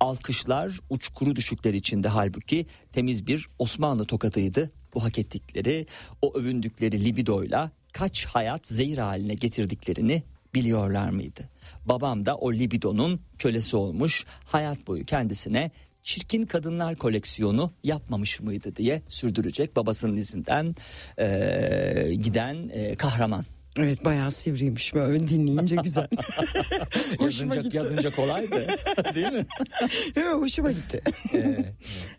Alkışlar 0.00 0.80
uçkuru 0.90 1.36
düşükler 1.36 1.74
içinde 1.74 2.08
halbuki 2.08 2.66
temiz 2.92 3.26
bir 3.26 3.48
Osmanlı 3.58 4.04
tokadıydı 4.04 4.70
bu 4.94 5.04
hak 5.04 5.18
ettikleri 5.18 5.86
o 6.22 6.34
övündükleri 6.38 7.04
libidoyla 7.04 7.70
kaç 7.92 8.26
hayat 8.26 8.66
zehir 8.66 8.98
haline 8.98 9.34
getirdiklerini 9.34 10.22
biliyorlar 10.54 11.08
mıydı? 11.10 11.48
Babam 11.84 12.26
da 12.26 12.36
o 12.36 12.52
libidonun 12.52 13.20
kölesi 13.38 13.76
olmuş 13.76 14.24
hayat 14.44 14.86
boyu 14.86 15.04
kendisine 15.04 15.70
çirkin 16.02 16.46
kadınlar 16.46 16.96
koleksiyonu 16.96 17.72
yapmamış 17.84 18.40
mıydı 18.40 18.76
diye 18.76 19.02
sürdürecek 19.08 19.76
babasının 19.76 20.16
izinden 20.16 20.74
eee, 21.18 22.14
giden 22.14 22.54
eee, 22.54 22.94
kahraman. 22.94 23.44
Evet 23.76 24.04
bayağı 24.04 24.30
sivriymiş 24.32 24.94
böyle 24.94 25.28
dinleyince 25.28 25.76
güzel. 25.76 26.08
Hoşuma 27.18 27.24
Yazınca, 27.24 27.62
gitti. 27.62 27.76
yazınca 27.76 28.10
kolaydı 28.10 28.66
değil 29.14 29.32
mi? 29.32 29.46
Evet, 30.16 30.34
hoşuma 30.34 30.72
gitti. 30.72 31.00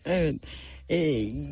evet. 0.06 0.36
Ee, 0.90 0.96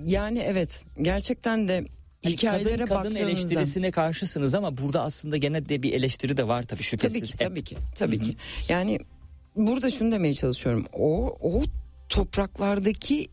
yani 0.07 0.39
evet 0.39 0.85
gerçekten 1.03 1.69
de 1.69 1.85
hikayelere 2.27 2.85
kadın, 2.85 3.03
kadın 3.03 3.15
eleştirisine 3.15 3.91
karşısınız 3.91 4.55
ama 4.55 4.79
burada 4.79 5.03
aslında 5.03 5.37
gene 5.37 5.69
de 5.69 5.83
bir 5.83 5.93
eleştiri 5.93 6.37
de 6.37 6.49
var 6.49 6.63
tabii 6.63 6.69
tabii 6.69 6.83
şüphesiz. 6.83 7.23
ki 7.23 7.33
Hep. 7.33 7.39
tabii 7.49 7.65
ki 7.65 7.77
tabii 7.95 8.19
ki. 8.23 8.37
Yani 8.69 8.99
burada 9.57 9.91
şunu 9.91 10.13
demeye 10.13 10.35
çalışıyorum. 10.35 10.87
O 10.93 11.37
o 11.41 11.63
topraklardaki 12.09 13.29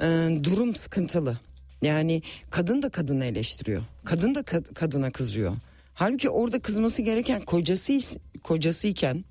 e, 0.00 0.06
durum 0.42 0.74
sıkıntılı. 0.74 1.38
Yani 1.82 2.22
kadın 2.50 2.82
da 2.82 2.88
kadını 2.88 3.24
eleştiriyor. 3.24 3.82
Kadın 4.04 4.34
da 4.34 4.40
kad- 4.40 4.74
kadına 4.74 5.10
kızıyor. 5.10 5.52
Halbuki 5.94 6.30
orada 6.30 6.58
kızması 6.58 7.02
gereken 7.02 7.40
kocası 7.40 8.18
kocasıyken 8.42 9.22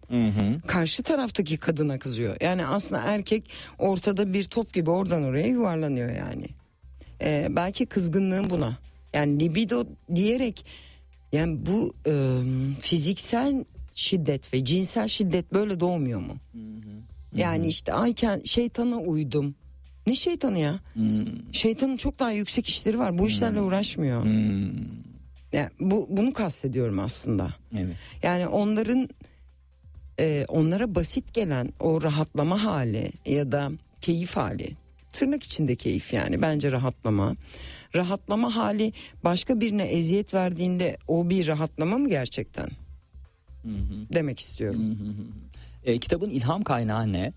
karşı 0.67 1.03
taraftaki 1.03 1.57
kadına 1.57 1.99
kızıyor. 1.99 2.35
Yani 2.41 2.65
aslında 2.65 3.01
erkek 3.01 3.43
ortada 3.79 4.33
bir 4.33 4.43
top 4.43 4.73
gibi 4.73 4.89
oradan 4.89 5.23
oraya 5.23 5.47
yuvarlanıyor 5.47 6.09
yani. 6.11 6.45
Ee, 7.21 7.47
belki 7.49 7.85
kızgınlığım 7.85 8.49
buna. 8.49 8.77
Yani 9.13 9.39
libido 9.39 9.85
diyerek 10.15 10.65
yani 11.31 11.65
bu 11.65 11.93
e, 12.07 12.13
fiziksel 12.81 13.65
şiddet 13.93 14.53
ve 14.53 14.65
cinsel 14.65 15.07
şiddet 15.07 15.53
böyle 15.53 15.79
doğmuyor 15.79 16.19
mu? 16.19 16.33
Yani 17.35 17.67
işte 17.67 17.93
ay 17.93 18.11
ken- 18.11 18.47
şeytana 18.47 18.97
uydum. 18.97 19.55
Ne 20.07 20.15
şeytanı 20.15 20.59
ya? 20.59 20.79
Şeytanın 21.51 21.97
çok 21.97 22.19
daha 22.19 22.31
yüksek 22.31 22.67
işleri 22.67 22.99
var. 22.99 23.17
Bu 23.17 23.27
işlerle 23.27 23.61
uğraşmıyor. 23.61 24.23
Yani 25.53 25.69
bu 25.79 26.07
bunu 26.09 26.33
kastediyorum 26.33 26.99
aslında. 26.99 27.53
Evet. 27.77 27.95
Yani 28.23 28.47
onların 28.47 29.09
e, 30.19 30.45
onlara 30.47 30.95
basit 30.95 31.33
gelen 31.33 31.69
o 31.79 32.01
rahatlama 32.01 32.63
hali 32.63 33.11
ya 33.25 33.51
da 33.51 33.71
keyif 34.01 34.37
hali 34.37 34.69
tırnak 35.13 35.43
içinde 35.43 35.75
keyif 35.75 36.13
yani 36.13 36.41
bence 36.41 36.71
rahatlama. 36.71 37.35
Rahatlama 37.95 38.55
hali 38.55 38.93
başka 39.23 39.61
birine 39.61 39.83
eziyet 39.83 40.33
verdiğinde 40.33 40.97
o 41.07 41.29
bir 41.29 41.47
rahatlama 41.47 41.97
mı 41.97 42.09
gerçekten? 42.09 42.69
Demek 44.13 44.39
istiyorum. 44.39 44.97
E, 45.85 45.97
kitabın 45.97 46.29
ilham 46.29 46.61
kaynağı 46.61 47.13
ne? 47.13 47.33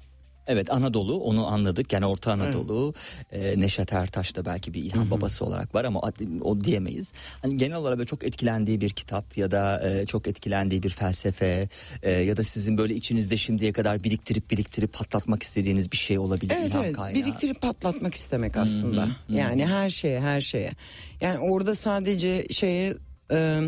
Evet 0.47 0.71
Anadolu 0.73 1.21
onu 1.21 1.47
anladık 1.47 1.93
yani 1.93 2.07
Orta 2.07 2.33
Anadolu 2.33 2.95
e, 3.33 3.61
Neşet 3.61 3.93
Ertaş 3.93 4.37
da 4.37 4.45
belki 4.45 4.75
bir 4.75 4.83
ilham 4.83 5.11
babası 5.11 5.45
olarak 5.45 5.75
var 5.75 5.85
ama 5.85 6.01
o, 6.41 6.61
diyemeyiz. 6.61 7.13
Hani 7.43 7.57
genel 7.57 7.77
olarak 7.77 7.99
böyle 7.99 8.07
çok 8.07 8.25
etkilendiği 8.25 8.81
bir 8.81 8.91
kitap 8.91 9.37
ya 9.37 9.51
da 9.51 9.91
e, 9.91 10.07
çok 10.07 10.27
etkilendiği 10.27 10.83
bir 10.83 10.91
felsefe 10.91 11.69
e, 12.03 12.11
ya 12.11 12.37
da 12.37 12.43
sizin 12.43 12.79
böyle 12.79 12.95
içinizde 12.95 13.37
şimdiye 13.37 13.73
kadar 13.73 14.05
biriktirip 14.05 14.51
biriktirip 14.51 14.93
patlatmak 14.93 15.43
istediğiniz 15.43 15.93
bir 15.93 15.97
şey 15.97 16.19
olabilir 16.19 16.55
Evet 16.59 16.69
ilham 16.71 16.85
evet 16.85 16.97
kaynağı. 16.97 17.23
biriktirip 17.23 17.61
patlatmak 17.61 18.15
istemek 18.15 18.57
aslında. 18.57 19.09
Yani 19.29 19.67
her 19.67 19.91
şeye 19.91 20.21
her 20.21 20.41
şeye. 20.41 20.73
Yani 21.21 21.39
orada 21.39 21.75
sadece 21.75 22.47
şeye 22.51 22.95
e, 23.33 23.61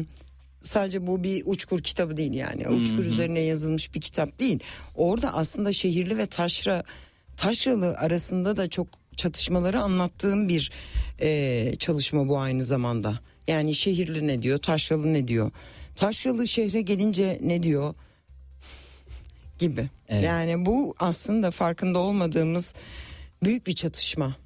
sadece 0.68 1.06
bu 1.06 1.24
bir 1.24 1.42
uçkur 1.46 1.82
kitabı 1.82 2.16
değil 2.16 2.32
yani. 2.32 2.68
Uçkur 2.68 3.04
üzerine 3.04 3.40
yazılmış 3.40 3.94
bir 3.94 4.00
kitap 4.00 4.40
değil. 4.40 4.60
Orada 4.94 5.34
aslında 5.34 5.72
şehirli 5.72 6.18
ve 6.18 6.26
taşra 6.26 6.82
taşralı 7.36 7.96
arasında 7.96 8.56
da 8.56 8.68
çok 8.68 8.88
çatışmaları 9.16 9.80
anlattığım 9.80 10.48
bir 10.48 10.70
e, 11.20 11.72
çalışma 11.78 12.28
bu 12.28 12.38
aynı 12.38 12.62
zamanda. 12.62 13.20
Yani 13.48 13.74
şehirli 13.74 14.26
ne 14.26 14.42
diyor, 14.42 14.58
taşralı 14.58 15.14
ne 15.14 15.28
diyor? 15.28 15.50
Taşralı 15.96 16.48
şehre 16.48 16.80
gelince 16.80 17.38
ne 17.42 17.62
diyor? 17.62 17.94
gibi. 19.58 19.88
Evet. 20.08 20.24
Yani 20.24 20.66
bu 20.66 20.94
aslında 20.98 21.50
farkında 21.50 21.98
olmadığımız 21.98 22.74
büyük 23.42 23.66
bir 23.66 23.74
çatışma. 23.74 24.36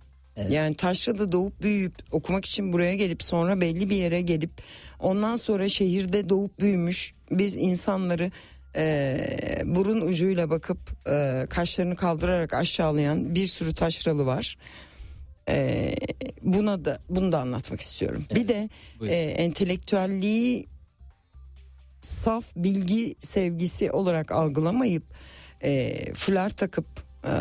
Yani 0.50 0.74
taşrada 0.74 1.32
doğup 1.32 1.62
büyüyüp 1.62 1.94
okumak 2.10 2.44
için 2.44 2.72
buraya 2.72 2.94
gelip 2.94 3.22
sonra 3.22 3.60
belli 3.60 3.90
bir 3.90 3.96
yere 3.96 4.20
gelip 4.20 4.50
ondan 5.02 5.36
sonra 5.36 5.68
şehirde 5.68 6.28
doğup 6.28 6.60
büyümüş 6.60 7.14
biz 7.30 7.54
insanları 7.54 8.30
e, 8.76 9.18
burun 9.64 10.00
ucuyla 10.00 10.50
bakıp 10.50 10.78
e, 11.08 11.46
kaşlarını 11.50 11.96
kaldırarak 11.96 12.54
aşağılayan 12.54 13.34
bir 13.34 13.46
sürü 13.46 13.74
taşralı 13.74 14.26
var. 14.26 14.58
E, 15.48 15.94
buna 16.42 16.84
da 16.84 16.98
bunu 17.08 17.32
da 17.32 17.40
anlatmak 17.40 17.80
istiyorum. 17.80 18.24
Bir 18.34 18.48
de 18.48 18.68
e, 19.02 19.14
entelektüelliği 19.14 20.66
saf 22.00 22.44
bilgi 22.56 23.14
sevgisi 23.20 23.90
olarak 23.90 24.32
algılamayıp 24.32 25.04
e, 25.62 25.94
fular 26.14 26.50
takıp 26.50 26.86
e, 27.24 27.32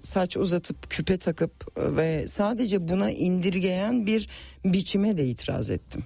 saç 0.00 0.36
uzatıp 0.36 0.90
küpe 0.90 1.18
takıp 1.18 1.78
e, 1.78 1.96
ve 1.96 2.28
sadece 2.28 2.88
buna 2.88 3.10
indirgeyen 3.10 4.06
bir 4.06 4.28
biçime 4.64 5.16
de 5.16 5.26
itiraz 5.26 5.70
ettim. 5.70 6.04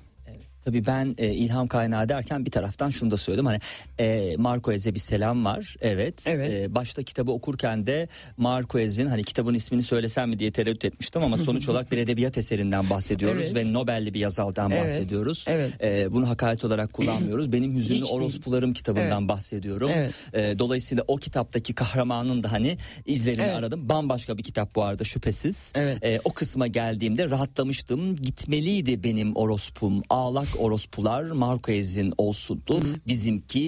Tabii 0.65 0.87
ben 0.87 1.15
e, 1.19 1.27
ilham 1.35 1.67
kaynağı 1.67 2.09
derken 2.09 2.47
bir 2.47 2.51
taraftan 2.51 2.91
şunu 2.91 3.11
da 3.11 3.17
söyledim 3.17 3.47
hani 3.47 3.59
e, 3.99 4.37
Marquez'e 4.37 4.95
bir 4.95 4.99
selam 5.01 5.45
var 5.45 5.77
evet, 5.81 6.25
Evet. 6.27 6.51
E, 6.53 6.75
başta 6.75 7.03
kitabı 7.03 7.33
okurken 7.33 7.87
de 7.87 8.09
Marquez'in 8.37 9.07
hani 9.07 9.25
kitabın 9.25 9.55
ismini 9.55 9.83
söylesem 9.83 10.29
mi 10.29 10.39
diye 10.39 10.51
tereddüt 10.53 10.85
etmiştim 10.85 11.23
ama 11.23 11.37
sonuç 11.37 11.69
olarak 11.69 11.93
bir 11.93 11.99
edebiyat 11.99 12.39
eserinden 12.39 12.91
bahsediyoruz 12.91 13.53
Evet. 13.53 13.67
ve 13.67 13.73
Nobel'li 13.73 14.15
bir 14.15 14.21
yazardan 14.21 14.71
Evet, 14.71 14.85
bahsediyoruz 14.85 15.45
evet. 15.49 15.73
E, 15.83 16.13
bunu 16.13 16.29
hakaret 16.29 16.65
olarak 16.65 16.93
kullanmıyoruz 16.93 17.53
benim 17.53 17.75
hüzünlü 17.77 18.05
orospularım 18.05 18.73
kitabından 18.73 19.21
Evet. 19.21 19.29
bahsediyorum 19.29 19.91
Evet. 19.95 20.15
E, 20.33 20.59
dolayısıyla 20.59 21.05
o 21.09 21.17
kitaptaki 21.17 21.75
kahramanın 21.75 22.43
da 22.43 22.53
hani 22.53 22.79
izlerini 23.07 23.43
Evet. 23.43 23.57
aradım 23.57 23.89
bambaşka 23.89 24.39
bir 24.39 24.43
kitap 24.43 24.75
bu 24.75 24.83
arada 24.85 25.05
şüphesiz 25.05 25.73
Evet. 25.77 26.05
E, 26.05 26.21
o 26.25 26.33
kısma 26.33 26.67
geldiğimde 26.67 27.31
rahatlamıştım. 27.31 28.17
Gitmeliydi 28.17 29.05
benim 29.05 29.37
orospum. 29.37 30.03
Ağlak 30.11 30.52
orospular 30.59 31.25
Marquez'in 31.25 32.13
olsundu. 32.19 32.83
Bizimki 33.07 33.61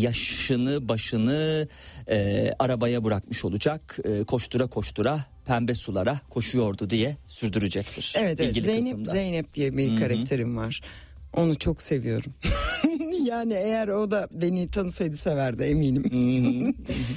yaşını 0.00 0.88
başını 0.88 1.68
e, 2.08 2.50
arabaya 2.58 3.04
bırakmış 3.04 3.44
olacak. 3.44 3.98
E, 4.04 4.24
koştura 4.24 4.66
koştura 4.66 5.24
pembe 5.46 5.74
sulara 5.74 6.20
koşuyordu 6.30 6.90
diye 6.90 7.16
sürdürecektir. 7.26 8.14
Evet, 8.18 8.40
evet. 8.40 8.62
Zeynep 8.62 8.82
kısımda. 8.84 9.10
Zeynep 9.10 9.54
diye 9.54 9.76
bir 9.76 10.00
karakterim 10.00 10.56
var. 10.56 10.80
Onu 11.36 11.54
çok 11.58 11.82
seviyorum. 11.82 12.32
yani 13.24 13.54
eğer 13.54 13.88
o 13.88 14.10
da 14.10 14.28
beni 14.32 14.70
tanısaydı 14.70 15.16
severdi 15.16 15.62
eminim. 15.62 16.04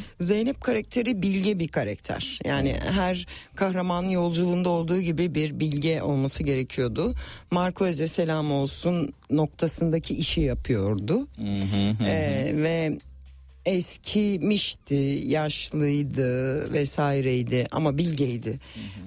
Zeynep 0.20 0.62
karakteri 0.62 1.22
bilge 1.22 1.60
bir 1.60 1.68
karakter. 1.68 2.39
Yani 2.45 2.76
her 2.91 3.28
kahramanın 3.56 4.10
yolculuğunda 4.10 4.70
olduğu 4.70 5.01
gibi 5.01 5.36
bir 5.36 5.60
bilge 5.60 6.01
olması 6.01 6.43
gerekiyordu. 6.43 7.14
Marquez'e 7.51 8.08
selam 8.08 8.51
olsun 8.51 9.14
noktasındaki 9.30 10.14
işi 10.14 10.41
yapıyordu. 10.41 11.28
Ee, 12.06 12.51
ve 12.56 12.97
eskimişti, 13.66 15.24
yaşlıydı 15.26 16.74
vesaireydi 16.74 17.68
ama 17.72 17.97
bilgeydi. 17.97 18.60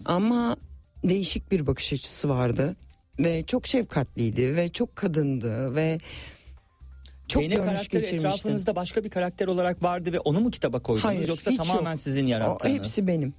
Ama 0.05 0.57
değişik 1.05 1.53
bir 1.53 1.67
bakış 1.67 1.93
açısı 1.93 2.29
vardı 2.29 2.77
ve 3.19 3.43
çok 3.47 3.67
şefkatliydi 3.67 4.57
ve 4.57 4.69
çok 4.69 4.97
kadındı 4.97 5.75
ve 5.75 5.99
çok 7.29 7.43
görmüş 7.43 7.57
karakteri 7.66 8.01
geçirmişti. 8.01 8.27
etrafınızda 8.27 8.77
başka 8.77 9.05
bir 9.05 9.11
karakter 9.11 9.47
olarak 9.47 9.83
vardı 9.83 10.12
ve 10.12 10.20
onu 10.20 10.41
mu 10.41 10.51
kitaba 10.51 10.79
koydunuz 10.83 11.05
Hayır, 11.05 11.29
yoksa 11.29 11.51
hiç 11.51 11.57
tamamen 11.59 11.91
yok. 11.91 11.99
sizin 12.01 12.24
O, 12.24 12.29
yarattığınız? 12.29 12.74
hepsi 12.77 13.07
benim. 13.07 13.35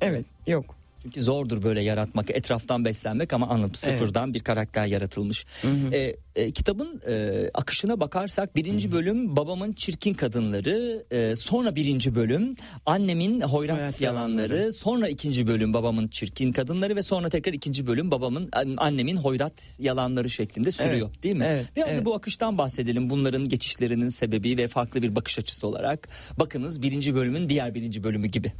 evet, 0.00 0.24
yok. 0.46 0.76
Çünkü 1.04 1.22
zordur 1.22 1.62
böyle 1.62 1.80
yaratmak, 1.80 2.30
etraftan 2.30 2.84
beslenmek 2.84 3.32
ama 3.32 3.48
anlatıp 3.48 3.82
Evet. 3.88 3.98
sıfırdan 3.98 4.34
bir 4.34 4.40
karakter 4.40 4.86
yaratılmış. 4.86 5.46
E, 5.92 6.16
e, 6.36 6.50
kitabın 6.50 7.00
e, 7.08 7.44
akışına 7.54 8.00
bakarsak 8.00 8.56
birinci 8.56 8.92
bölüm 8.92 9.36
babamın 9.36 9.72
çirkin 9.72 10.14
kadınları, 10.14 11.04
e, 11.10 11.36
sonra 11.36 11.76
birinci 11.76 12.14
bölüm 12.14 12.54
annemin 12.86 13.40
hoyrat, 13.40 13.76
Hoyrat 13.78 14.00
yalanları, 14.00 14.52
yalanları. 14.54 14.72
sonra 14.72 15.08
ikinci 15.08 15.46
bölüm 15.46 15.74
babamın 15.74 16.08
çirkin 16.08 16.52
kadınları 16.52 16.96
ve 16.96 17.02
sonra 17.02 17.28
tekrar 17.28 17.52
ikinci 17.52 17.86
bölüm 17.86 18.10
babamın 18.10 18.48
an- 18.52 18.74
annemin 18.76 19.16
hoyrat 19.16 19.62
yalanları 19.78 20.30
şeklinde 20.30 20.70
sürüyor 20.70 21.08
Evet. 21.12 21.22
değil 21.22 21.36
mi? 21.36 21.44
Evet, 21.48 21.66
Biraz 21.76 21.88
evet. 21.90 22.04
bu 22.04 22.14
akıştan 22.14 22.58
bahsedelim 22.58 23.10
bunların 23.10 23.48
geçişlerinin 23.48 24.08
sebebi 24.08 24.56
ve 24.56 24.68
farklı 24.68 25.02
bir 25.02 25.16
bakış 25.16 25.38
açısı 25.38 25.66
olarak. 25.66 26.08
Bakınız 26.40 26.82
birinci 26.82 27.14
bölümün 27.14 27.48
diğer 27.48 27.74
birinci 27.74 28.04
bölümü 28.04 28.26
gibi. 28.26 28.52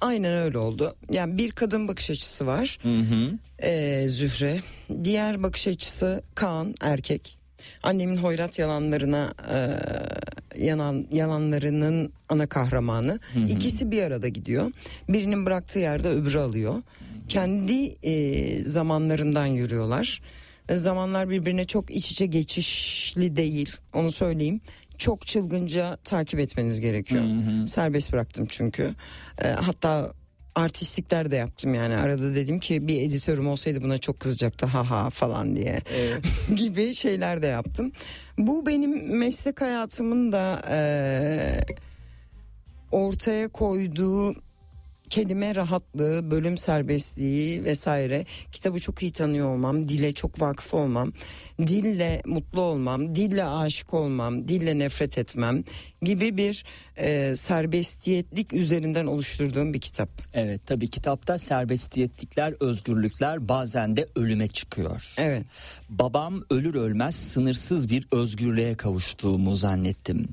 Aynen 0.00 0.32
öyle 0.32 0.58
oldu. 0.58 0.94
Yani 1.10 1.38
bir 1.38 1.52
kadın 1.52 1.88
bakış 1.88 2.10
açısı 2.10 2.46
var. 2.46 2.78
Hı 2.82 2.98
hı. 2.98 3.38
Ee, 3.62 4.04
Zühre. 4.08 4.60
Diğer 5.04 5.42
bakış 5.42 5.66
açısı 5.66 6.22
Kaan 6.34 6.74
erkek. 6.80 7.38
Annemin 7.82 8.16
hoyrat 8.16 8.58
yalanlarına 8.58 9.34
e, 9.54 9.58
yanan 10.64 11.06
yalanlarının 11.12 12.12
ana 12.28 12.46
kahramanı. 12.46 13.18
İkisi 13.48 13.90
bir 13.90 14.02
arada 14.02 14.28
gidiyor. 14.28 14.72
Birinin 15.08 15.46
bıraktığı 15.46 15.78
yerde 15.78 16.08
öbürü 16.08 16.38
alıyor. 16.38 16.82
Kendi 17.28 17.94
e, 18.02 18.64
zamanlarından 18.64 19.46
yürüyorlar. 19.46 20.22
E, 20.68 20.76
zamanlar 20.76 21.30
birbirine 21.30 21.64
çok 21.64 21.90
iç 21.90 22.10
içe 22.12 22.26
geçişli 22.26 23.36
değil. 23.36 23.76
Onu 23.94 24.12
söyleyeyim. 24.12 24.60
Çok 24.98 25.26
çılgınca 25.26 25.96
takip 26.04 26.40
etmeniz 26.40 26.80
gerekiyor. 26.80 27.22
Serbest 27.66 28.12
bıraktım 28.12 28.46
çünkü. 28.50 28.94
E, 29.42 29.48
hatta 29.48 30.12
artistlikler 30.54 31.30
de 31.30 31.36
yaptım 31.36 31.74
yani 31.74 31.96
arada 31.96 32.34
dedim 32.34 32.58
ki 32.60 32.88
bir 32.88 33.02
editörüm 33.02 33.48
olsaydı 33.48 33.82
buna 33.82 33.98
çok 33.98 34.20
kızacaktı 34.20 34.66
ha 34.66 34.90
ha 34.90 35.10
falan 35.10 35.56
diye 35.56 35.80
gibi 36.56 36.94
şeyler 36.94 37.42
de 37.42 37.46
yaptım. 37.46 37.92
Bu 38.38 38.66
benim 38.66 39.18
meslek 39.18 39.60
hayatımın 39.60 40.32
da 40.32 40.62
e, 40.70 40.78
ortaya 42.92 43.48
koyduğu 43.48 44.45
kelime 45.10 45.54
rahatlığı, 45.54 46.30
bölüm 46.30 46.58
serbestliği 46.58 47.64
vesaire 47.64 48.24
kitabı 48.52 48.78
çok 48.78 49.02
iyi 49.02 49.12
tanıyor 49.12 49.54
olmam, 49.54 49.88
dile 49.88 50.12
çok 50.12 50.40
vakıf 50.40 50.74
olmam, 50.74 51.12
dille 51.58 52.22
mutlu 52.26 52.60
olmam, 52.60 53.14
dille 53.14 53.44
aşık 53.44 53.94
olmam, 53.94 54.48
dille 54.48 54.78
nefret 54.78 55.18
etmem 55.18 55.64
gibi 56.02 56.36
bir 56.36 56.64
e, 56.96 57.36
serbestiyetlik 57.36 58.52
üzerinden 58.52 59.06
oluşturduğum 59.06 59.72
bir 59.74 59.80
kitap. 59.80 60.08
Evet 60.34 60.60
tabii 60.66 60.88
kitapta 60.88 61.38
serbestiyetlikler, 61.38 62.54
özgürlükler 62.60 63.48
bazen 63.48 63.96
de 63.96 64.08
ölüme 64.16 64.46
çıkıyor. 64.46 65.14
Evet. 65.18 65.42
Babam 65.88 66.44
ölür 66.50 66.74
ölmez 66.74 67.14
sınırsız 67.14 67.90
bir 67.90 68.08
özgürlüğe 68.12 68.74
kavuştuğumu 68.74 69.54
zannettim. 69.54 70.28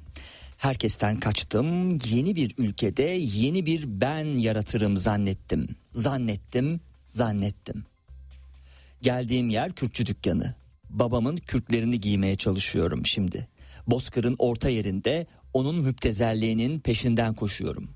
Herkesten 0.63 1.19
kaçtım, 1.19 1.97
yeni 2.09 2.35
bir 2.35 2.55
ülkede 2.57 3.03
yeni 3.19 3.65
bir 3.65 3.83
ben 3.87 4.25
yaratırım 4.37 4.97
zannettim. 4.97 5.67
Zannettim, 5.91 6.81
zannettim. 6.99 7.85
Geldiğim 9.01 9.49
yer 9.49 9.71
Kürtçü 9.71 10.05
dükkanı. 10.05 10.55
Babamın 10.89 11.37
kürklerini 11.37 11.99
giymeye 11.99 12.35
çalışıyorum 12.35 13.05
şimdi. 13.05 13.47
Bozkır'ın 13.87 14.35
orta 14.39 14.69
yerinde 14.69 15.27
onun 15.53 15.75
müptezelliğinin 15.75 16.79
peşinden 16.79 17.33
koşuyorum. 17.33 17.89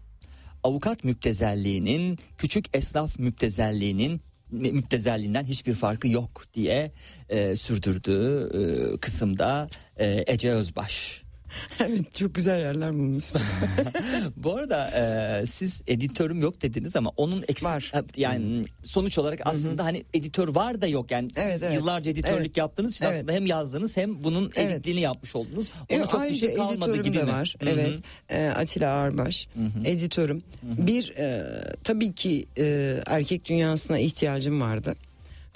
Avukat 0.64 1.04
müptezelliğinin 1.04 2.18
küçük 2.38 2.66
esnaf 2.74 3.20
müptezelliğinin 3.20 4.22
müptezelliğinden 4.52 5.46
hiçbir 5.46 5.74
farkı 5.74 6.08
yok 6.08 6.44
diye 6.54 6.92
e, 7.30 7.56
sürdürdüğü 7.56 8.50
e, 8.54 8.98
kısımda 8.98 9.70
e, 9.98 10.24
Ece 10.28 10.52
Özbaş. 10.52 11.27
evet 11.80 12.16
çok 12.16 12.36
güzel 12.36 12.60
yerler 12.60 12.94
bulmuşsunuz. 12.94 13.46
Bu 14.36 14.56
arada 14.56 14.90
e, 15.42 15.46
siz 15.46 15.82
editörüm 15.88 16.42
yok 16.42 16.62
dediniz 16.62 16.96
ama 16.96 17.12
onun 17.18 17.44
eksik 17.48 17.66
Var. 17.68 17.92
yani 18.18 18.64
sonuç 18.84 19.18
olarak 19.18 19.40
aslında 19.46 19.84
hani 19.86 20.06
editör 20.14 20.56
var 20.56 20.82
da 20.82 20.88
yok 20.88 21.12
yani 21.12 21.28
siz 21.34 21.44
Evet, 21.44 21.64
evet. 21.64 21.76
yıllarca 21.76 22.12
editörlük 22.12 22.40
Evet. 22.46 22.58
yaptığınız 22.58 22.96
için 22.96 23.06
Evet. 23.06 23.16
aslında 23.16 23.32
hem 23.32 23.46
yazdınız 23.46 23.98
hem 23.98 24.24
bunun 24.24 24.52
Evet. 24.56 24.72
editliğini 24.72 25.02
yapmış 25.02 25.36
oldunuz. 25.36 25.72
Ona 25.92 26.04
E, 26.04 26.08
çok 26.08 26.24
bir 26.24 26.34
şey 26.36 26.54
kalmadı 26.54 27.02
gibi 27.04 27.18
mi? 27.24 27.28
var. 27.28 27.56
Hı 27.60 27.66
hı. 27.66 27.70
Evet. 27.70 28.00
E, 28.30 28.48
Atilla 28.50 28.90
Ağarbaş 28.94 29.48
editörüm. 29.86 30.44
Bir 30.64 31.14
e, 31.18 31.44
tabii 31.84 32.14
ki 32.16 32.46
e, 32.58 32.98
erkek 33.06 33.46
dünyasına 33.46 34.00
ihtiyacım 34.00 34.62
vardı. 34.62 34.96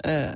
E, 0.06 0.26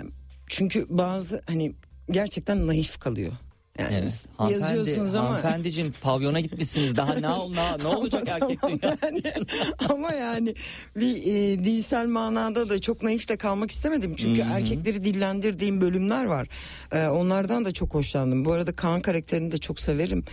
çünkü 0.48 0.86
bazı 0.88 1.42
hani 1.46 1.72
gerçekten 2.10 2.66
naif 2.66 2.98
kalıyor. 2.98 3.32
Yani 3.78 3.94
Evet. 3.94 4.28
yazıyorsunuz 4.50 5.14
ama 5.14 5.28
Hanımefendiciğim 5.28 5.94
pavyona 6.00 6.40
gitmişsiniz 6.40 6.96
daha 6.96 7.14
ne, 7.14 7.20
ne, 7.54 7.78
ne 7.84 7.86
olacak 7.86 8.28
erkek 8.28 8.58
dünyası 8.62 8.98
yani- 9.06 9.46
ama 9.88 10.12
yani 10.12 10.54
bir 10.96 11.16
e, 11.16 11.64
dilsel 11.64 12.06
manada 12.06 12.68
da 12.70 12.80
çok 12.80 13.02
naif 13.02 13.28
de 13.28 13.36
kalmak 13.36 13.70
istemedim. 13.70 14.16
Çünkü 14.16 14.40
erkekleri 14.40 15.04
dillendirdiğim 15.04 15.80
bölümler 15.80 16.24
var. 16.24 16.48
E, 16.92 17.06
onlardan 17.06 17.64
da 17.64 17.72
çok 17.72 17.94
hoşlandım. 17.94 18.44
Bu 18.44 18.52
arada 18.52 18.72
Kaan 18.72 19.00
karakterini 19.00 19.52
de 19.52 19.58
çok 19.58 19.80
severim. 19.80 20.24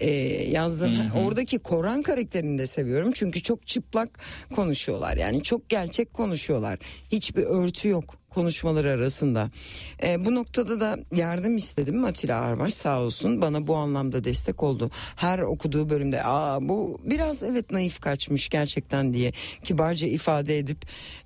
E, 0.00 0.10
yazdığım 0.50 1.10
oradaki 1.24 1.58
Koran 1.58 2.02
karakterini 2.02 2.58
de 2.58 2.66
seviyorum. 2.66 3.10
Çünkü 3.14 3.42
çok 3.42 3.66
çıplak 3.66 4.18
konuşuyorlar. 4.54 5.16
Yani 5.16 5.42
çok 5.42 5.68
gerçek 5.68 6.12
konuşuyorlar. 6.14 6.78
Hiçbir 7.12 7.42
örtü 7.42 7.88
yok 7.88 8.14
konuşmaları 8.38 8.90
arasında. 8.90 9.50
E, 10.02 10.24
bu 10.24 10.34
noktada 10.34 10.80
da 10.80 10.98
yardım 11.16 11.56
istedim 11.56 12.04
Atilla 12.04 12.40
Arbaş 12.40 12.74
sağ 12.74 13.00
olsun 13.00 13.42
bana 13.42 13.66
bu 13.66 13.76
anlamda 13.76 14.24
destek 14.24 14.62
oldu. 14.62 14.90
Her 15.16 15.38
okuduğu 15.38 15.90
bölümde 15.90 16.24
aa 16.24 16.68
bu 16.68 17.00
biraz 17.04 17.42
evet 17.42 17.70
naif 17.70 18.00
kaçmış 18.00 18.48
gerçekten 18.48 19.14
diye 19.14 19.32
kibarca 19.64 20.06
ifade 20.06 20.58
edip 20.58 20.78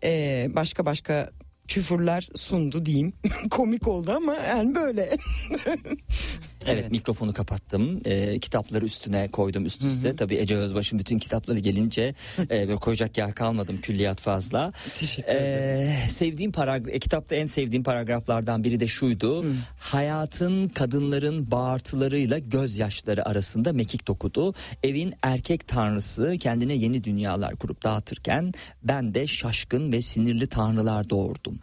e, 0.05 0.47
başka 0.55 0.87
başka 0.87 1.31
küfürler 1.69 2.29
sundu 2.35 2.87
diyeyim. 2.87 3.13
Komik 3.51 3.89
oldu 3.89 4.13
ama 4.13 4.35
yani 4.35 4.75
böyle. 4.75 5.11
Evet, 6.67 6.91
mikrofonu 6.91 7.33
kapattım. 7.33 8.01
Ee, 8.05 8.39
kitapları 8.39 8.85
üstüne 8.85 9.29
koydum 9.29 9.67
üst 9.67 9.85
üste. 9.85 10.17
Tabii 10.17 10.35
Ece 10.35 10.57
Özbaş'ın 10.57 10.99
bütün 10.99 11.19
kitapları 11.19 11.59
gelince 11.59 12.15
e, 12.39 12.49
böyle 12.51 12.77
koyacak 12.77 13.19
yer 13.19 13.35
kalmadım 13.35 13.81
külliyat 13.81 14.21
fazla. 14.21 14.73
Teşekkür 15.01 15.33
Ee, 15.33 15.97
sevdiğim 16.09 16.53
paragraf, 16.53 17.01
kitapta 17.01 17.35
en 17.35 17.47
sevdiğim 17.47 17.83
paragraflardan 17.85 18.65
biri 18.65 18.81
de 18.81 18.87
şuydu. 18.87 19.45
Hayatın 19.79 20.69
kadınların 20.69 21.51
bağırtılarıyla 21.51 22.39
gözyaşları 22.39 23.29
arasında 23.29 23.73
mekik 23.73 24.09
dokudu. 24.09 24.55
Evin 24.83 25.15
erkek 25.23 25.69
tanrısı 25.69 26.37
kendine 26.41 26.75
yeni 26.75 27.05
dünyalar 27.05 27.57
kurup 27.57 27.83
dağıtırken 27.83 28.53
ben 28.83 29.15
de 29.15 29.27
şaşkın 29.27 29.93
ve 29.93 30.03
sinirli 30.03 30.47
tanrılar 30.47 31.11
doğurdum. 31.11 31.59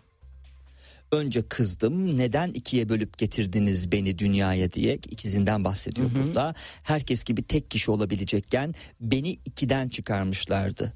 Önce 1.11 1.41
kızdım 1.41 2.17
neden 2.17 2.51
ikiye 2.51 2.89
bölüp 2.89 3.17
getirdiniz 3.17 3.91
beni 3.91 4.19
dünyaya 4.19 4.71
diye 4.71 4.95
ikizinden 4.95 5.63
bahsediyor 5.63 6.09
burada. 6.15 6.53
Herkes 6.83 7.23
gibi 7.23 7.43
tek 7.43 7.71
kişi 7.71 7.91
olabilecekken 7.91 8.75
beni 9.01 9.29
ikiden 9.29 9.87
çıkarmışlardı. 9.87 10.93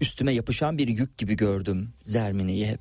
Üstüme 0.00 0.32
yapışan 0.32 0.78
bir 0.78 0.88
yük 0.88 1.18
gibi 1.18 1.36
gördüm 1.36 1.88
Zermine'yi 2.00 2.66
hep. 2.66 2.80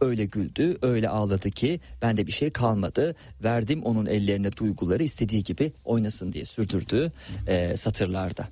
Öyle 0.00 0.24
güldü, 0.24 0.78
öyle 0.82 1.08
ağladı 1.08 1.50
ki 1.50 1.80
bende 2.02 2.26
bir 2.26 2.32
şey 2.32 2.50
kalmadı. 2.50 3.14
Verdim 3.44 3.82
onun 3.82 4.06
ellerine 4.06 4.56
duyguları 4.56 5.02
istediği 5.02 5.44
gibi 5.44 5.72
oynasın 5.84 6.32
diye 6.32 6.44
sürdürdüğü 6.44 7.12
e, 7.46 7.76
satırlarda. 7.76 8.48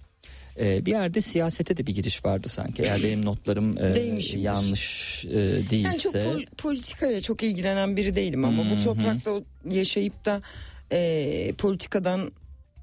E, 0.61 0.86
bir 0.86 0.90
yerde 0.90 1.20
siyasete 1.20 1.76
de 1.76 1.86
bir 1.86 1.94
giriş 1.94 2.24
vardı 2.24 2.48
sanki. 2.48 2.82
Eğer 2.82 3.02
benim 3.02 3.24
notlarım 3.24 3.78
e, 3.78 4.38
yanlış 4.38 5.24
e, 5.24 5.30
değilse. 5.70 5.98
çok 5.98 6.14
pol- 6.14 6.46
politikayla 6.58 7.20
çok 7.20 7.42
ilgilenen 7.42 7.96
biri 7.96 8.16
değilim 8.16 8.44
ama 8.44 8.62
bu 8.70 8.84
toprakta 8.84 9.30
yaşayıp 9.70 10.24
da 10.24 10.42
e, 10.92 11.52
politikadan 11.58 12.32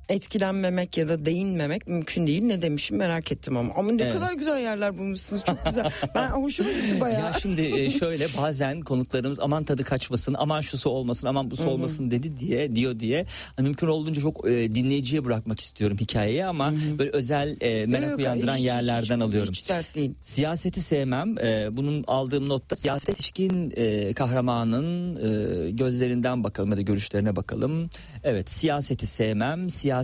etkilenmemek 0.09 0.97
ya 0.97 1.07
da 1.07 1.25
değinmemek 1.25 1.87
mümkün 1.87 2.27
değil. 2.27 2.43
Ne 2.43 2.61
demişim 2.61 2.97
merak 2.97 3.31
ettim 3.31 3.57
ama. 3.57 3.73
Ama 3.77 3.91
ne 3.91 4.03
Evet. 4.03 4.13
kadar 4.13 4.33
güzel 4.33 4.59
yerler 4.61 4.97
bulmuşsunuz. 4.97 5.43
Çok 5.45 5.65
güzel. 5.65 5.91
ben 6.15 6.29
hoşuma 6.29 6.69
gitti 6.71 7.01
bayağı. 7.01 7.21
Ya 7.21 7.33
şimdi 7.41 7.61
e, 7.61 7.89
şöyle 7.99 8.27
bazen 8.37 8.81
konuklarımız 8.81 9.39
aman 9.39 9.63
tadı 9.63 9.83
kaçmasın, 9.83 10.35
aman 10.39 10.61
şusu 10.61 10.89
olmasın, 10.89 11.27
aman 11.27 11.51
busu 11.51 11.69
olmasın 11.69 12.11
dedi 12.11 12.37
diye 12.37 12.75
diyor 12.75 12.99
diye 12.99 13.25
hani 13.55 13.63
mümkün 13.67 13.87
olduğunca 13.87 14.21
çok 14.21 14.47
e, 14.49 14.75
dinleyiciye 14.75 15.25
bırakmak 15.25 15.59
istiyorum 15.59 15.97
hikayeyi 16.01 16.45
ama 16.45 16.73
böyle 16.97 17.11
özel 17.11 17.57
e, 17.61 17.85
merak 17.85 18.09
Yok, 18.09 18.19
uyandıran 18.19 18.55
hiç- 18.57 18.63
yerlerden 18.65 19.15
hiç- 19.15 19.23
alıyorum. 19.23 19.53
Hiç 19.53 19.69
dert 19.69 19.95
değil. 19.95 20.11
Siyaseti 20.21 20.81
sevmem. 20.81 21.37
Ee, 21.37 21.69
bunun 21.73 22.03
aldığım 22.07 22.49
notta 22.49 22.75
siyaset 22.75 23.15
ilişkin 23.19 23.73
e, 23.75 24.13
kahramanın 24.13 25.15
e, 25.15 25.71
gözlerinden 25.71 26.43
bakalım 26.43 26.69
ya 26.71 26.77
da 26.77 26.81
görüşlerine 26.81 27.35
bakalım. 27.35 27.89
Evet 28.23 28.49
siyaseti 28.49 29.07
sevmem. 29.07 29.69
Siyaset 29.69 29.96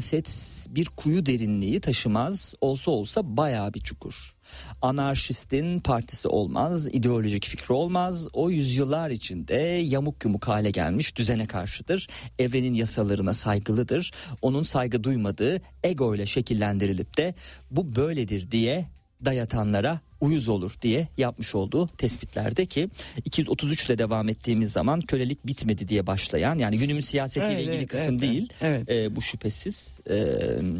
bir 0.69 0.85
kuyu 0.85 1.25
derinliği 1.25 1.81
taşımaz. 1.81 2.55
Olsa 2.61 2.91
olsa 2.91 3.37
bayağı 3.37 3.73
bir 3.73 3.79
çukur. 3.79 4.33
Anarşistin 4.81 5.79
partisi 5.79 6.27
olmaz, 6.27 6.87
ideolojik 6.87 7.45
fikri 7.45 7.73
olmaz. 7.73 8.27
O 8.33 8.49
yüzyıllar 8.49 9.09
içinde 9.09 9.55
yamuk 9.83 10.25
yumuk 10.25 10.47
hale 10.47 10.71
gelmiş 10.71 11.15
düzene 11.15 11.47
karşıdır. 11.47 12.07
Evrenin 12.39 12.73
yasalarına 12.73 13.33
saygılıdır. 13.33 14.11
Onun 14.41 14.61
saygı 14.61 15.03
duymadığı 15.03 15.61
ego 15.83 16.15
ile 16.15 16.25
şekillendirilip 16.25 17.17
de 17.17 17.35
bu 17.71 17.95
böyledir 17.95 18.51
diye 18.51 18.89
dayatanlara 19.25 19.99
uyuz 20.23 20.49
olur 20.49 20.75
diye 20.81 21.07
yapmış 21.17 21.55
olduğu 21.55 21.87
tespitlerde 21.87 22.65
ki 22.65 22.89
233 23.25 23.85
ile 23.85 23.97
devam 23.97 24.29
ettiğimiz 24.29 24.71
zaman 24.71 25.01
kölelik 25.01 25.47
bitmedi 25.47 25.87
diye 25.87 26.07
başlayan 26.07 26.57
yani 26.59 26.77
günümüz 26.77 27.05
siyasetiyle 27.05 27.53
Evet, 27.53 27.63
ilgili 27.63 27.75
evet, 27.75 27.87
kısım 27.87 28.09
evet, 28.09 28.21
değil 28.21 28.53
evet. 28.61 28.89
e, 28.89 29.15
bu 29.15 29.21
şüphesiz 29.21 30.01
e, 30.09 30.15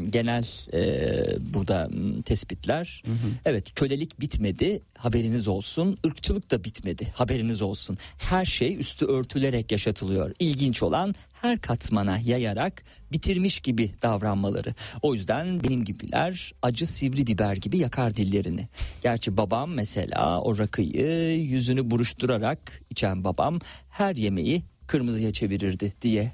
genel 0.09 0.45
e, 0.73 1.53
burada 1.53 1.89
tespitler. 2.25 3.03
Evet 3.45 3.75
kölelik 3.75 4.19
bitmedi 4.19 4.81
haberiniz 4.97 5.47
olsun. 5.47 5.97
Irkçılık 6.03 6.51
da 6.51 6.63
bitmedi 6.63 7.07
haberiniz 7.15 7.61
olsun. 7.61 7.97
Her 8.17 8.45
şey 8.45 8.79
üstü 8.79 9.05
örtülerek 9.05 9.71
yaşatılıyor. 9.71 10.31
İlginç 10.39 10.83
olan 10.83 11.15
her 11.43 11.61
katmana 11.61 12.17
yayarak 12.17 12.83
bitirmiş 13.11 13.59
gibi 13.59 13.91
davranmaları. 14.01 14.75
O 15.01 15.13
yüzden 15.13 15.63
benim 15.63 15.85
gibiler 15.85 16.53
acı 16.61 16.87
sivri 16.87 17.27
biber 17.27 17.55
gibi 17.55 17.77
yakar 17.77 18.15
dillerini. 18.15 18.67
Gerçi 19.01 19.37
babam 19.37 19.73
mesela 19.73 20.41
o 20.41 20.57
rakıyı 20.57 21.39
yüzünü 21.41 21.91
buruşturarak 21.91 22.81
içen 22.89 23.23
babam 23.23 23.59
her 23.89 24.15
yemeği 24.15 24.63
kırmızıya 24.87 25.33
çevirirdi 25.33 25.93
diye 26.01 26.31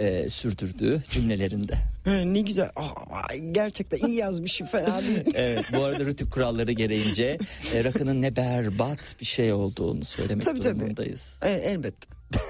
e, 0.00 0.28
sürdürdüğü 0.28 1.02
cümlelerinde. 1.10 1.74
Ne 2.24 2.40
güzel. 2.40 2.70
Aa, 2.76 3.36
gerçekten 3.52 3.98
iyi 4.08 4.16
yazmışım 4.16 4.66
fena 4.66 5.02
değil. 5.02 5.24
Evet 5.34 5.64
bu 5.76 5.84
arada 5.84 6.04
rütük 6.04 6.32
kuralları 6.32 6.72
gereğince 6.72 7.38
e, 7.74 7.84
rakının 7.84 8.22
ne 8.22 8.36
berbat 8.36 9.16
bir 9.20 9.26
şey 9.26 9.52
olduğunu 9.52 10.04
söylemek 10.04 10.44
Tabii, 10.44 10.60
tabii. 10.60 10.78
durumundayız. 10.80 11.40
E, 11.44 11.50
elbette. 11.50 12.06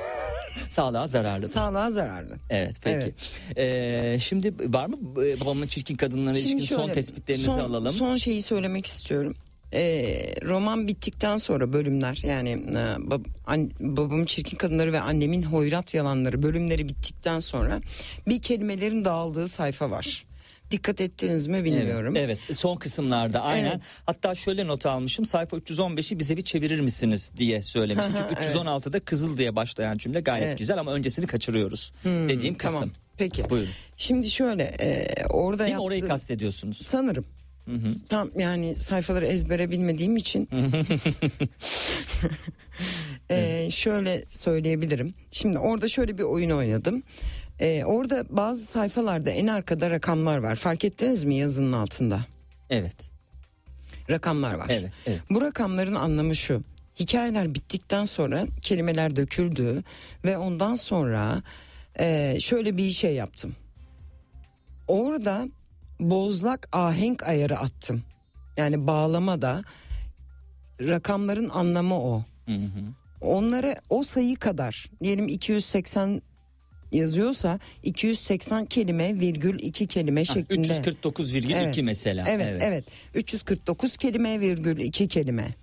Sağlığa 0.69 1.07
zararlı. 1.07 1.47
Sağlığa 1.47 1.91
zararlı. 1.91 2.37
Evet 2.51 2.75
peki. 2.83 3.15
Ee, 3.57 4.19
şimdi 4.21 4.55
var 4.75 4.87
mı 4.87 4.97
e, 5.27 5.41
babamın 5.41 5.67
çirkin 5.67 5.97
kadınlara 5.97 6.35
Şimdi 6.37 6.51
ilişkin 6.51 6.75
son 6.77 6.83
şöyle, 6.83 6.93
tespitlerinizi 6.93 7.47
son- 7.49 7.59
alalım. 7.61 7.93
Son 7.93 8.17
şeyi 8.17 8.43
söylemek 8.43 8.87
istiyorum. 8.87 9.35
Ee, 9.75 10.35
roman 10.45 10.89
bittikten 10.89 11.37
sonra 11.37 11.73
bölümler 11.73 12.21
yani 12.27 12.51
e, 12.51 13.11
bab, 13.11 13.25
an- 13.47 13.71
babamın 13.81 14.27
çirkin 14.27 14.57
kadınları 14.57 14.93
ve 14.93 15.01
annemin 15.01 15.43
hoyrat 15.43 15.95
yalanları 15.95 16.43
bölümleri 16.43 16.89
bittikten 16.89 17.41
sonra 17.41 17.81
bir 18.29 18.43
kelimelerin 18.43 19.05
dağıldığı 19.05 19.49
sayfa 19.49 19.91
var. 19.91 20.25
Dikkat 20.71 21.01
ettiniz 21.01 21.47
mi 21.47 21.65
bilmiyorum. 21.65 22.17
Evet, 22.17 22.39
evet 22.49 22.57
son 22.57 22.77
kısımlarda 22.77 23.43
aynen. 23.43 23.71
Evet. 23.71 23.81
Hatta 24.07 24.35
şöyle 24.35 24.67
not 24.67 24.87
almışım 24.87 25.25
sayfa 25.25 25.57
315'i 25.57 26.19
bize 26.19 26.37
bir 26.37 26.43
çevirir 26.45 26.81
misiniz 26.81 27.31
diye 27.37 27.63
söylemişim. 27.63 28.13
Çünkü 28.17 28.41
316'da 28.59 29.01
kızıl 29.01 29.39
diye 29.39 29.57
başlayan 29.57 29.97
cümle 29.97 30.21
gayet 30.21 30.47
Evet. 30.47 30.59
güzel 30.59 30.79
ama 30.81 30.93
öncesini 30.93 31.27
kaçırıyoruz 31.27 31.93
dediğim 32.05 32.55
kısım. 32.55 32.75
Tamam. 32.75 32.91
Peki. 33.19 33.51
Buyurun. 33.51 33.71
Şimdi 33.97 34.31
şöyle 34.31 34.63
e, 34.63 35.07
orada 35.27 35.59
Değil 35.59 35.71
yaptığım... 35.71 35.87
Orayı 35.87 36.09
kastediyorsunuz. 36.09 36.77
Sanırım. 36.77 37.25
Tam 38.09 38.31
yani 38.39 38.77
sayfaları 38.77 39.27
ezbere 39.27 39.71
bilmediğim 39.71 40.17
için 40.17 40.49
Ee, 43.31 43.69
şöyle 43.71 44.25
söyleyebilirim. 44.31 45.15
Şimdi 45.33 45.59
orada 45.59 45.89
şöyle 45.89 46.19
bir 46.19 46.23
oyun 46.23 46.51
oynadım. 46.51 47.03
Ee, 47.61 47.85
orada 47.85 48.25
bazı 48.31 48.67
sayfalarda 48.67 49.31
en 49.31 49.47
arkada 49.47 49.91
rakamlar 49.91 50.39
var. 50.39 50.57
Fark 50.57 50.85
ettiniz 50.85 51.25
mi 51.25 51.35
yazının 51.35 51.73
altında? 51.73 52.27
Evet. 52.71 52.97
Rakamlar 54.11 54.55
var. 54.55 54.67
Evet, 54.71 54.93
evet. 55.07 55.21
Bu 55.31 55.41
rakamların 55.41 55.95
anlamı 55.95 56.37
şu. 56.37 56.63
Hikayeler 57.01 57.55
bittikten 57.55 58.05
sonra 58.05 58.47
kelimeler 58.63 59.17
döküldü 59.17 59.83
ve 60.25 60.39
ondan 60.39 60.75
sonra 60.75 61.43
e, 61.99 62.37
şöyle 62.41 62.77
bir 62.77 62.91
şey 62.91 63.15
yaptım. 63.15 63.55
Orada 64.89 65.49
bozlak 66.01 66.69
ahenk 66.73 67.23
ayarı 67.23 67.59
attım. 67.59 68.03
Yani 68.57 68.87
bağlamada 68.87 69.63
rakamların 70.81 71.49
anlamı 71.49 71.95
o. 72.03 72.25
Hı 72.47 72.55
hı. 72.55 72.83
Onlara 73.21 73.77
o 73.91 74.03
sayı 74.03 74.37
kadar 74.37 74.87
diyelim 75.03 75.29
280 75.29 76.23
yazıyorsa 76.93 77.59
280 77.83 78.67
kelime 78.67 79.21
virgül 79.21 79.59
2 79.59 79.87
kelime 79.87 80.21
Ha, 80.25 80.35
şeklinde. 80.35 80.69
349,2 80.69 81.55
Evet. 81.55 81.79
mesela. 81.83 82.25
Evet, 82.29 82.63
evet 82.63 82.85
349 83.15 83.97
kelime 83.97 84.41
virgül 84.41 84.79
2 84.79 85.09
kelime 85.09 85.55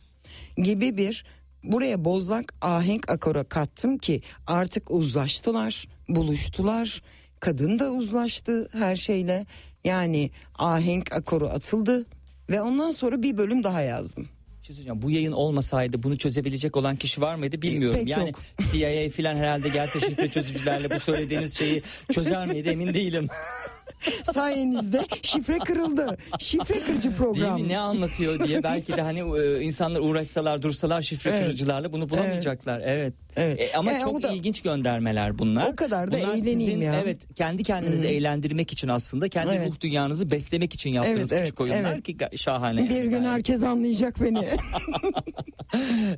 gibi 0.57 0.97
bir 0.97 1.25
buraya 1.63 2.05
bozlak 2.05 2.53
ahenk 2.61 3.09
akora 3.11 3.43
kattım 3.43 3.97
ki 3.97 4.21
artık 4.47 4.91
uzlaştılar, 4.91 5.87
buluştular. 6.09 7.01
Kadın 7.39 7.79
da 7.79 7.91
uzlaştı 7.91 8.69
her 8.73 8.95
şeyle. 8.95 9.45
Yani 9.87 10.31
ahenk 10.57 11.11
akoru 11.11 11.47
atıldı 11.47 12.05
ve 12.49 12.61
ondan 12.61 12.91
sonra 12.91 13.23
bir 13.23 13.37
bölüm 13.37 13.63
daha 13.63 13.81
yazdım. 13.81 14.27
Bir 14.69 14.73
şey. 14.73 15.01
Bu 15.01 15.11
yayın 15.11 15.31
olmasaydı 15.31 16.03
bunu 16.03 16.17
çözebilecek 16.17 16.77
olan 16.77 16.95
kişi 16.95 17.21
var 17.21 17.35
mıydı 17.35 17.61
bilmiyorum. 17.61 17.99
Pek 17.99 18.07
yani 18.07 18.27
yok. 18.27 18.39
CIA 18.71 19.09
falan 19.09 19.35
herhalde 19.35 19.69
gelse 19.69 19.99
şifre 19.99 20.27
çözücülerle 20.27 20.89
bu 20.89 20.99
söylediğiniz 20.99 21.57
şeyi 21.57 21.81
çözer 22.11 22.47
miydi 22.47 22.69
emin 22.69 22.93
değilim. 22.93 23.27
Sayenizde 24.23 25.05
şifre 25.21 25.59
kırıldı. 25.59 26.17
Şifre 26.39 26.79
kırıcı 26.79 27.03
Değil 27.09 27.17
program. 27.17 27.61
mi? 27.61 27.67
Ne 27.67 27.79
anlatıyor 27.79 28.47
diye 28.47 28.63
belki 28.63 28.93
de 28.93 29.01
hani 29.01 29.19
e, 29.19 29.61
insanlar 29.61 29.99
uğraşsalar 29.99 30.61
dursalar 30.61 31.01
şifre 31.01 31.29
Evet. 31.29 31.45
kırıcılarla 31.45 31.93
bunu 31.93 32.09
bulamayacaklar. 32.09 32.79
Evet. 32.79 32.89
Evet. 32.89 33.13
E, 33.37 33.71
ama 33.75 33.91
E, 33.93 33.99
çok 33.99 34.23
da- 34.23 34.31
ilginç 34.31 34.61
göndermeler 34.61 35.39
bunlar. 35.39 35.71
O 35.71 35.75
kadar 35.75 36.11
da 36.11 36.17
bunlar 36.17 36.33
eğleneyim 36.35 36.59
sizin, 36.59 36.81
ya. 36.81 36.95
Evet 37.03 37.27
kendi 37.35 37.63
kendinizi 37.63 38.07
eğlendirmek 38.07 38.71
için 38.71 38.87
aslında 38.87 39.29
kendi 39.29 39.55
Evet. 39.55 39.67
ruh 39.69 39.79
dünyanızı 39.79 40.31
beslemek 40.31 40.73
için 40.73 40.89
yaptığınız 40.89 41.31
Evet, 41.31 41.43
küçük 41.43 41.61
evet, 41.61 41.71
oyunlar 41.73 41.93
evet. 41.93 42.03
ki 42.31 42.37
şahane. 42.37 42.89
Bir 42.89 43.03
gün 43.03 43.11
Yani. 43.11 43.27
herkes 43.27 43.63
anlayacak 43.63 44.21
beni. 44.21 44.47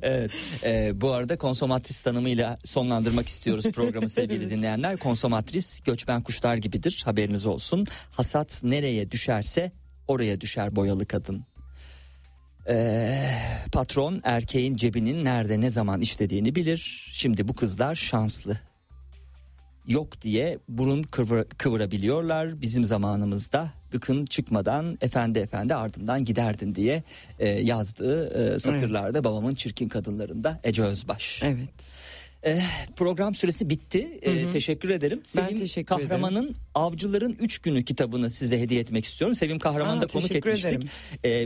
Evet. 0.02 0.30
Ee, 0.64 1.00
bu 1.00 1.12
arada 1.12 1.38
konsomatris 1.38 2.00
tanımıyla 2.00 2.58
sonlandırmak 2.64 3.28
istiyoruz 3.28 3.72
programı 3.72 4.08
sevgili 4.08 4.50
dinleyenler. 4.50 4.96
Konsomatris 4.96 5.80
göçmen 5.80 6.22
kuşlar 6.22 6.56
gibidir 6.56 7.02
haberiniz 7.04 7.46
olsun. 7.46 7.86
Hasat 8.10 8.60
nereye 8.64 9.10
düşerse 9.10 9.72
oraya 10.08 10.40
düşer 10.40 10.76
boyalı 10.76 11.06
kadın. 11.06 11.44
Ee, 12.68 13.24
patron 13.72 14.20
erkeğin 14.24 14.76
cebinin 14.76 15.24
nerede 15.24 15.60
ne 15.60 15.70
zaman 15.70 16.00
işlediğini 16.00 16.54
bilir. 16.54 17.10
Şimdi 17.12 17.48
bu 17.48 17.54
kızlar 17.54 17.94
şanslı. 17.94 18.58
Yok 19.86 20.22
diye 20.22 20.58
burun 20.68 21.02
kıvır, 21.02 21.44
kıvırabiliyorlar. 21.44 22.60
Bizim 22.60 22.84
zamanımızda 22.84 23.70
gıkın 23.90 24.24
çıkmadan 24.24 24.98
efendi 25.00 25.38
efendi 25.38 25.74
ardından 25.74 26.24
giderdin 26.24 26.74
diye 26.74 27.02
e, 27.38 27.48
yazdığı 27.48 28.54
e, 28.54 28.58
satırlarda 28.58 29.24
babamın 29.24 29.54
çirkin 29.54 29.88
kadınlarında 29.88 30.60
Ece 30.64 30.82
Özbaş. 30.82 31.42
evet. 31.44 31.90
Eh, 32.42 32.60
program 32.96 33.34
süresi 33.34 33.70
bitti. 33.70 34.18
Eh, 34.22 34.52
teşekkür 34.52 34.90
ederim. 34.90 35.20
Sevim 35.24 35.56
teşekkür 35.58 35.94
ederim. 35.94 36.08
Kahraman'ın 36.08 36.56
Avcıların 36.74 37.36
Üç 37.40 37.58
Günü 37.58 37.82
kitabını 37.84 38.30
size 38.30 38.60
hediye 38.60 38.80
etmek 38.80 39.04
istiyorum. 39.04 39.34
Sevim 39.34 39.58
Kahraman'ı 39.58 40.00
da 40.00 40.06
konuk 40.06 40.28
teşekkür 40.28 40.50
etmiştik. 40.50 40.72
ederim. 40.72 40.88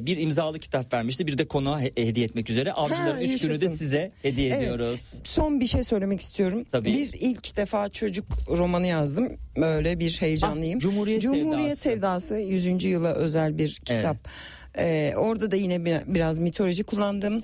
Eh, 0.02 0.06
bir 0.06 0.16
imzalı 0.16 0.58
kitap 0.58 0.92
vermişti. 0.92 1.26
Bir 1.26 1.38
de 1.38 1.48
konuğa 1.48 1.80
he- 1.80 1.92
hediye 1.96 2.26
etmek 2.26 2.50
üzere. 2.50 2.72
Avcıların 2.72 3.20
Üç 3.20 3.42
Günü 3.42 3.60
de 3.60 3.68
size 3.68 4.12
hediye 4.22 4.48
Evet. 4.48 4.58
ediyoruz. 4.62 5.14
Son 5.24 5.60
bir 5.60 5.66
şey 5.66 5.84
söylemek 5.84 6.20
istiyorum. 6.20 6.64
Tabii. 6.72 6.92
Bir 6.92 7.12
ilk 7.12 7.56
defa 7.56 7.88
çocuk 7.88 8.26
romanı 8.48 8.86
yazdım. 8.86 9.32
Böyle 9.56 10.00
bir 10.00 10.16
heyecanlıyım. 10.20 10.76
Ah, 10.78 10.80
Cumhuriyet 10.82 11.22
Cumhuriyet 11.22 11.78
Sevdası. 11.78 12.26
Sevdası 12.28 12.34
100. 12.36 12.88
yıla 12.88 13.12
özel 13.14 13.58
bir 13.58 13.74
kitap. 13.84 14.16
Ee, 14.78 15.12
orada 15.16 15.50
da 15.50 15.56
yine 15.56 15.84
bir- 15.84 16.14
biraz 16.14 16.38
mitoloji 16.38 16.84
kullandım. 16.84 17.42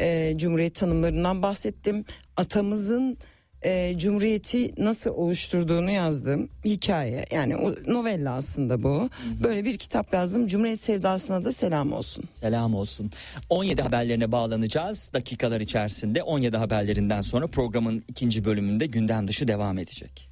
Ee, 0.00 0.32
Cumhuriyet 0.36 0.74
tanımlarından 0.74 1.42
bahsettim. 1.42 2.04
Atamızın 2.36 3.18
e, 3.64 3.94
Cumhuriyeti 3.98 4.84
nasıl 4.84 5.10
oluşturduğunu 5.10 5.90
yazdım. 5.90 6.48
Hikaye 6.64 7.24
yani 7.32 7.56
o 7.56 7.74
novella 7.86 8.32
aslında 8.34 8.82
bu. 8.82 9.08
Böyle 9.44 9.64
bir 9.64 9.78
kitap 9.78 10.14
yazdım. 10.14 10.46
Cumhuriyet 10.46 10.80
Sevdası'na 10.80 11.44
da 11.44 11.52
selam 11.52 11.92
olsun. 11.92 12.24
Selam 12.40 12.74
olsun. 12.74 13.10
17 13.50 13.82
haberlerine 13.82 14.32
bağlanacağız 14.32 15.10
dakikalar 15.14 15.60
içerisinde. 15.60 16.22
17 16.22 16.56
haberlerinden 16.56 17.20
sonra 17.20 17.46
programın 17.46 18.04
ikinci 18.08 18.44
bölümünde 18.44 18.86
gündem 18.86 19.28
dışı 19.28 19.48
devam 19.48 19.78
edecek. 19.78 20.30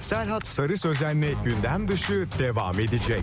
Serhat 0.00 0.46
Sarı 0.46 0.76
Sözen'le 0.78 1.44
gündem 1.44 1.88
dışı 1.88 2.26
devam 2.38 2.80
edecek. 2.80 3.22